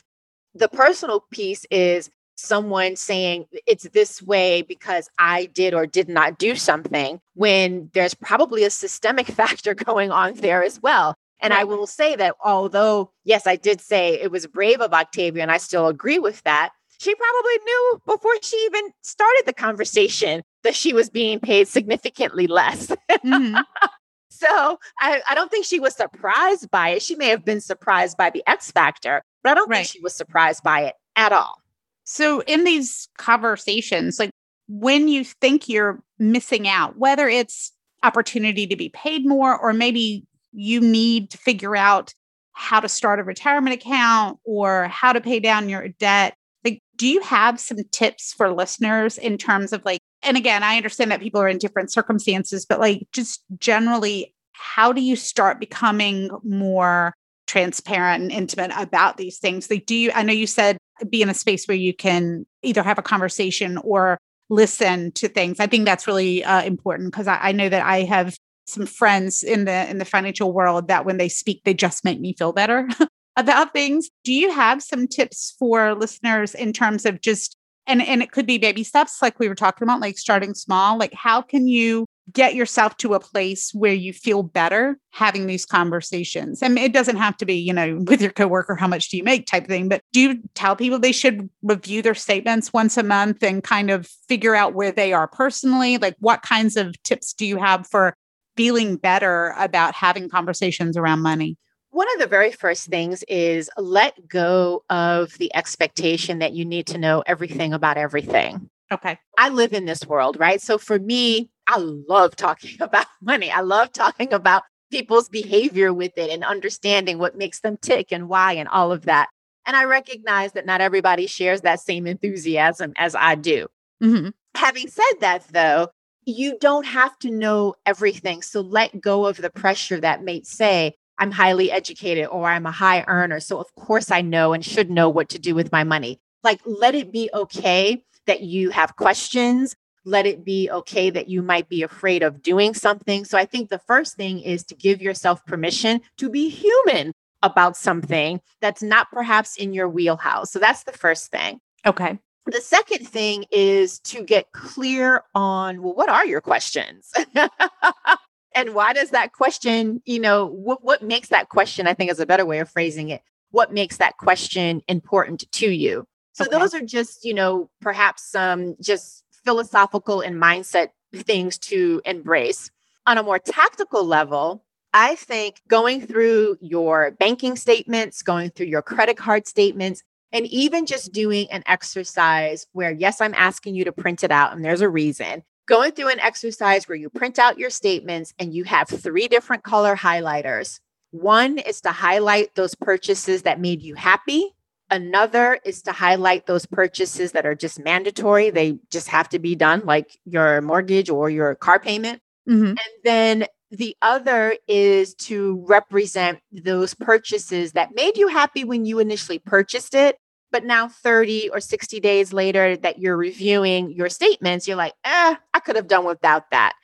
The 0.53 0.69
personal 0.69 1.25
piece 1.31 1.65
is 1.71 2.09
someone 2.37 2.95
saying 2.95 3.45
it's 3.65 3.87
this 3.89 4.21
way 4.21 4.61
because 4.61 5.09
I 5.17 5.45
did 5.47 5.73
or 5.73 5.85
did 5.85 6.09
not 6.09 6.37
do 6.37 6.55
something 6.55 7.21
when 7.33 7.89
there's 7.93 8.13
probably 8.13 8.63
a 8.63 8.69
systemic 8.69 9.27
factor 9.41 9.73
going 9.73 10.11
on 10.11 10.35
there 10.35 10.63
as 10.63 10.81
well. 10.81 11.15
And 11.41 11.51
right. 11.51 11.61
I 11.61 11.63
will 11.63 11.87
say 11.87 12.15
that 12.15 12.35
although, 12.43 13.11
yes, 13.23 13.45
I 13.45 13.55
did 13.55 13.81
say 13.81 14.19
it 14.19 14.31
was 14.31 14.47
brave 14.47 14.81
of 14.81 14.93
Octavia, 14.93 15.41
and 15.41 15.51
I 15.51 15.57
still 15.57 15.87
agree 15.87 16.19
with 16.19 16.41
that, 16.43 16.71
she 16.99 17.13
probably 17.13 17.57
knew 17.65 18.01
before 18.05 18.33
she 18.41 18.55
even 18.65 18.91
started 19.01 19.43
the 19.45 19.53
conversation 19.53 20.43
that 20.65 20.75
she 20.75 20.93
was 20.93 21.09
being 21.09 21.39
paid 21.39 21.67
significantly 21.67 22.47
less. 22.47 22.91
Mm-hmm. 23.09 23.55
so 24.29 24.79
I, 24.99 25.21
I, 25.29 25.35
don't 25.35 25.49
think 25.49 25.65
she 25.65 25.79
was 25.79 25.95
surprised 25.95 26.69
by 26.71 26.89
it. 26.89 27.01
She 27.01 27.15
may 27.15 27.29
have 27.29 27.45
been 27.45 27.61
surprised 27.61 28.17
by 28.17 28.31
the 28.31 28.43
X 28.47 28.71
factor, 28.71 29.21
but 29.43 29.51
I 29.51 29.53
don't 29.53 29.69
right. 29.69 29.77
think 29.77 29.89
she 29.89 30.01
was 30.01 30.15
surprised 30.15 30.63
by 30.63 30.81
it 30.81 30.95
at 31.15 31.31
all. 31.31 31.61
So, 32.03 32.41
in 32.41 32.65
these 32.65 33.07
conversations, 33.17 34.19
like 34.19 34.31
when 34.67 35.07
you 35.07 35.23
think 35.23 35.69
you're 35.69 36.03
missing 36.19 36.67
out, 36.67 36.97
whether 36.97 37.27
it's 37.27 37.71
opportunity 38.03 38.67
to 38.67 38.75
be 38.75 38.89
paid 38.89 39.25
more, 39.25 39.57
or 39.57 39.73
maybe 39.73 40.25
you 40.51 40.81
need 40.81 41.31
to 41.31 41.37
figure 41.37 41.75
out 41.75 42.13
how 42.53 42.79
to 42.79 42.89
start 42.89 43.19
a 43.19 43.23
retirement 43.23 43.75
account 43.75 44.39
or 44.45 44.87
how 44.87 45.13
to 45.13 45.21
pay 45.21 45.39
down 45.39 45.69
your 45.69 45.89
debt, 45.89 46.35
like, 46.63 46.79
do 46.95 47.07
you 47.07 47.21
have 47.21 47.59
some 47.59 47.77
tips 47.91 48.33
for 48.33 48.51
listeners 48.51 49.17
in 49.17 49.37
terms 49.37 49.73
of 49.73 49.83
like, 49.85 49.99
and 50.25 50.37
again, 50.37 50.63
I 50.63 50.77
understand 50.77 51.11
that 51.11 51.21
people 51.21 51.41
are 51.41 51.47
in 51.47 51.57
different 51.57 51.91
circumstances, 51.91 52.65
but 52.65 52.79
like, 52.79 53.07
just 53.11 53.43
generally, 53.57 54.33
how 54.53 54.91
do 54.91 55.01
you 55.01 55.15
start 55.15 55.59
becoming 55.59 56.29
more 56.43 57.13
transparent 57.47 58.23
and 58.23 58.31
intimate 58.31 58.71
about 58.75 59.17
these 59.17 59.37
things? 59.37 59.69
Like, 59.69 59.85
do 59.85 59.95
you, 59.95 60.11
I 60.13 60.23
know 60.23 60.33
you 60.33 60.47
said 60.47 60.77
be 61.09 61.21
in 61.21 61.29
a 61.29 61.33
space 61.33 61.67
where 61.67 61.77
you 61.77 61.93
can 61.93 62.45
either 62.63 62.81
have 62.81 62.97
a 62.97 63.03
conversation 63.03 63.77
or 63.79 64.17
listen 64.49 65.11
to 65.13 65.27
things. 65.27 65.59
I 65.59 65.67
think 65.67 65.85
that's 65.85 66.07
really 66.07 66.43
uh, 66.43 66.61
important 66.63 67.11
because 67.11 67.27
I, 67.27 67.37
I 67.41 67.51
know 67.51 67.69
that 67.69 67.85
I 67.85 68.03
have 68.03 68.37
some 68.67 68.85
friends 68.85 69.43
in 69.43 69.65
the 69.65 69.89
in 69.89 69.97
the 69.99 70.05
financial 70.05 70.51
world 70.51 70.87
that 70.87 71.05
when 71.05 71.17
they 71.17 71.29
speak, 71.29 71.61
they 71.65 71.73
just 71.73 72.03
make 72.03 72.19
me 72.19 72.33
feel 72.37 72.53
better 72.53 72.87
about 73.35 73.73
things. 73.73 74.09
Do 74.23 74.33
you 74.33 74.51
have 74.51 74.81
some 74.81 75.07
tips 75.07 75.55
for 75.59 75.93
listeners 75.93 76.55
in 76.55 76.73
terms 76.73 77.05
of 77.05 77.21
just 77.21 77.57
and 77.87 78.01
and 78.01 78.21
it 78.21 78.31
could 78.31 78.45
be 78.45 78.57
baby 78.57 78.83
steps 78.83 79.21
like 79.21 79.39
we 79.39 79.47
were 79.47 79.55
talking 79.55 79.85
about, 79.85 80.01
like 80.01 80.17
starting 80.17 80.53
small. 80.53 80.97
Like 80.97 81.13
how 81.13 81.41
can 81.41 81.67
you 81.67 82.05
get 82.33 82.55
yourself 82.55 82.97
to 82.97 83.13
a 83.13 83.19
place 83.19 83.71
where 83.73 83.93
you 83.93 84.11
feel 84.11 84.41
better 84.43 84.97
having 85.11 85.45
these 85.45 85.65
conversations. 85.65 86.61
And 86.61 86.77
it 86.79 86.91
doesn't 86.91 87.17
have 87.17 87.37
to 87.37 87.45
be, 87.45 87.55
you 87.55 87.73
know, 87.73 88.03
with 88.07 88.21
your 88.21 88.31
coworker, 88.31 88.75
how 88.75 88.87
much 88.87 89.09
do 89.09 89.17
you 89.17 89.23
make 89.23 89.45
type 89.45 89.67
thing, 89.67 89.87
but 89.87 90.01
do 90.11 90.19
you 90.19 90.39
tell 90.55 90.75
people 90.75 90.97
they 90.97 91.11
should 91.11 91.49
review 91.61 92.01
their 92.01 92.15
statements 92.15 92.73
once 92.73 92.97
a 92.97 93.03
month 93.03 93.43
and 93.43 93.63
kind 93.63 93.91
of 93.91 94.07
figure 94.27 94.55
out 94.55 94.73
where 94.73 94.91
they 94.91 95.13
are 95.13 95.27
personally? 95.27 95.97
Like 95.97 96.15
what 96.19 96.41
kinds 96.41 96.75
of 96.77 97.01
tips 97.03 97.33
do 97.33 97.45
you 97.45 97.57
have 97.57 97.87
for 97.87 98.15
feeling 98.57 98.95
better 98.95 99.53
about 99.57 99.93
having 99.93 100.29
conversations 100.29 100.97
around 100.97 101.21
money? 101.21 101.57
One 101.95 102.11
of 102.13 102.19
the 102.19 102.27
very 102.27 102.51
first 102.51 102.87
things 102.87 103.23
is 103.29 103.69
let 103.77 104.27
go 104.27 104.83
of 104.89 105.37
the 105.37 105.49
expectation 105.55 106.39
that 106.39 106.51
you 106.51 106.65
need 106.65 106.87
to 106.87 106.97
know 106.97 107.23
everything 107.25 107.71
about 107.71 107.95
everything. 107.95 108.69
Okay. 108.91 109.17
I 109.37 109.47
live 109.47 109.71
in 109.71 109.85
this 109.85 110.05
world, 110.05 110.37
right? 110.37 110.61
So 110.61 110.77
for 110.77 110.99
me, 110.99 111.49
I 111.67 111.77
love 111.77 112.35
talking 112.35 112.75
about 112.81 113.05
money. 113.21 113.49
I 113.49 113.61
love 113.61 113.93
talking 113.93 114.33
about 114.33 114.63
people's 114.91 115.29
behavior 115.29 115.93
with 115.93 116.11
it 116.17 116.29
and 116.31 116.43
understanding 116.43 117.17
what 117.17 117.37
makes 117.37 117.61
them 117.61 117.77
tick 117.77 118.11
and 118.11 118.27
why 118.27 118.51
and 118.51 118.67
all 118.67 118.91
of 118.91 119.05
that. 119.05 119.29
And 119.65 119.77
I 119.77 119.85
recognize 119.85 120.51
that 120.51 120.65
not 120.65 120.81
everybody 120.81 121.27
shares 121.27 121.61
that 121.61 121.79
same 121.79 122.07
enthusiasm 122.07 122.91
as 122.97 123.15
I 123.15 123.35
do. 123.35 123.67
Mm-hmm. 124.03 124.31
Having 124.57 124.89
said 124.89 125.13
that, 125.21 125.47
though, 125.47 125.87
you 126.25 126.57
don't 126.59 126.87
have 126.87 127.17
to 127.19 127.31
know 127.31 127.75
everything. 127.85 128.41
So 128.41 128.59
let 128.59 128.99
go 128.99 129.27
of 129.27 129.37
the 129.37 129.49
pressure 129.49 130.01
that 130.01 130.25
may 130.25 130.41
say, 130.41 130.95
I'm 131.17 131.31
highly 131.31 131.71
educated 131.71 132.27
or 132.27 132.47
I'm 132.47 132.65
a 132.65 132.71
high 132.71 133.03
earner. 133.07 133.39
So, 133.39 133.59
of 133.59 133.73
course, 133.75 134.11
I 134.11 134.21
know 134.21 134.53
and 134.53 134.63
should 134.63 134.89
know 134.89 135.09
what 135.09 135.29
to 135.29 135.39
do 135.39 135.55
with 135.55 135.71
my 135.71 135.83
money. 135.83 136.19
Like, 136.43 136.61
let 136.65 136.95
it 136.95 137.11
be 137.11 137.29
okay 137.33 138.03
that 138.27 138.41
you 138.41 138.69
have 138.71 138.95
questions. 138.95 139.75
Let 140.03 140.25
it 140.25 140.45
be 140.45 140.69
okay 140.69 141.09
that 141.09 141.29
you 141.29 141.41
might 141.41 141.69
be 141.69 141.81
afraid 141.81 142.21
of 142.21 142.41
doing 142.41 142.73
something. 142.73 143.25
So 143.25 143.37
I 143.37 143.45
think 143.45 143.69
the 143.69 143.79
first 143.79 144.15
thing 144.15 144.39
is 144.39 144.63
to 144.65 144.75
give 144.75 145.01
yourself 145.01 145.45
permission 145.45 146.01
to 146.17 146.29
be 146.29 146.49
human 146.49 147.13
about 147.41 147.77
something 147.77 148.41
that's 148.61 148.83
not 148.83 149.09
perhaps 149.11 149.55
in 149.55 149.73
your 149.73 149.89
wheelhouse. 149.89 150.51
So 150.51 150.59
that's 150.59 150.83
the 150.83 150.91
first 150.91 151.31
thing. 151.31 151.59
Okay. 151.85 152.19
The 152.47 152.61
second 152.61 153.07
thing 153.07 153.45
is 153.51 153.99
to 154.01 154.23
get 154.23 154.51
clear 154.51 155.23
on 155.33 155.81
well, 155.81 155.95
what 155.95 156.09
are 156.09 156.25
your 156.25 156.41
questions? 156.41 157.11
and 158.55 158.73
why 158.73 158.93
does 158.93 159.09
that 159.09 159.33
question, 159.33 160.01
you 160.05 160.19
know, 160.19 160.45
what, 160.45 160.83
what 160.83 161.03
makes 161.03 161.27
that 161.29 161.49
question, 161.49 161.87
I 161.87 161.93
think 161.93 162.09
is 162.09 162.19
a 162.19 162.25
better 162.25 162.45
way 162.45 162.59
of 162.59 162.69
phrasing 162.69 163.09
it. 163.09 163.21
What 163.51 163.73
makes 163.73 163.97
that 163.97 164.17
question 164.17 164.81
important 164.87 165.51
to 165.51 165.69
you? 165.69 166.07
So 166.33 166.45
okay. 166.45 166.57
those 166.57 166.73
are 166.73 166.81
just, 166.81 167.25
you 167.25 167.33
know, 167.33 167.69
perhaps 167.81 168.23
some 168.23 168.75
just 168.81 169.23
philosophical 169.43 170.21
and 170.21 170.41
mindset 170.41 170.89
things 171.13 171.57
to 171.59 172.01
embrace. 172.05 172.71
On 173.05 173.17
a 173.17 173.23
more 173.23 173.39
tactical 173.39 174.03
level, 174.03 174.63
I 174.93 175.15
think 175.15 175.61
going 175.67 176.07
through 176.07 176.57
your 176.61 177.11
banking 177.11 177.57
statements, 177.57 178.21
going 178.21 178.49
through 178.49 178.67
your 178.67 178.81
credit 178.81 179.17
card 179.17 179.47
statements, 179.47 180.01
and 180.31 180.47
even 180.47 180.85
just 180.85 181.13
doing 181.13 181.49
an 181.51 181.63
exercise 181.67 182.67
where, 182.71 182.91
yes, 182.91 183.21
I'm 183.21 183.33
asking 183.35 183.75
you 183.75 183.85
to 183.85 183.91
print 183.91 184.23
it 184.23 184.31
out, 184.31 184.53
and 184.53 184.63
there's 184.65 184.81
a 184.81 184.89
reason. 184.89 185.43
Going 185.67 185.93
through 185.93 186.09
an 186.09 186.19
exercise 186.19 186.87
where 186.87 186.95
you 186.95 187.09
print 187.09 187.39
out 187.39 187.57
your 187.57 187.71
statements 187.71 188.33
and 188.37 188.53
you 188.53 188.65
have 188.65 188.87
three 188.87 189.27
different 189.27 189.63
color 189.63 189.95
highlighters. 189.95 190.79
One 191.11 191.57
is 191.57 191.81
to 191.81 191.91
highlight 191.91 192.53
those 192.55 192.75
purchases 192.75 193.43
that 193.43 193.59
made 193.59 193.81
you 193.81 193.95
happy. 193.95 194.53
Another 194.91 195.59
is 195.65 195.81
to 195.83 195.91
highlight 195.91 196.45
those 196.45 196.67
purchases 196.67 197.31
that 197.31 197.45
are 197.45 197.55
just 197.55 197.79
mandatory. 197.79 198.51
They 198.51 198.77
just 198.91 199.07
have 199.07 199.29
to 199.29 199.39
be 199.39 199.55
done, 199.55 199.81
like 199.85 200.19
your 200.25 200.61
mortgage 200.61 201.09
or 201.09 201.29
your 201.29 201.55
car 201.55 201.79
payment. 201.79 202.21
Mm-hmm. 202.47 202.65
And 202.65 202.79
then 203.03 203.45
the 203.71 203.97
other 204.03 204.55
is 204.67 205.15
to 205.15 205.63
represent 205.67 206.39
those 206.51 206.93
purchases 206.93 207.71
that 207.71 207.95
made 207.95 208.17
you 208.17 208.27
happy 208.27 208.63
when 208.63 208.85
you 208.85 208.99
initially 208.99 209.39
purchased 209.39 209.95
it. 209.95 210.17
But 210.55 210.63
now, 210.63 210.87
30 210.87 211.49
or 211.49 211.59
60 211.59 211.99
days 211.99 212.31
later, 212.31 212.77
that 212.77 212.97
you're 212.97 213.17
reviewing 213.17 213.91
your 213.91 214.07
statements, 214.07 214.69
you're 214.69 214.77
like, 214.77 214.93
eh, 215.03 215.35
I 215.53 215.59
could 215.59 215.75
have 215.75 215.89
done 215.89 216.05
without 216.05 216.49
that. 216.51 216.75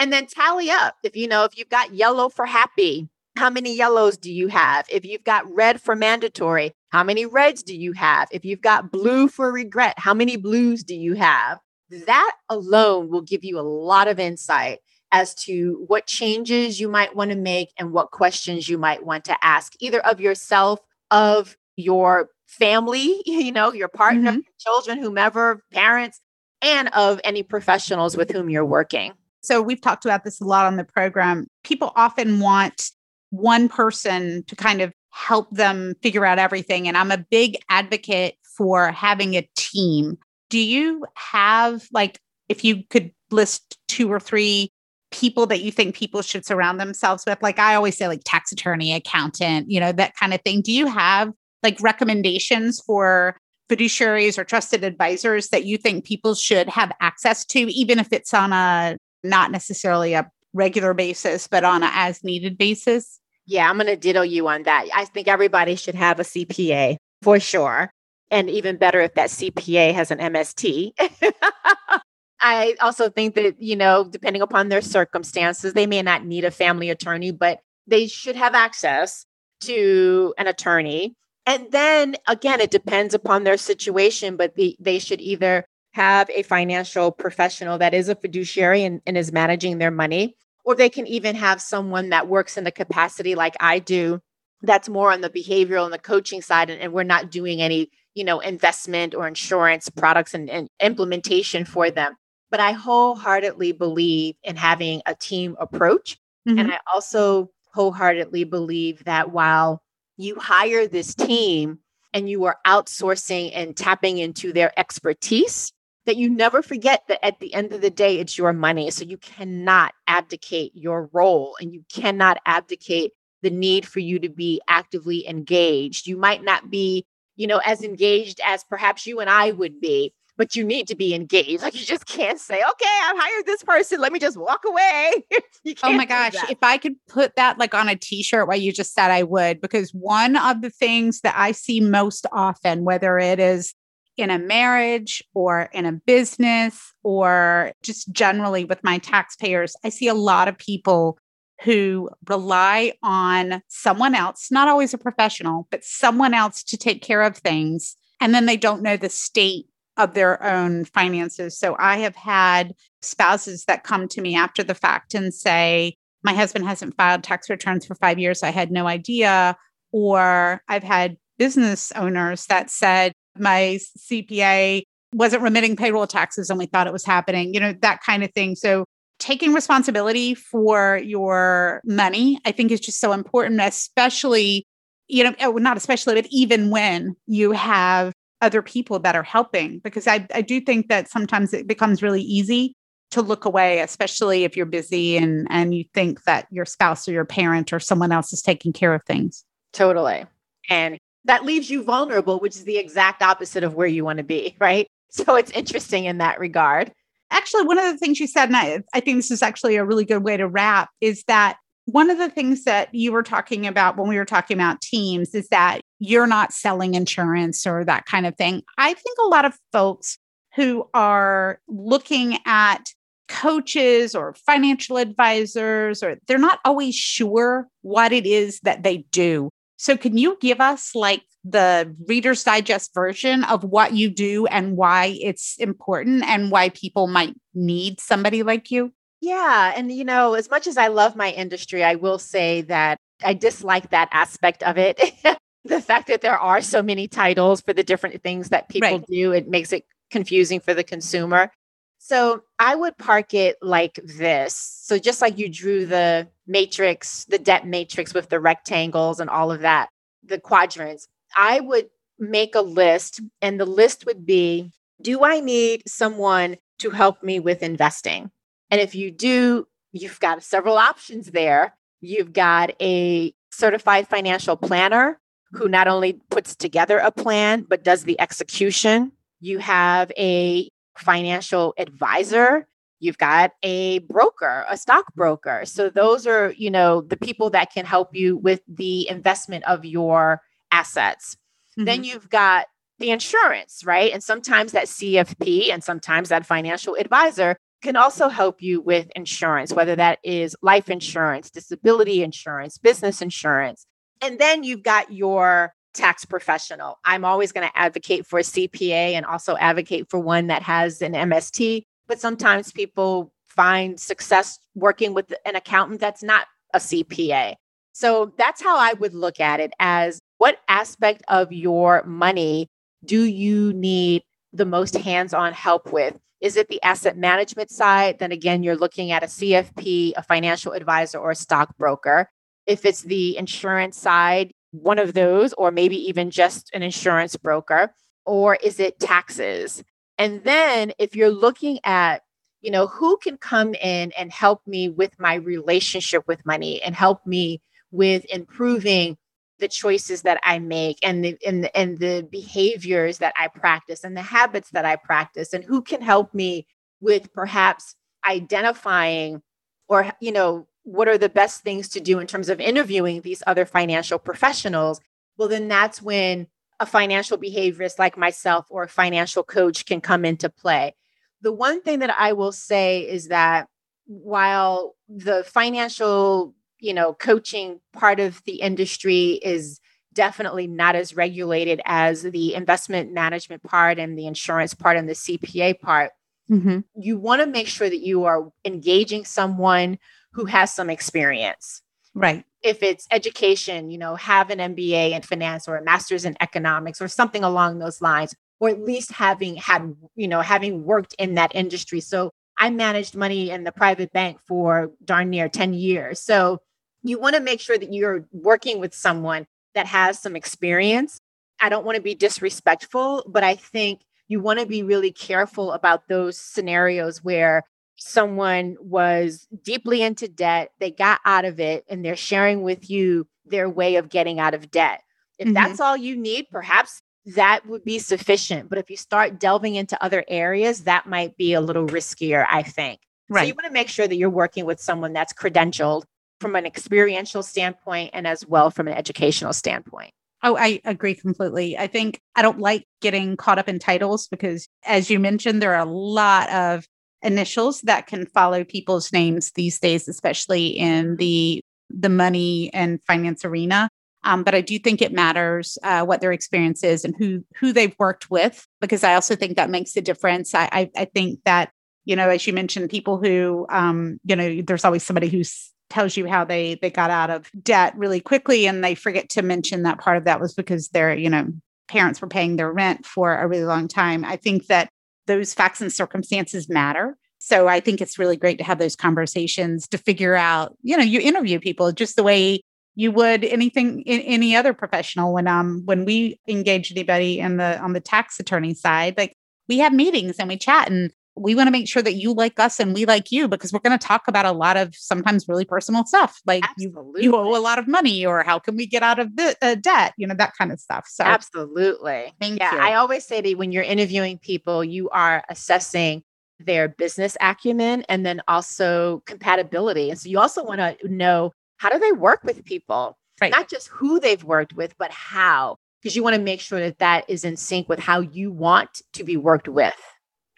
And 0.00 0.12
then 0.12 0.26
tally 0.26 0.68
up. 0.68 0.96
If 1.04 1.14
you 1.14 1.28
know, 1.28 1.44
if 1.44 1.56
you've 1.56 1.68
got 1.68 1.94
yellow 1.94 2.28
for 2.28 2.44
happy, 2.44 3.08
how 3.36 3.48
many 3.48 3.72
yellows 3.76 4.16
do 4.16 4.32
you 4.32 4.48
have? 4.48 4.84
If 4.90 5.04
you've 5.04 5.22
got 5.22 5.48
red 5.48 5.80
for 5.80 5.94
mandatory, 5.94 6.72
how 6.88 7.04
many 7.04 7.24
reds 7.24 7.62
do 7.62 7.72
you 7.72 7.92
have? 7.92 8.26
If 8.32 8.44
you've 8.44 8.62
got 8.62 8.90
blue 8.90 9.28
for 9.28 9.52
regret, 9.52 9.94
how 9.96 10.12
many 10.12 10.36
blues 10.36 10.82
do 10.82 10.96
you 10.96 11.14
have? 11.14 11.60
That 11.88 12.32
alone 12.48 13.10
will 13.10 13.22
give 13.22 13.44
you 13.44 13.60
a 13.60 13.62
lot 13.62 14.08
of 14.08 14.18
insight 14.18 14.80
as 15.12 15.36
to 15.44 15.84
what 15.86 16.08
changes 16.08 16.80
you 16.80 16.88
might 16.88 17.14
want 17.14 17.30
to 17.30 17.36
make 17.36 17.68
and 17.78 17.92
what 17.92 18.10
questions 18.10 18.68
you 18.68 18.76
might 18.76 19.06
want 19.06 19.26
to 19.26 19.36
ask, 19.40 19.74
either 19.78 20.00
of 20.00 20.20
yourself, 20.20 20.80
of 21.12 21.56
your 21.76 22.28
family, 22.50 23.22
you 23.26 23.52
know, 23.52 23.72
your 23.72 23.88
partner, 23.88 24.32
mm-hmm. 24.32 24.40
children, 24.58 24.98
whomever, 24.98 25.62
parents, 25.72 26.20
and 26.62 26.88
of 26.88 27.20
any 27.24 27.42
professionals 27.42 28.16
with 28.16 28.30
whom 28.30 28.50
you're 28.50 28.66
working. 28.66 29.12
So 29.42 29.62
we've 29.62 29.80
talked 29.80 30.04
about 30.04 30.24
this 30.24 30.40
a 30.40 30.44
lot 30.44 30.66
on 30.66 30.76
the 30.76 30.84
program. 30.84 31.46
People 31.64 31.92
often 31.96 32.40
want 32.40 32.90
one 33.30 33.68
person 33.68 34.44
to 34.48 34.56
kind 34.56 34.82
of 34.82 34.92
help 35.10 35.50
them 35.50 35.94
figure 36.02 36.26
out 36.26 36.38
everything. 36.38 36.86
And 36.86 36.96
I'm 36.96 37.10
a 37.10 37.24
big 37.30 37.56
advocate 37.68 38.34
for 38.56 38.90
having 38.92 39.34
a 39.34 39.48
team. 39.56 40.18
Do 40.50 40.58
you 40.58 41.06
have, 41.14 41.88
like, 41.92 42.20
if 42.48 42.64
you 42.64 42.82
could 42.90 43.12
list 43.30 43.78
two 43.88 44.12
or 44.12 44.20
three 44.20 44.70
people 45.10 45.46
that 45.46 45.62
you 45.62 45.72
think 45.72 45.94
people 45.94 46.22
should 46.22 46.44
surround 46.44 46.78
themselves 46.78 47.24
with? 47.26 47.42
Like, 47.42 47.58
I 47.58 47.74
always 47.74 47.96
say, 47.96 48.08
like, 48.08 48.22
tax 48.24 48.52
attorney, 48.52 48.92
accountant, 48.92 49.70
you 49.70 49.80
know, 49.80 49.92
that 49.92 50.14
kind 50.16 50.34
of 50.34 50.42
thing. 50.42 50.60
Do 50.60 50.72
you 50.72 50.86
have 50.86 51.32
like 51.62 51.80
recommendations 51.80 52.80
for 52.80 53.36
fiduciaries 53.70 54.36
or 54.36 54.44
trusted 54.44 54.82
advisors 54.82 55.48
that 55.50 55.64
you 55.64 55.76
think 55.76 56.04
people 56.04 56.34
should 56.34 56.68
have 56.68 56.92
access 57.00 57.44
to, 57.46 57.60
even 57.60 57.98
if 57.98 58.12
it's 58.12 58.34
on 58.34 58.52
a 58.52 58.96
not 59.22 59.50
necessarily 59.50 60.14
a 60.14 60.28
regular 60.52 60.94
basis, 60.94 61.46
but 61.46 61.64
on 61.64 61.82
a 61.82 61.90
as 61.92 62.24
needed 62.24 62.58
basis? 62.58 63.20
Yeah, 63.46 63.68
I'm 63.68 63.76
going 63.76 63.86
to 63.86 63.96
ditto 63.96 64.22
you 64.22 64.48
on 64.48 64.64
that. 64.64 64.86
I 64.94 65.04
think 65.04 65.28
everybody 65.28 65.76
should 65.76 65.94
have 65.94 66.20
a 66.20 66.24
CPA 66.24 66.96
for 67.22 67.40
sure. 67.40 67.90
And 68.30 68.48
even 68.48 68.76
better 68.76 69.00
if 69.00 69.14
that 69.14 69.30
CPA 69.30 69.92
has 69.92 70.10
an 70.10 70.18
MST. 70.18 70.92
I 72.40 72.74
also 72.80 73.10
think 73.10 73.34
that, 73.34 73.60
you 73.60 73.76
know, 73.76 74.08
depending 74.08 74.40
upon 74.40 74.68
their 74.68 74.80
circumstances, 74.80 75.74
they 75.74 75.86
may 75.86 76.00
not 76.00 76.24
need 76.24 76.44
a 76.44 76.50
family 76.50 76.90
attorney, 76.90 77.32
but 77.32 77.60
they 77.86 78.06
should 78.06 78.36
have 78.36 78.54
access 78.54 79.26
to 79.62 80.32
an 80.38 80.46
attorney. 80.46 81.14
And 81.50 81.72
then 81.72 82.14
again, 82.28 82.60
it 82.60 82.70
depends 82.70 83.12
upon 83.12 83.42
their 83.42 83.56
situation, 83.56 84.36
but 84.36 84.54
the, 84.54 84.76
they 84.78 85.00
should 85.00 85.20
either 85.20 85.64
have 85.94 86.30
a 86.30 86.44
financial 86.44 87.10
professional 87.10 87.76
that 87.78 87.92
is 87.92 88.08
a 88.08 88.14
fiduciary 88.14 88.84
and, 88.84 89.00
and 89.04 89.16
is 89.16 89.32
managing 89.32 89.78
their 89.78 89.90
money, 89.90 90.36
or 90.64 90.76
they 90.76 90.88
can 90.88 91.08
even 91.08 91.34
have 91.34 91.60
someone 91.60 92.10
that 92.10 92.28
works 92.28 92.56
in 92.56 92.62
the 92.62 92.70
capacity 92.70 93.34
like 93.34 93.56
I 93.58 93.80
do 93.80 94.20
that's 94.62 94.88
more 94.88 95.10
on 95.10 95.22
the 95.22 95.30
behavioral 95.30 95.84
and 95.84 95.92
the 95.92 95.98
coaching 95.98 96.40
side 96.40 96.70
and, 96.70 96.80
and 96.80 96.92
we're 96.92 97.02
not 97.02 97.32
doing 97.32 97.60
any 97.60 97.90
you 98.14 98.22
know 98.22 98.38
investment 98.38 99.14
or 99.14 99.26
insurance 99.26 99.88
products 99.88 100.34
and, 100.34 100.50
and 100.50 100.68
implementation 100.80 101.64
for 101.64 101.90
them 101.90 102.14
but 102.50 102.60
i 102.60 102.72
wholeheartedly 102.72 103.72
believe 103.72 104.34
in 104.42 104.56
having 104.56 105.00
a 105.06 105.14
team 105.14 105.56
approach 105.58 106.18
mm-hmm. 106.46 106.58
and 106.58 106.70
i 106.70 106.78
also 106.92 107.50
wholeheartedly 107.72 108.44
believe 108.44 109.02
that 109.04 109.30
while 109.32 109.80
you 110.22 110.38
hire 110.38 110.86
this 110.86 111.14
team 111.14 111.78
and 112.12 112.28
you 112.28 112.44
are 112.44 112.58
outsourcing 112.66 113.52
and 113.54 113.76
tapping 113.76 114.18
into 114.18 114.52
their 114.52 114.78
expertise 114.78 115.72
that 116.06 116.16
you 116.16 116.30
never 116.30 116.62
forget 116.62 117.04
that 117.08 117.24
at 117.24 117.38
the 117.40 117.52
end 117.54 117.72
of 117.72 117.80
the 117.80 117.90
day, 117.90 118.18
it's 118.18 118.38
your 118.38 118.52
money. 118.52 118.90
So 118.90 119.04
you 119.04 119.18
cannot 119.18 119.94
abdicate 120.06 120.72
your 120.74 121.08
role 121.12 121.56
and 121.60 121.72
you 121.72 121.84
cannot 121.92 122.38
abdicate 122.46 123.12
the 123.42 123.50
need 123.50 123.86
for 123.86 124.00
you 124.00 124.18
to 124.18 124.28
be 124.28 124.60
actively 124.66 125.28
engaged. 125.28 126.06
You 126.06 126.16
might 126.16 126.42
not 126.42 126.70
be, 126.70 127.06
you 127.36 127.46
know, 127.46 127.60
as 127.64 127.82
engaged 127.82 128.40
as 128.44 128.64
perhaps 128.64 129.06
you 129.06 129.20
and 129.20 129.30
I 129.30 129.52
would 129.52 129.80
be, 129.80 130.14
but 130.40 130.56
you 130.56 130.64
need 130.64 130.88
to 130.88 130.94
be 130.94 131.14
engaged. 131.14 131.62
Like 131.62 131.78
you 131.78 131.84
just 131.84 132.06
can't 132.06 132.40
say, 132.40 132.54
okay, 132.54 132.98
I've 133.02 133.16
hired 133.18 133.44
this 133.44 133.62
person. 133.62 134.00
Let 134.00 134.10
me 134.10 134.18
just 134.18 134.38
walk 134.38 134.62
away. 134.66 135.12
oh 135.82 135.92
my 135.92 136.06
gosh. 136.06 136.32
If 136.48 136.56
I 136.62 136.78
could 136.78 136.94
put 137.10 137.36
that 137.36 137.58
like 137.58 137.74
on 137.74 137.90
a 137.90 137.94
t-shirt 137.94 138.48
what 138.48 138.62
you 138.62 138.72
just 138.72 138.94
said, 138.94 139.10
I 139.10 139.22
would, 139.22 139.60
because 139.60 139.90
one 139.90 140.36
of 140.36 140.62
the 140.62 140.70
things 140.70 141.20
that 141.20 141.34
I 141.36 141.52
see 141.52 141.78
most 141.78 142.24
often, 142.32 142.84
whether 142.84 143.18
it 143.18 143.38
is 143.38 143.74
in 144.16 144.30
a 144.30 144.38
marriage 144.38 145.22
or 145.34 145.68
in 145.74 145.84
a 145.84 145.92
business 145.92 146.94
or 147.02 147.72
just 147.82 148.10
generally 148.10 148.64
with 148.64 148.82
my 148.82 148.96
taxpayers, 148.96 149.76
I 149.84 149.90
see 149.90 150.08
a 150.08 150.14
lot 150.14 150.48
of 150.48 150.56
people 150.56 151.18
who 151.64 152.08
rely 152.30 152.94
on 153.02 153.60
someone 153.68 154.14
else, 154.14 154.50
not 154.50 154.68
always 154.68 154.94
a 154.94 154.98
professional, 154.98 155.68
but 155.70 155.84
someone 155.84 156.32
else 156.32 156.62
to 156.62 156.78
take 156.78 157.02
care 157.02 157.20
of 157.20 157.36
things. 157.36 157.94
And 158.22 158.34
then 158.34 158.46
they 158.46 158.56
don't 158.56 158.80
know 158.80 158.96
the 158.96 159.10
state 159.10 159.66
of 159.96 160.14
their 160.14 160.42
own 160.42 160.84
finances. 160.84 161.58
So 161.58 161.76
I 161.78 161.98
have 161.98 162.16
had 162.16 162.72
spouses 163.02 163.64
that 163.66 163.84
come 163.84 164.08
to 164.08 164.20
me 164.20 164.36
after 164.36 164.62
the 164.62 164.74
fact 164.74 165.14
and 165.14 165.32
say, 165.32 165.96
My 166.22 166.32
husband 166.32 166.66
hasn't 166.66 166.96
filed 166.96 167.22
tax 167.22 167.50
returns 167.50 167.86
for 167.86 167.94
five 167.96 168.18
years. 168.18 168.42
I 168.42 168.50
had 168.50 168.70
no 168.70 168.86
idea. 168.86 169.56
Or 169.92 170.62
I've 170.68 170.84
had 170.84 171.16
business 171.38 171.90
owners 171.92 172.46
that 172.46 172.70
said, 172.70 173.12
my 173.36 173.78
CPA 173.98 174.82
wasn't 175.14 175.42
remitting 175.42 175.76
payroll 175.76 176.06
taxes 176.06 176.50
and 176.50 176.58
we 176.58 176.66
thought 176.66 176.86
it 176.86 176.92
was 176.92 177.04
happening, 177.04 177.52
you 177.54 177.60
know, 177.60 177.74
that 177.80 178.00
kind 178.04 178.22
of 178.22 178.32
thing. 178.32 178.54
So 178.54 178.84
taking 179.18 179.52
responsibility 179.52 180.34
for 180.34 181.00
your 181.02 181.80
money, 181.84 182.38
I 182.44 182.52
think 182.52 182.70
is 182.70 182.80
just 182.80 183.00
so 183.00 183.12
important, 183.12 183.60
especially, 183.60 184.66
you 185.08 185.24
know, 185.24 185.34
oh, 185.40 185.52
not 185.52 185.76
especially, 185.76 186.14
but 186.14 186.28
even 186.30 186.70
when 186.70 187.16
you 187.26 187.52
have 187.52 188.12
other 188.40 188.62
people 188.62 188.98
that 189.00 189.14
are 189.14 189.22
helping, 189.22 189.78
because 189.80 190.06
I, 190.06 190.26
I 190.34 190.42
do 190.42 190.60
think 190.60 190.88
that 190.88 191.08
sometimes 191.08 191.52
it 191.52 191.66
becomes 191.66 192.02
really 192.02 192.22
easy 192.22 192.74
to 193.10 193.22
look 193.22 193.44
away, 193.44 193.80
especially 193.80 194.44
if 194.44 194.56
you're 194.56 194.66
busy 194.66 195.16
and 195.16 195.46
and 195.50 195.74
you 195.74 195.84
think 195.94 196.22
that 196.24 196.46
your 196.50 196.64
spouse 196.64 197.08
or 197.08 197.12
your 197.12 197.24
parent 197.24 197.72
or 197.72 197.80
someone 197.80 198.12
else 198.12 198.32
is 198.32 198.42
taking 198.42 198.72
care 198.72 198.94
of 198.94 199.02
things. 199.04 199.44
Totally. 199.72 200.24
And 200.68 200.98
that 201.24 201.44
leaves 201.44 201.70
you 201.70 201.82
vulnerable, 201.82 202.38
which 202.38 202.56
is 202.56 202.64
the 202.64 202.78
exact 202.78 203.22
opposite 203.22 203.64
of 203.64 203.74
where 203.74 203.86
you 203.86 204.04
want 204.04 204.18
to 204.18 204.24
be, 204.24 204.56
right? 204.60 204.86
So 205.10 205.34
it's 205.34 205.50
interesting 205.50 206.04
in 206.04 206.18
that 206.18 206.38
regard. 206.38 206.92
Actually, 207.32 207.64
one 207.64 207.78
of 207.78 207.84
the 207.84 207.98
things 207.98 208.18
you 208.18 208.26
said, 208.26 208.46
and 208.46 208.56
I, 208.56 208.82
I 208.92 209.00
think 209.00 209.18
this 209.18 209.30
is 209.30 209.42
actually 209.42 209.76
a 209.76 209.84
really 209.84 210.04
good 210.04 210.24
way 210.24 210.36
to 210.36 210.48
wrap, 210.48 210.90
is 211.00 211.22
that 211.24 211.58
one 211.84 212.10
of 212.10 212.18
the 212.18 212.28
things 212.28 212.64
that 212.64 212.92
you 212.94 213.12
were 213.12 213.22
talking 213.22 213.66
about 213.66 213.96
when 213.96 214.08
we 214.08 214.16
were 214.16 214.24
talking 214.24 214.56
about 214.56 214.80
teams 214.80 215.34
is 215.34 215.48
that 215.48 215.79
you're 216.00 216.26
not 216.26 216.52
selling 216.52 216.94
insurance 216.94 217.66
or 217.66 217.84
that 217.84 218.06
kind 218.06 218.26
of 218.26 218.36
thing. 218.36 218.62
I 218.76 218.94
think 218.94 219.18
a 219.24 219.28
lot 219.28 219.44
of 219.44 219.56
folks 219.72 220.18
who 220.56 220.88
are 220.92 221.60
looking 221.68 222.38
at 222.44 222.92
coaches 223.28 224.16
or 224.16 224.34
financial 224.34 224.96
advisors 224.96 226.02
or 226.02 226.18
they're 226.26 226.38
not 226.38 226.58
always 226.64 226.96
sure 226.96 227.68
what 227.82 228.12
it 228.12 228.26
is 228.26 228.58
that 228.60 228.82
they 228.82 228.98
do 229.12 229.50
so, 229.80 229.96
can 229.96 230.18
you 230.18 230.36
give 230.42 230.60
us 230.60 230.94
like 230.94 231.22
the 231.42 231.96
Reader's 232.06 232.44
Digest 232.44 232.92
version 232.92 233.44
of 233.44 233.64
what 233.64 233.94
you 233.94 234.10
do 234.10 234.44
and 234.44 234.76
why 234.76 235.16
it's 235.22 235.56
important 235.56 236.22
and 236.24 236.50
why 236.50 236.68
people 236.68 237.06
might 237.06 237.34
need 237.54 237.98
somebody 237.98 238.42
like 238.42 238.70
you? 238.70 238.92
Yeah. 239.22 239.72
And, 239.74 239.90
you 239.90 240.04
know, 240.04 240.34
as 240.34 240.50
much 240.50 240.66
as 240.66 240.76
I 240.76 240.88
love 240.88 241.16
my 241.16 241.30
industry, 241.30 241.82
I 241.82 241.94
will 241.94 242.18
say 242.18 242.60
that 242.60 242.98
I 243.24 243.32
dislike 243.32 243.88
that 243.88 244.10
aspect 244.12 244.62
of 244.62 244.76
it. 244.76 245.00
the 245.64 245.80
fact 245.80 246.08
that 246.08 246.22
there 246.22 246.38
are 246.38 246.60
so 246.60 246.82
many 246.82 247.06
titles 247.06 247.60
for 247.60 247.72
the 247.72 247.82
different 247.82 248.22
things 248.22 248.48
that 248.48 248.68
people 248.68 248.90
right. 248.90 249.06
do, 249.06 249.32
it 249.32 249.48
makes 249.48 249.72
it 249.72 249.84
confusing 250.10 250.60
for 250.60 250.74
the 250.74 250.84
consumer. 250.84 251.52
So 251.98 252.42
I 252.58 252.74
would 252.74 252.96
park 252.96 253.34
it 253.34 253.56
like 253.60 254.00
this. 254.02 254.54
So 254.54 254.98
just 254.98 255.20
like 255.20 255.38
you 255.38 255.50
drew 255.50 255.84
the 255.84 256.28
matrix, 256.46 257.26
the 257.26 257.38
debt 257.38 257.66
matrix 257.66 258.14
with 258.14 258.30
the 258.30 258.40
rectangles 258.40 259.20
and 259.20 259.28
all 259.28 259.52
of 259.52 259.60
that, 259.60 259.90
the 260.24 260.40
quadrants, 260.40 261.06
I 261.36 261.60
would 261.60 261.90
make 262.18 262.54
a 262.54 262.62
list 262.62 263.20
and 263.42 263.60
the 263.60 263.66
list 263.66 264.06
would 264.06 264.24
be 264.24 264.72
do 265.02 265.24
I 265.24 265.40
need 265.40 265.82
someone 265.86 266.56
to 266.78 266.90
help 266.90 267.22
me 267.22 267.38
with 267.38 267.62
investing? 267.62 268.30
And 268.70 268.80
if 268.80 268.94
you 268.94 269.10
do, 269.10 269.66
you've 269.92 270.20
got 270.20 270.42
several 270.42 270.76
options 270.76 271.30
there. 271.30 271.76
You've 272.00 272.32
got 272.32 272.70
a 272.80 273.34
certified 273.50 274.08
financial 274.08 274.56
planner 274.56 275.19
who 275.52 275.68
not 275.68 275.88
only 275.88 276.14
puts 276.30 276.54
together 276.54 276.98
a 276.98 277.10
plan, 277.10 277.66
but 277.68 277.84
does 277.84 278.04
the 278.04 278.20
execution. 278.20 279.12
You 279.40 279.58
have 279.58 280.12
a 280.16 280.68
financial 280.96 281.74
advisor 281.78 282.66
you've 283.00 283.16
got 283.16 283.52
a 283.62 284.00
broker 284.00 284.66
a 284.68 284.76
stockbroker 284.76 285.62
so 285.64 285.88
those 285.88 286.26
are 286.26 286.52
you 286.58 286.70
know 286.70 287.00
the 287.00 287.16
people 287.16 287.48
that 287.48 287.72
can 287.72 287.86
help 287.86 288.14
you 288.14 288.36
with 288.36 288.60
the 288.68 289.08
investment 289.08 289.64
of 289.64 289.86
your 289.86 290.42
assets 290.70 291.36
mm-hmm. 291.72 291.86
then 291.86 292.04
you've 292.04 292.28
got 292.28 292.66
the 292.98 293.10
insurance 293.10 293.82
right 293.86 294.12
and 294.12 294.22
sometimes 294.22 294.72
that 294.72 294.84
cfp 294.84 295.72
and 295.72 295.82
sometimes 295.82 296.28
that 296.28 296.44
financial 296.44 296.94
advisor 296.96 297.56
can 297.80 297.96
also 297.96 298.28
help 298.28 298.60
you 298.62 298.80
with 298.80 299.08
insurance, 299.16 299.72
whether 299.72 299.96
that 299.96 300.18
is 300.22 300.54
life 300.62 300.90
insurance, 300.90 301.50
disability 301.50 302.22
insurance, 302.22 302.78
business 302.78 303.22
insurance. 303.22 303.86
And 304.20 304.38
then 304.38 304.64
you've 304.64 304.82
got 304.82 305.12
your 305.12 305.72
tax 305.94 306.24
professional. 306.24 306.98
I'm 307.04 307.24
always 307.24 307.52
going 307.52 307.68
to 307.68 307.78
advocate 307.78 308.26
for 308.26 308.38
a 308.38 308.42
CPA 308.42 309.12
and 309.12 309.26
also 309.26 309.56
advocate 309.56 310.08
for 310.08 310.18
one 310.20 310.46
that 310.48 310.62
has 310.62 311.02
an 311.02 311.12
MST. 311.12 311.82
But 312.06 312.20
sometimes 312.20 312.72
people 312.72 313.32
find 313.48 313.98
success 313.98 314.58
working 314.74 315.14
with 315.14 315.32
an 315.44 315.56
accountant 315.56 316.00
that's 316.00 316.22
not 316.22 316.46
a 316.72 316.78
CPA. 316.78 317.54
So 317.92 318.32
that's 318.38 318.62
how 318.62 318.78
I 318.78 318.92
would 318.94 319.14
look 319.14 319.40
at 319.40 319.60
it 319.60 319.72
as 319.80 320.20
what 320.38 320.58
aspect 320.68 321.22
of 321.28 321.52
your 321.52 322.02
money 322.04 322.68
do 323.04 323.24
you 323.24 323.72
need 323.72 324.22
the 324.52 324.64
most 324.64 324.96
hands 324.96 325.34
on 325.34 325.52
help 325.52 325.92
with? 325.92 326.18
Is 326.40 326.56
it 326.56 326.68
the 326.68 326.82
asset 326.82 327.18
management 327.18 327.70
side? 327.70 328.18
Then 328.18 328.32
again, 328.32 328.62
you're 328.62 328.76
looking 328.76 329.10
at 329.10 329.22
a 329.22 329.26
CFP, 329.26 330.12
a 330.16 330.22
financial 330.22 330.72
advisor, 330.72 331.18
or 331.18 331.32
a 331.32 331.36
stockbroker. 331.36 332.30
If 332.70 332.84
it's 332.84 333.02
the 333.02 333.36
insurance 333.36 333.98
side, 333.98 334.52
one 334.70 335.00
of 335.00 335.12
those, 335.12 335.52
or 335.54 335.72
maybe 335.72 335.96
even 336.08 336.30
just 336.30 336.70
an 336.72 336.84
insurance 336.84 337.34
broker, 337.34 337.92
or 338.24 338.54
is 338.54 338.78
it 338.78 339.00
taxes? 339.00 339.82
And 340.18 340.44
then 340.44 340.92
if 340.96 341.16
you're 341.16 341.30
looking 341.30 341.80
at, 341.82 342.22
you 342.60 342.70
know, 342.70 342.86
who 342.86 343.16
can 343.16 343.38
come 343.38 343.74
in 343.74 344.12
and 344.12 344.30
help 344.30 344.60
me 344.68 344.88
with 344.88 345.18
my 345.18 345.34
relationship 345.34 346.22
with 346.28 346.46
money 346.46 346.80
and 346.80 346.94
help 346.94 347.26
me 347.26 347.60
with 347.90 348.24
improving 348.26 349.16
the 349.58 349.68
choices 349.68 350.22
that 350.22 350.38
I 350.44 350.60
make 350.60 350.98
and 351.02 351.24
the 351.24 351.38
and, 351.44 351.68
and 351.74 351.98
the 351.98 352.26
behaviors 352.30 353.18
that 353.18 353.34
I 353.36 353.48
practice 353.48 354.04
and 354.04 354.16
the 354.16 354.22
habits 354.22 354.70
that 354.70 354.84
I 354.84 354.94
practice 354.94 355.52
and 355.52 355.64
who 355.64 355.82
can 355.82 356.02
help 356.02 356.32
me 356.32 356.66
with 357.00 357.32
perhaps 357.32 357.96
identifying 358.24 359.42
or 359.88 360.12
you 360.20 360.32
know 360.32 360.66
what 360.84 361.08
are 361.08 361.18
the 361.18 361.28
best 361.28 361.62
things 361.62 361.88
to 361.88 362.00
do 362.00 362.18
in 362.18 362.26
terms 362.26 362.48
of 362.48 362.60
interviewing 362.60 363.20
these 363.20 363.42
other 363.46 363.64
financial 363.64 364.18
professionals 364.18 365.00
well 365.36 365.48
then 365.48 365.68
that's 365.68 366.00
when 366.02 366.46
a 366.78 366.86
financial 366.86 367.36
behaviorist 367.36 367.98
like 367.98 368.16
myself 368.16 368.66
or 368.70 368.84
a 368.84 368.88
financial 368.88 369.42
coach 369.42 369.84
can 369.86 370.00
come 370.00 370.24
into 370.24 370.48
play 370.48 370.94
the 371.42 371.52
one 371.52 371.82
thing 371.82 371.98
that 371.98 372.14
i 372.18 372.32
will 372.32 372.52
say 372.52 373.00
is 373.00 373.28
that 373.28 373.68
while 374.06 374.96
the 375.08 375.44
financial 375.44 376.54
you 376.80 376.94
know, 376.94 377.14
coaching 377.14 377.80
part 377.92 378.18
of 378.20 378.42
the 378.44 378.60
industry 378.60 379.32
is 379.42 379.80
definitely 380.12 380.66
not 380.66 380.96
as 380.96 381.14
regulated 381.14 381.80
as 381.84 382.22
the 382.22 382.54
investment 382.54 383.12
management 383.12 383.62
part 383.62 383.98
and 383.98 384.18
the 384.18 384.26
insurance 384.26 384.74
part 384.74 384.96
and 384.96 385.08
the 385.08 385.12
CPA 385.12 385.78
part. 385.78 386.10
Mm-hmm. 386.50 386.80
You 386.96 387.18
want 387.18 387.42
to 387.42 387.46
make 387.46 387.68
sure 387.68 387.88
that 387.88 388.00
you 388.00 388.24
are 388.24 388.50
engaging 388.64 389.24
someone 389.24 389.98
who 390.32 390.44
has 390.46 390.72
some 390.72 390.90
experience. 390.90 391.82
Right. 392.14 392.44
If 392.62 392.82
it's 392.82 393.06
education, 393.10 393.90
you 393.90 393.98
know, 393.98 394.16
have 394.16 394.50
an 394.50 394.58
MBA 394.58 395.12
in 395.12 395.22
finance 395.22 395.68
or 395.68 395.76
a 395.76 395.84
master's 395.84 396.24
in 396.24 396.36
economics 396.40 397.00
or 397.00 397.08
something 397.08 397.44
along 397.44 397.78
those 397.78 398.02
lines, 398.02 398.34
or 398.58 398.68
at 398.68 398.82
least 398.82 399.12
having 399.12 399.56
had, 399.56 399.94
you 400.16 400.28
know, 400.28 400.40
having 400.40 400.84
worked 400.84 401.14
in 401.18 401.34
that 401.34 401.54
industry. 401.54 402.00
So 402.00 402.30
I 402.58 402.70
managed 402.70 403.16
money 403.16 403.50
in 403.50 403.64
the 403.64 403.72
private 403.72 404.12
bank 404.12 404.38
for 404.46 404.90
darn 405.04 405.30
near 405.30 405.48
10 405.48 405.72
years. 405.72 406.20
So 406.20 406.60
you 407.02 407.18
want 407.18 407.36
to 407.36 407.40
make 407.40 407.60
sure 407.60 407.78
that 407.78 407.92
you're 407.92 408.26
working 408.32 408.80
with 408.80 408.94
someone 408.94 409.46
that 409.74 409.86
has 409.86 410.18
some 410.18 410.36
experience. 410.36 411.20
I 411.60 411.68
don't 411.70 411.86
want 411.86 411.96
to 411.96 412.02
be 412.02 412.14
disrespectful, 412.14 413.24
but 413.26 413.44
I 413.44 413.54
think 413.54 414.02
you 414.28 414.40
want 414.40 414.60
to 414.60 414.66
be 414.66 414.82
really 414.82 415.10
careful 415.10 415.72
about 415.72 416.08
those 416.08 416.38
scenarios 416.38 417.24
where 417.24 417.64
someone 418.00 418.76
was 418.80 419.46
deeply 419.62 420.02
into 420.02 420.26
debt, 420.26 420.72
they 420.80 420.90
got 420.90 421.20
out 421.24 421.44
of 421.44 421.60
it, 421.60 421.84
and 421.88 422.04
they're 422.04 422.16
sharing 422.16 422.62
with 422.62 422.90
you 422.90 423.26
their 423.44 423.68
way 423.68 423.96
of 423.96 424.08
getting 424.08 424.40
out 424.40 424.54
of 424.54 424.70
debt. 424.70 425.02
If 425.38 425.46
mm-hmm. 425.46 425.54
that's 425.54 425.80
all 425.80 425.96
you 425.96 426.16
need, 426.16 426.46
perhaps 426.50 427.02
that 427.26 427.66
would 427.66 427.84
be 427.84 427.98
sufficient. 427.98 428.68
But 428.68 428.78
if 428.78 428.90
you 428.90 428.96
start 428.96 429.38
delving 429.38 429.74
into 429.74 430.02
other 430.02 430.24
areas, 430.28 430.84
that 430.84 431.06
might 431.06 431.36
be 431.36 431.52
a 431.52 431.60
little 431.60 431.86
riskier, 431.86 432.46
I 432.50 432.62
think. 432.62 433.00
Right. 433.28 433.42
So 433.42 433.46
you 433.48 433.54
want 433.54 433.66
to 433.66 433.72
make 433.72 433.88
sure 433.88 434.08
that 434.08 434.16
you're 434.16 434.30
working 434.30 434.64
with 434.64 434.80
someone 434.80 435.12
that's 435.12 435.32
credentialed 435.32 436.04
from 436.40 436.56
an 436.56 436.64
experiential 436.64 437.42
standpoint 437.42 438.10
and 438.14 438.26
as 438.26 438.46
well 438.46 438.70
from 438.70 438.88
an 438.88 438.94
educational 438.94 439.52
standpoint. 439.52 440.10
Oh, 440.42 440.56
I 440.56 440.80
agree 440.86 441.14
completely. 441.14 441.76
I 441.76 441.86
think 441.86 442.18
I 442.34 442.40
don't 442.40 442.60
like 442.60 442.86
getting 443.02 443.36
caught 443.36 443.58
up 443.58 443.68
in 443.68 443.78
titles 443.78 444.26
because, 444.28 444.66
as 444.86 445.10
you 445.10 445.20
mentioned, 445.20 445.60
there 445.60 445.74
are 445.74 445.86
a 445.86 445.90
lot 445.90 446.50
of 446.50 446.86
initials 447.22 447.80
that 447.82 448.06
can 448.06 448.26
follow 448.26 448.64
people's 448.64 449.12
names 449.12 449.52
these 449.52 449.78
days, 449.78 450.08
especially 450.08 450.68
in 450.68 451.16
the 451.16 451.60
the 451.90 452.08
money 452.08 452.72
and 452.72 453.02
finance 453.04 453.44
arena. 453.44 453.88
Um, 454.22 454.44
but 454.44 454.54
I 454.54 454.60
do 454.60 454.78
think 454.78 455.00
it 455.00 455.12
matters 455.12 455.78
uh, 455.82 456.04
what 456.04 456.20
their 456.20 456.32
experience 456.32 456.84
is 456.84 457.04
and 457.04 457.14
who 457.18 457.44
who 457.56 457.72
they've 457.72 457.96
worked 457.98 458.30
with, 458.30 458.66
because 458.80 459.02
I 459.04 459.14
also 459.14 459.34
think 459.34 459.56
that 459.56 459.70
makes 459.70 459.96
a 459.96 460.00
difference. 460.00 460.54
I 460.54 460.68
I, 460.72 460.90
I 460.96 461.04
think 461.06 461.40
that 461.44 461.70
you 462.04 462.16
know, 462.16 462.28
as 462.28 462.46
you 462.46 462.52
mentioned, 462.52 462.90
people 462.90 463.18
who 463.18 463.66
um, 463.70 464.18
you 464.24 464.36
know, 464.36 464.62
there's 464.62 464.84
always 464.84 465.02
somebody 465.02 465.28
who's 465.28 465.72
tells 465.90 466.16
you 466.16 466.26
how 466.26 466.44
they 466.44 466.78
they 466.80 466.90
got 466.90 467.10
out 467.10 467.28
of 467.28 467.50
debt 467.62 467.92
really 467.96 468.20
quickly 468.20 468.66
and 468.66 468.82
they 468.82 468.94
forget 468.94 469.28
to 469.28 469.42
mention 469.42 469.82
that 469.82 469.98
part 469.98 470.16
of 470.16 470.24
that 470.24 470.40
was 470.40 470.54
because 470.54 470.88
their 470.88 471.14
you 471.14 471.28
know 471.28 471.48
parents 471.88 472.22
were 472.22 472.28
paying 472.28 472.56
their 472.56 472.72
rent 472.72 473.04
for 473.04 473.34
a 473.34 473.46
really 473.48 473.64
long 473.64 473.88
time 473.88 474.24
i 474.24 474.36
think 474.36 474.66
that 474.68 474.88
those 475.26 475.54
facts 475.54 475.80
and 475.80 475.92
circumstances 475.92 476.68
matter. 476.68 477.16
So 477.42 477.68
i 477.68 477.80
think 477.80 478.02
it's 478.02 478.18
really 478.18 478.36
great 478.36 478.58
to 478.58 478.64
have 478.64 478.78
those 478.78 478.94
conversations 478.94 479.88
to 479.88 479.96
figure 479.96 480.34
out 480.34 480.76
you 480.82 480.94
know 480.94 481.02
you 481.02 481.20
interview 481.20 481.58
people 481.58 481.90
just 481.90 482.16
the 482.16 482.22
way 482.22 482.60
you 482.94 483.12
would 483.12 483.44
anything 483.44 484.02
in 484.02 484.20
any 484.20 484.54
other 484.54 484.74
professional 484.74 485.32
when 485.32 485.46
um 485.46 485.82
when 485.86 486.04
we 486.04 486.38
engage 486.48 486.92
anybody 486.92 487.38
in 487.38 487.56
the 487.56 487.78
on 487.80 487.92
the 487.92 488.00
tax 488.00 488.38
attorney 488.40 488.74
side. 488.74 489.16
Like 489.16 489.34
we 489.68 489.78
have 489.78 489.92
meetings 489.92 490.36
and 490.38 490.48
we 490.48 490.56
chat 490.56 490.90
and 490.90 491.12
we 491.40 491.54
want 491.54 491.66
to 491.66 491.70
make 491.70 491.88
sure 491.88 492.02
that 492.02 492.14
you 492.14 492.32
like 492.32 492.60
us 492.60 492.78
and 492.78 492.94
we 492.94 493.06
like 493.06 493.32
you 493.32 493.48
because 493.48 493.72
we're 493.72 493.80
going 493.80 493.98
to 493.98 494.06
talk 494.06 494.28
about 494.28 494.44
a 494.44 494.52
lot 494.52 494.76
of 494.76 494.94
sometimes 494.94 495.48
really 495.48 495.64
personal 495.64 496.04
stuff 496.04 496.40
like 496.46 496.64
you, 496.76 497.14
you 497.16 497.34
owe 497.34 497.56
a 497.56 497.58
lot 497.58 497.78
of 497.78 497.88
money 497.88 498.24
or 498.26 498.42
how 498.42 498.58
can 498.58 498.76
we 498.76 498.86
get 498.86 499.02
out 499.02 499.18
of 499.18 499.34
the 499.36 499.56
uh, 499.62 499.74
debt 499.76 500.12
you 500.16 500.26
know 500.26 500.34
that 500.34 500.52
kind 500.56 500.70
of 500.70 500.78
stuff 500.78 501.06
so. 501.08 501.24
Absolutely. 501.24 502.32
Thank 502.40 502.58
yeah, 502.58 502.74
you. 502.74 502.80
I 502.80 502.94
always 502.94 503.24
say 503.24 503.40
that 503.40 503.58
when 503.58 503.72
you're 503.72 503.82
interviewing 503.82 504.38
people 504.38 504.84
you 504.84 505.08
are 505.10 505.42
assessing 505.48 506.22
their 506.58 506.88
business 506.88 507.36
acumen 507.40 508.04
and 508.08 508.26
then 508.26 508.42
also 508.46 509.22
compatibility 509.24 510.10
and 510.10 510.18
so 510.18 510.28
you 510.28 510.38
also 510.38 510.62
want 510.62 510.80
to 510.80 510.96
know 511.08 511.52
how 511.78 511.88
do 511.88 511.98
they 511.98 512.12
work 512.12 512.44
with 512.44 512.62
people? 512.64 513.16
Right. 513.40 513.50
not 513.50 513.70
just 513.70 513.88
who 513.88 514.20
they've 514.20 514.44
worked 514.44 514.74
with 514.74 514.94
but 514.98 515.10
how 515.10 515.76
because 516.02 516.14
you 516.14 516.22
want 516.22 516.36
to 516.36 516.42
make 516.42 516.60
sure 516.60 516.78
that 516.78 516.98
that 516.98 517.24
is 517.28 517.42
in 517.42 517.56
sync 517.56 517.88
with 517.88 517.98
how 517.98 518.20
you 518.20 518.52
want 518.52 519.00
to 519.14 519.24
be 519.24 519.38
worked 519.38 519.66
with 519.66 519.94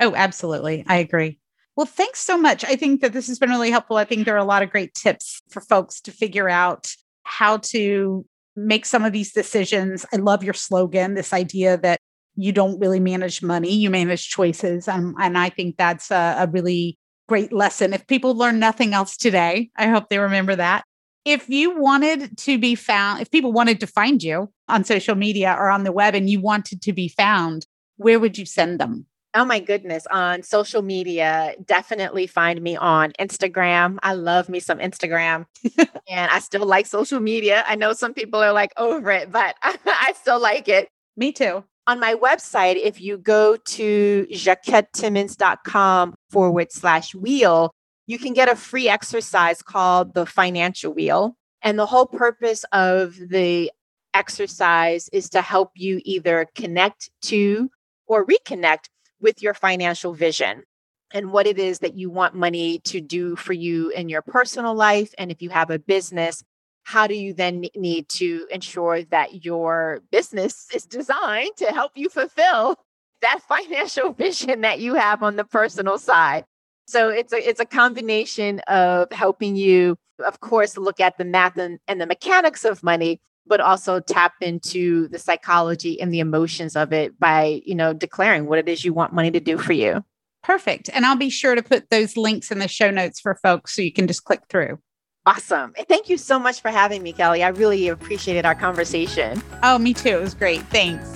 Oh, 0.02 0.14
absolutely. 0.16 0.84
I 0.88 0.96
agree. 0.96 1.38
Well, 1.76 1.86
thanks 1.86 2.18
so 2.18 2.36
much. 2.36 2.64
I 2.64 2.74
think 2.74 3.00
that 3.00 3.12
this 3.12 3.28
has 3.28 3.38
been 3.38 3.50
really 3.50 3.70
helpful. 3.70 3.96
I 3.96 4.04
think 4.04 4.24
there 4.24 4.34
are 4.34 4.38
a 4.38 4.44
lot 4.44 4.64
of 4.64 4.70
great 4.70 4.94
tips 4.94 5.40
for 5.48 5.60
folks 5.60 6.00
to 6.02 6.10
figure 6.10 6.48
out 6.48 6.92
how 7.22 7.58
to 7.58 8.26
make 8.56 8.84
some 8.84 9.04
of 9.04 9.12
these 9.12 9.32
decisions. 9.32 10.04
I 10.12 10.16
love 10.16 10.42
your 10.42 10.54
slogan, 10.54 11.14
this 11.14 11.32
idea 11.32 11.78
that 11.78 12.00
you 12.34 12.50
don't 12.50 12.80
really 12.80 12.98
manage 12.98 13.42
money, 13.42 13.72
you 13.72 13.90
manage 13.90 14.28
choices. 14.28 14.88
Um, 14.88 15.14
and 15.20 15.38
I 15.38 15.50
think 15.50 15.76
that's 15.76 16.10
a, 16.10 16.34
a 16.40 16.48
really 16.50 16.98
great 17.28 17.52
lesson. 17.52 17.92
If 17.92 18.08
people 18.08 18.34
learn 18.34 18.58
nothing 18.58 18.94
else 18.94 19.16
today, 19.16 19.70
I 19.76 19.86
hope 19.86 20.08
they 20.08 20.18
remember 20.18 20.56
that. 20.56 20.84
If 21.24 21.48
you 21.48 21.78
wanted 21.78 22.36
to 22.38 22.58
be 22.58 22.74
found, 22.74 23.22
if 23.22 23.30
people 23.30 23.52
wanted 23.52 23.78
to 23.80 23.86
find 23.86 24.20
you 24.20 24.50
on 24.68 24.82
social 24.82 25.14
media 25.14 25.54
or 25.56 25.70
on 25.70 25.84
the 25.84 25.92
web 25.92 26.16
and 26.16 26.28
you 26.28 26.40
wanted 26.40 26.82
to 26.82 26.92
be 26.92 27.08
found, 27.08 27.66
where 27.96 28.18
would 28.18 28.36
you 28.36 28.44
send 28.44 28.80
them? 28.80 29.06
Oh 29.34 29.46
my 29.46 29.60
goodness. 29.60 30.06
On 30.10 30.42
social 30.42 30.82
media, 30.82 31.54
definitely 31.64 32.26
find 32.26 32.60
me 32.60 32.76
on 32.76 33.12
Instagram. 33.18 33.98
I 34.02 34.12
love 34.12 34.50
me 34.50 34.60
some 34.60 34.78
Instagram. 34.78 35.46
and 35.78 36.30
I 36.30 36.38
still 36.40 36.66
like 36.66 36.86
social 36.86 37.18
media. 37.18 37.64
I 37.66 37.76
know 37.76 37.94
some 37.94 38.12
people 38.12 38.40
are 38.40 38.52
like 38.52 38.72
over 38.76 39.10
it, 39.10 39.32
but 39.32 39.56
I 39.62 40.12
still 40.20 40.40
like 40.40 40.68
it. 40.68 40.88
Me 41.16 41.32
too. 41.32 41.64
On 41.86 41.98
my 41.98 42.14
website, 42.14 42.76
if 42.76 43.00
you 43.00 43.16
go 43.16 43.56
to 43.56 44.26
jacquettetimmons.com 44.30 46.14
forward 46.30 46.70
slash 46.70 47.14
wheel, 47.14 47.72
you 48.06 48.18
can 48.18 48.34
get 48.34 48.50
a 48.50 48.54
free 48.54 48.88
exercise 48.88 49.62
called 49.62 50.14
the 50.14 50.26
financial 50.26 50.92
wheel. 50.92 51.36
And 51.62 51.78
the 51.78 51.86
whole 51.86 52.06
purpose 52.06 52.64
of 52.72 53.16
the 53.16 53.72
exercise 54.14 55.08
is 55.12 55.30
to 55.30 55.40
help 55.40 55.70
you 55.74 56.00
either 56.04 56.46
connect 56.54 57.10
to 57.22 57.70
or 58.06 58.26
reconnect 58.26 58.88
with 59.22 59.42
your 59.42 59.54
financial 59.54 60.12
vision 60.12 60.64
and 61.12 61.32
what 61.32 61.46
it 61.46 61.58
is 61.58 61.78
that 61.78 61.96
you 61.96 62.10
want 62.10 62.34
money 62.34 62.80
to 62.80 63.00
do 63.00 63.36
for 63.36 63.52
you 63.52 63.90
in 63.90 64.08
your 64.08 64.22
personal 64.22 64.74
life. 64.74 65.14
And 65.18 65.30
if 65.30 65.40
you 65.40 65.50
have 65.50 65.70
a 65.70 65.78
business, 65.78 66.42
how 66.84 67.06
do 67.06 67.14
you 67.14 67.32
then 67.32 67.64
need 67.76 68.08
to 68.08 68.46
ensure 68.50 69.02
that 69.04 69.44
your 69.44 70.00
business 70.10 70.66
is 70.74 70.84
designed 70.84 71.56
to 71.58 71.66
help 71.66 71.92
you 71.94 72.08
fulfill 72.08 72.76
that 73.22 73.40
financial 73.46 74.12
vision 74.18 74.62
that 74.62 74.80
you 74.80 74.94
have 74.94 75.22
on 75.22 75.36
the 75.36 75.44
personal 75.44 75.98
side? 75.98 76.44
So 76.86 77.08
it's 77.08 77.32
a 77.32 77.48
it's 77.48 77.60
a 77.60 77.64
combination 77.64 78.58
of 78.66 79.12
helping 79.12 79.54
you, 79.54 79.96
of 80.24 80.40
course, 80.40 80.76
look 80.76 80.98
at 80.98 81.16
the 81.16 81.24
math 81.24 81.56
and, 81.56 81.78
and 81.86 82.00
the 82.00 82.06
mechanics 82.06 82.64
of 82.64 82.82
money, 82.82 83.20
but 83.46 83.60
also 83.60 84.00
tap 84.00 84.34
into 84.40 85.08
the 85.08 85.18
psychology 85.18 86.00
and 86.00 86.12
the 86.12 86.20
emotions 86.20 86.76
of 86.76 86.92
it 86.92 87.18
by, 87.18 87.60
you 87.64 87.74
know, 87.74 87.92
declaring 87.92 88.46
what 88.46 88.58
it 88.58 88.68
is 88.68 88.84
you 88.84 88.92
want 88.92 89.12
money 89.12 89.30
to 89.30 89.40
do 89.40 89.58
for 89.58 89.72
you. 89.72 90.04
Perfect. 90.42 90.90
And 90.92 91.06
I'll 91.06 91.16
be 91.16 91.30
sure 91.30 91.54
to 91.54 91.62
put 91.62 91.90
those 91.90 92.16
links 92.16 92.50
in 92.50 92.58
the 92.58 92.68
show 92.68 92.90
notes 92.90 93.20
for 93.20 93.34
folks 93.36 93.76
so 93.76 93.82
you 93.82 93.92
can 93.92 94.06
just 94.06 94.24
click 94.24 94.42
through. 94.48 94.78
Awesome. 95.24 95.72
Thank 95.88 96.08
you 96.08 96.18
so 96.18 96.38
much 96.38 96.60
for 96.60 96.70
having 96.70 97.02
me, 97.02 97.12
Kelly. 97.12 97.44
I 97.44 97.48
really 97.48 97.88
appreciated 97.88 98.44
our 98.44 98.56
conversation. 98.56 99.40
Oh, 99.62 99.78
me 99.78 99.94
too. 99.94 100.08
It 100.08 100.20
was 100.20 100.34
great. 100.34 100.62
Thanks. 100.62 101.14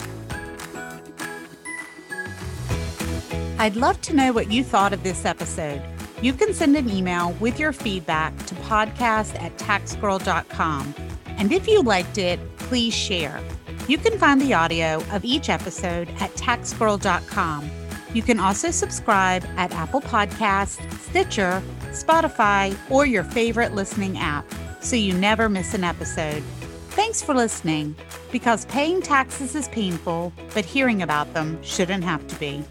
I'd 3.59 3.75
love 3.75 4.01
to 4.03 4.15
know 4.15 4.33
what 4.33 4.53
you 4.53 4.63
thought 4.63 4.93
of 4.93 5.03
this 5.03 5.25
episode. 5.25 5.83
You 6.23 6.33
can 6.33 6.55
send 6.55 6.77
an 6.77 6.89
email 6.89 7.33
with 7.41 7.59
your 7.59 7.73
feedback 7.73 8.37
to 8.47 8.55
podcast 8.57 9.41
at 9.43 9.57
taxgirl.com. 9.59 10.95
And 11.37 11.53
if 11.53 11.69
you 11.69 11.83
liked 11.83 12.19
it, 12.19 12.41
please 12.59 12.95
share. 12.95 13.41
You 13.89 13.99
can 13.99 14.19
find 14.19 14.41
the 14.41 14.55
audio 14.55 15.03
of 15.13 15.25
each 15.25 15.49
episode 15.49 16.09
at 16.19 16.31
taxgirl.com. 16.33 17.71
You 18.13 18.23
can 18.23 18.41
also 18.41 18.71
subscribe 18.71 19.45
at 19.57 19.73
Apple 19.73 20.01
Podcasts, 20.01 20.81
Stitcher, 21.01 21.63
Spotify, 21.91 22.77
or 22.91 23.07
your 23.07 23.25
favorite 23.25 23.75
listening 23.75 24.19
app 24.19 24.47
so 24.81 24.97
you 24.97 25.13
never 25.13 25.49
miss 25.49 25.75
an 25.75 25.85
episode. 25.85 26.43
Thanks 26.91 27.21
for 27.21 27.35
listening, 27.35 27.95
because 28.33 28.65
paying 28.67 29.03
taxes 29.03 29.55
is 29.55 29.69
painful, 29.69 30.33
but 30.55 30.65
hearing 30.65 31.03
about 31.03 31.35
them 31.35 31.63
shouldn't 31.63 32.05
have 32.05 32.27
to 32.29 32.37
be. 32.37 32.65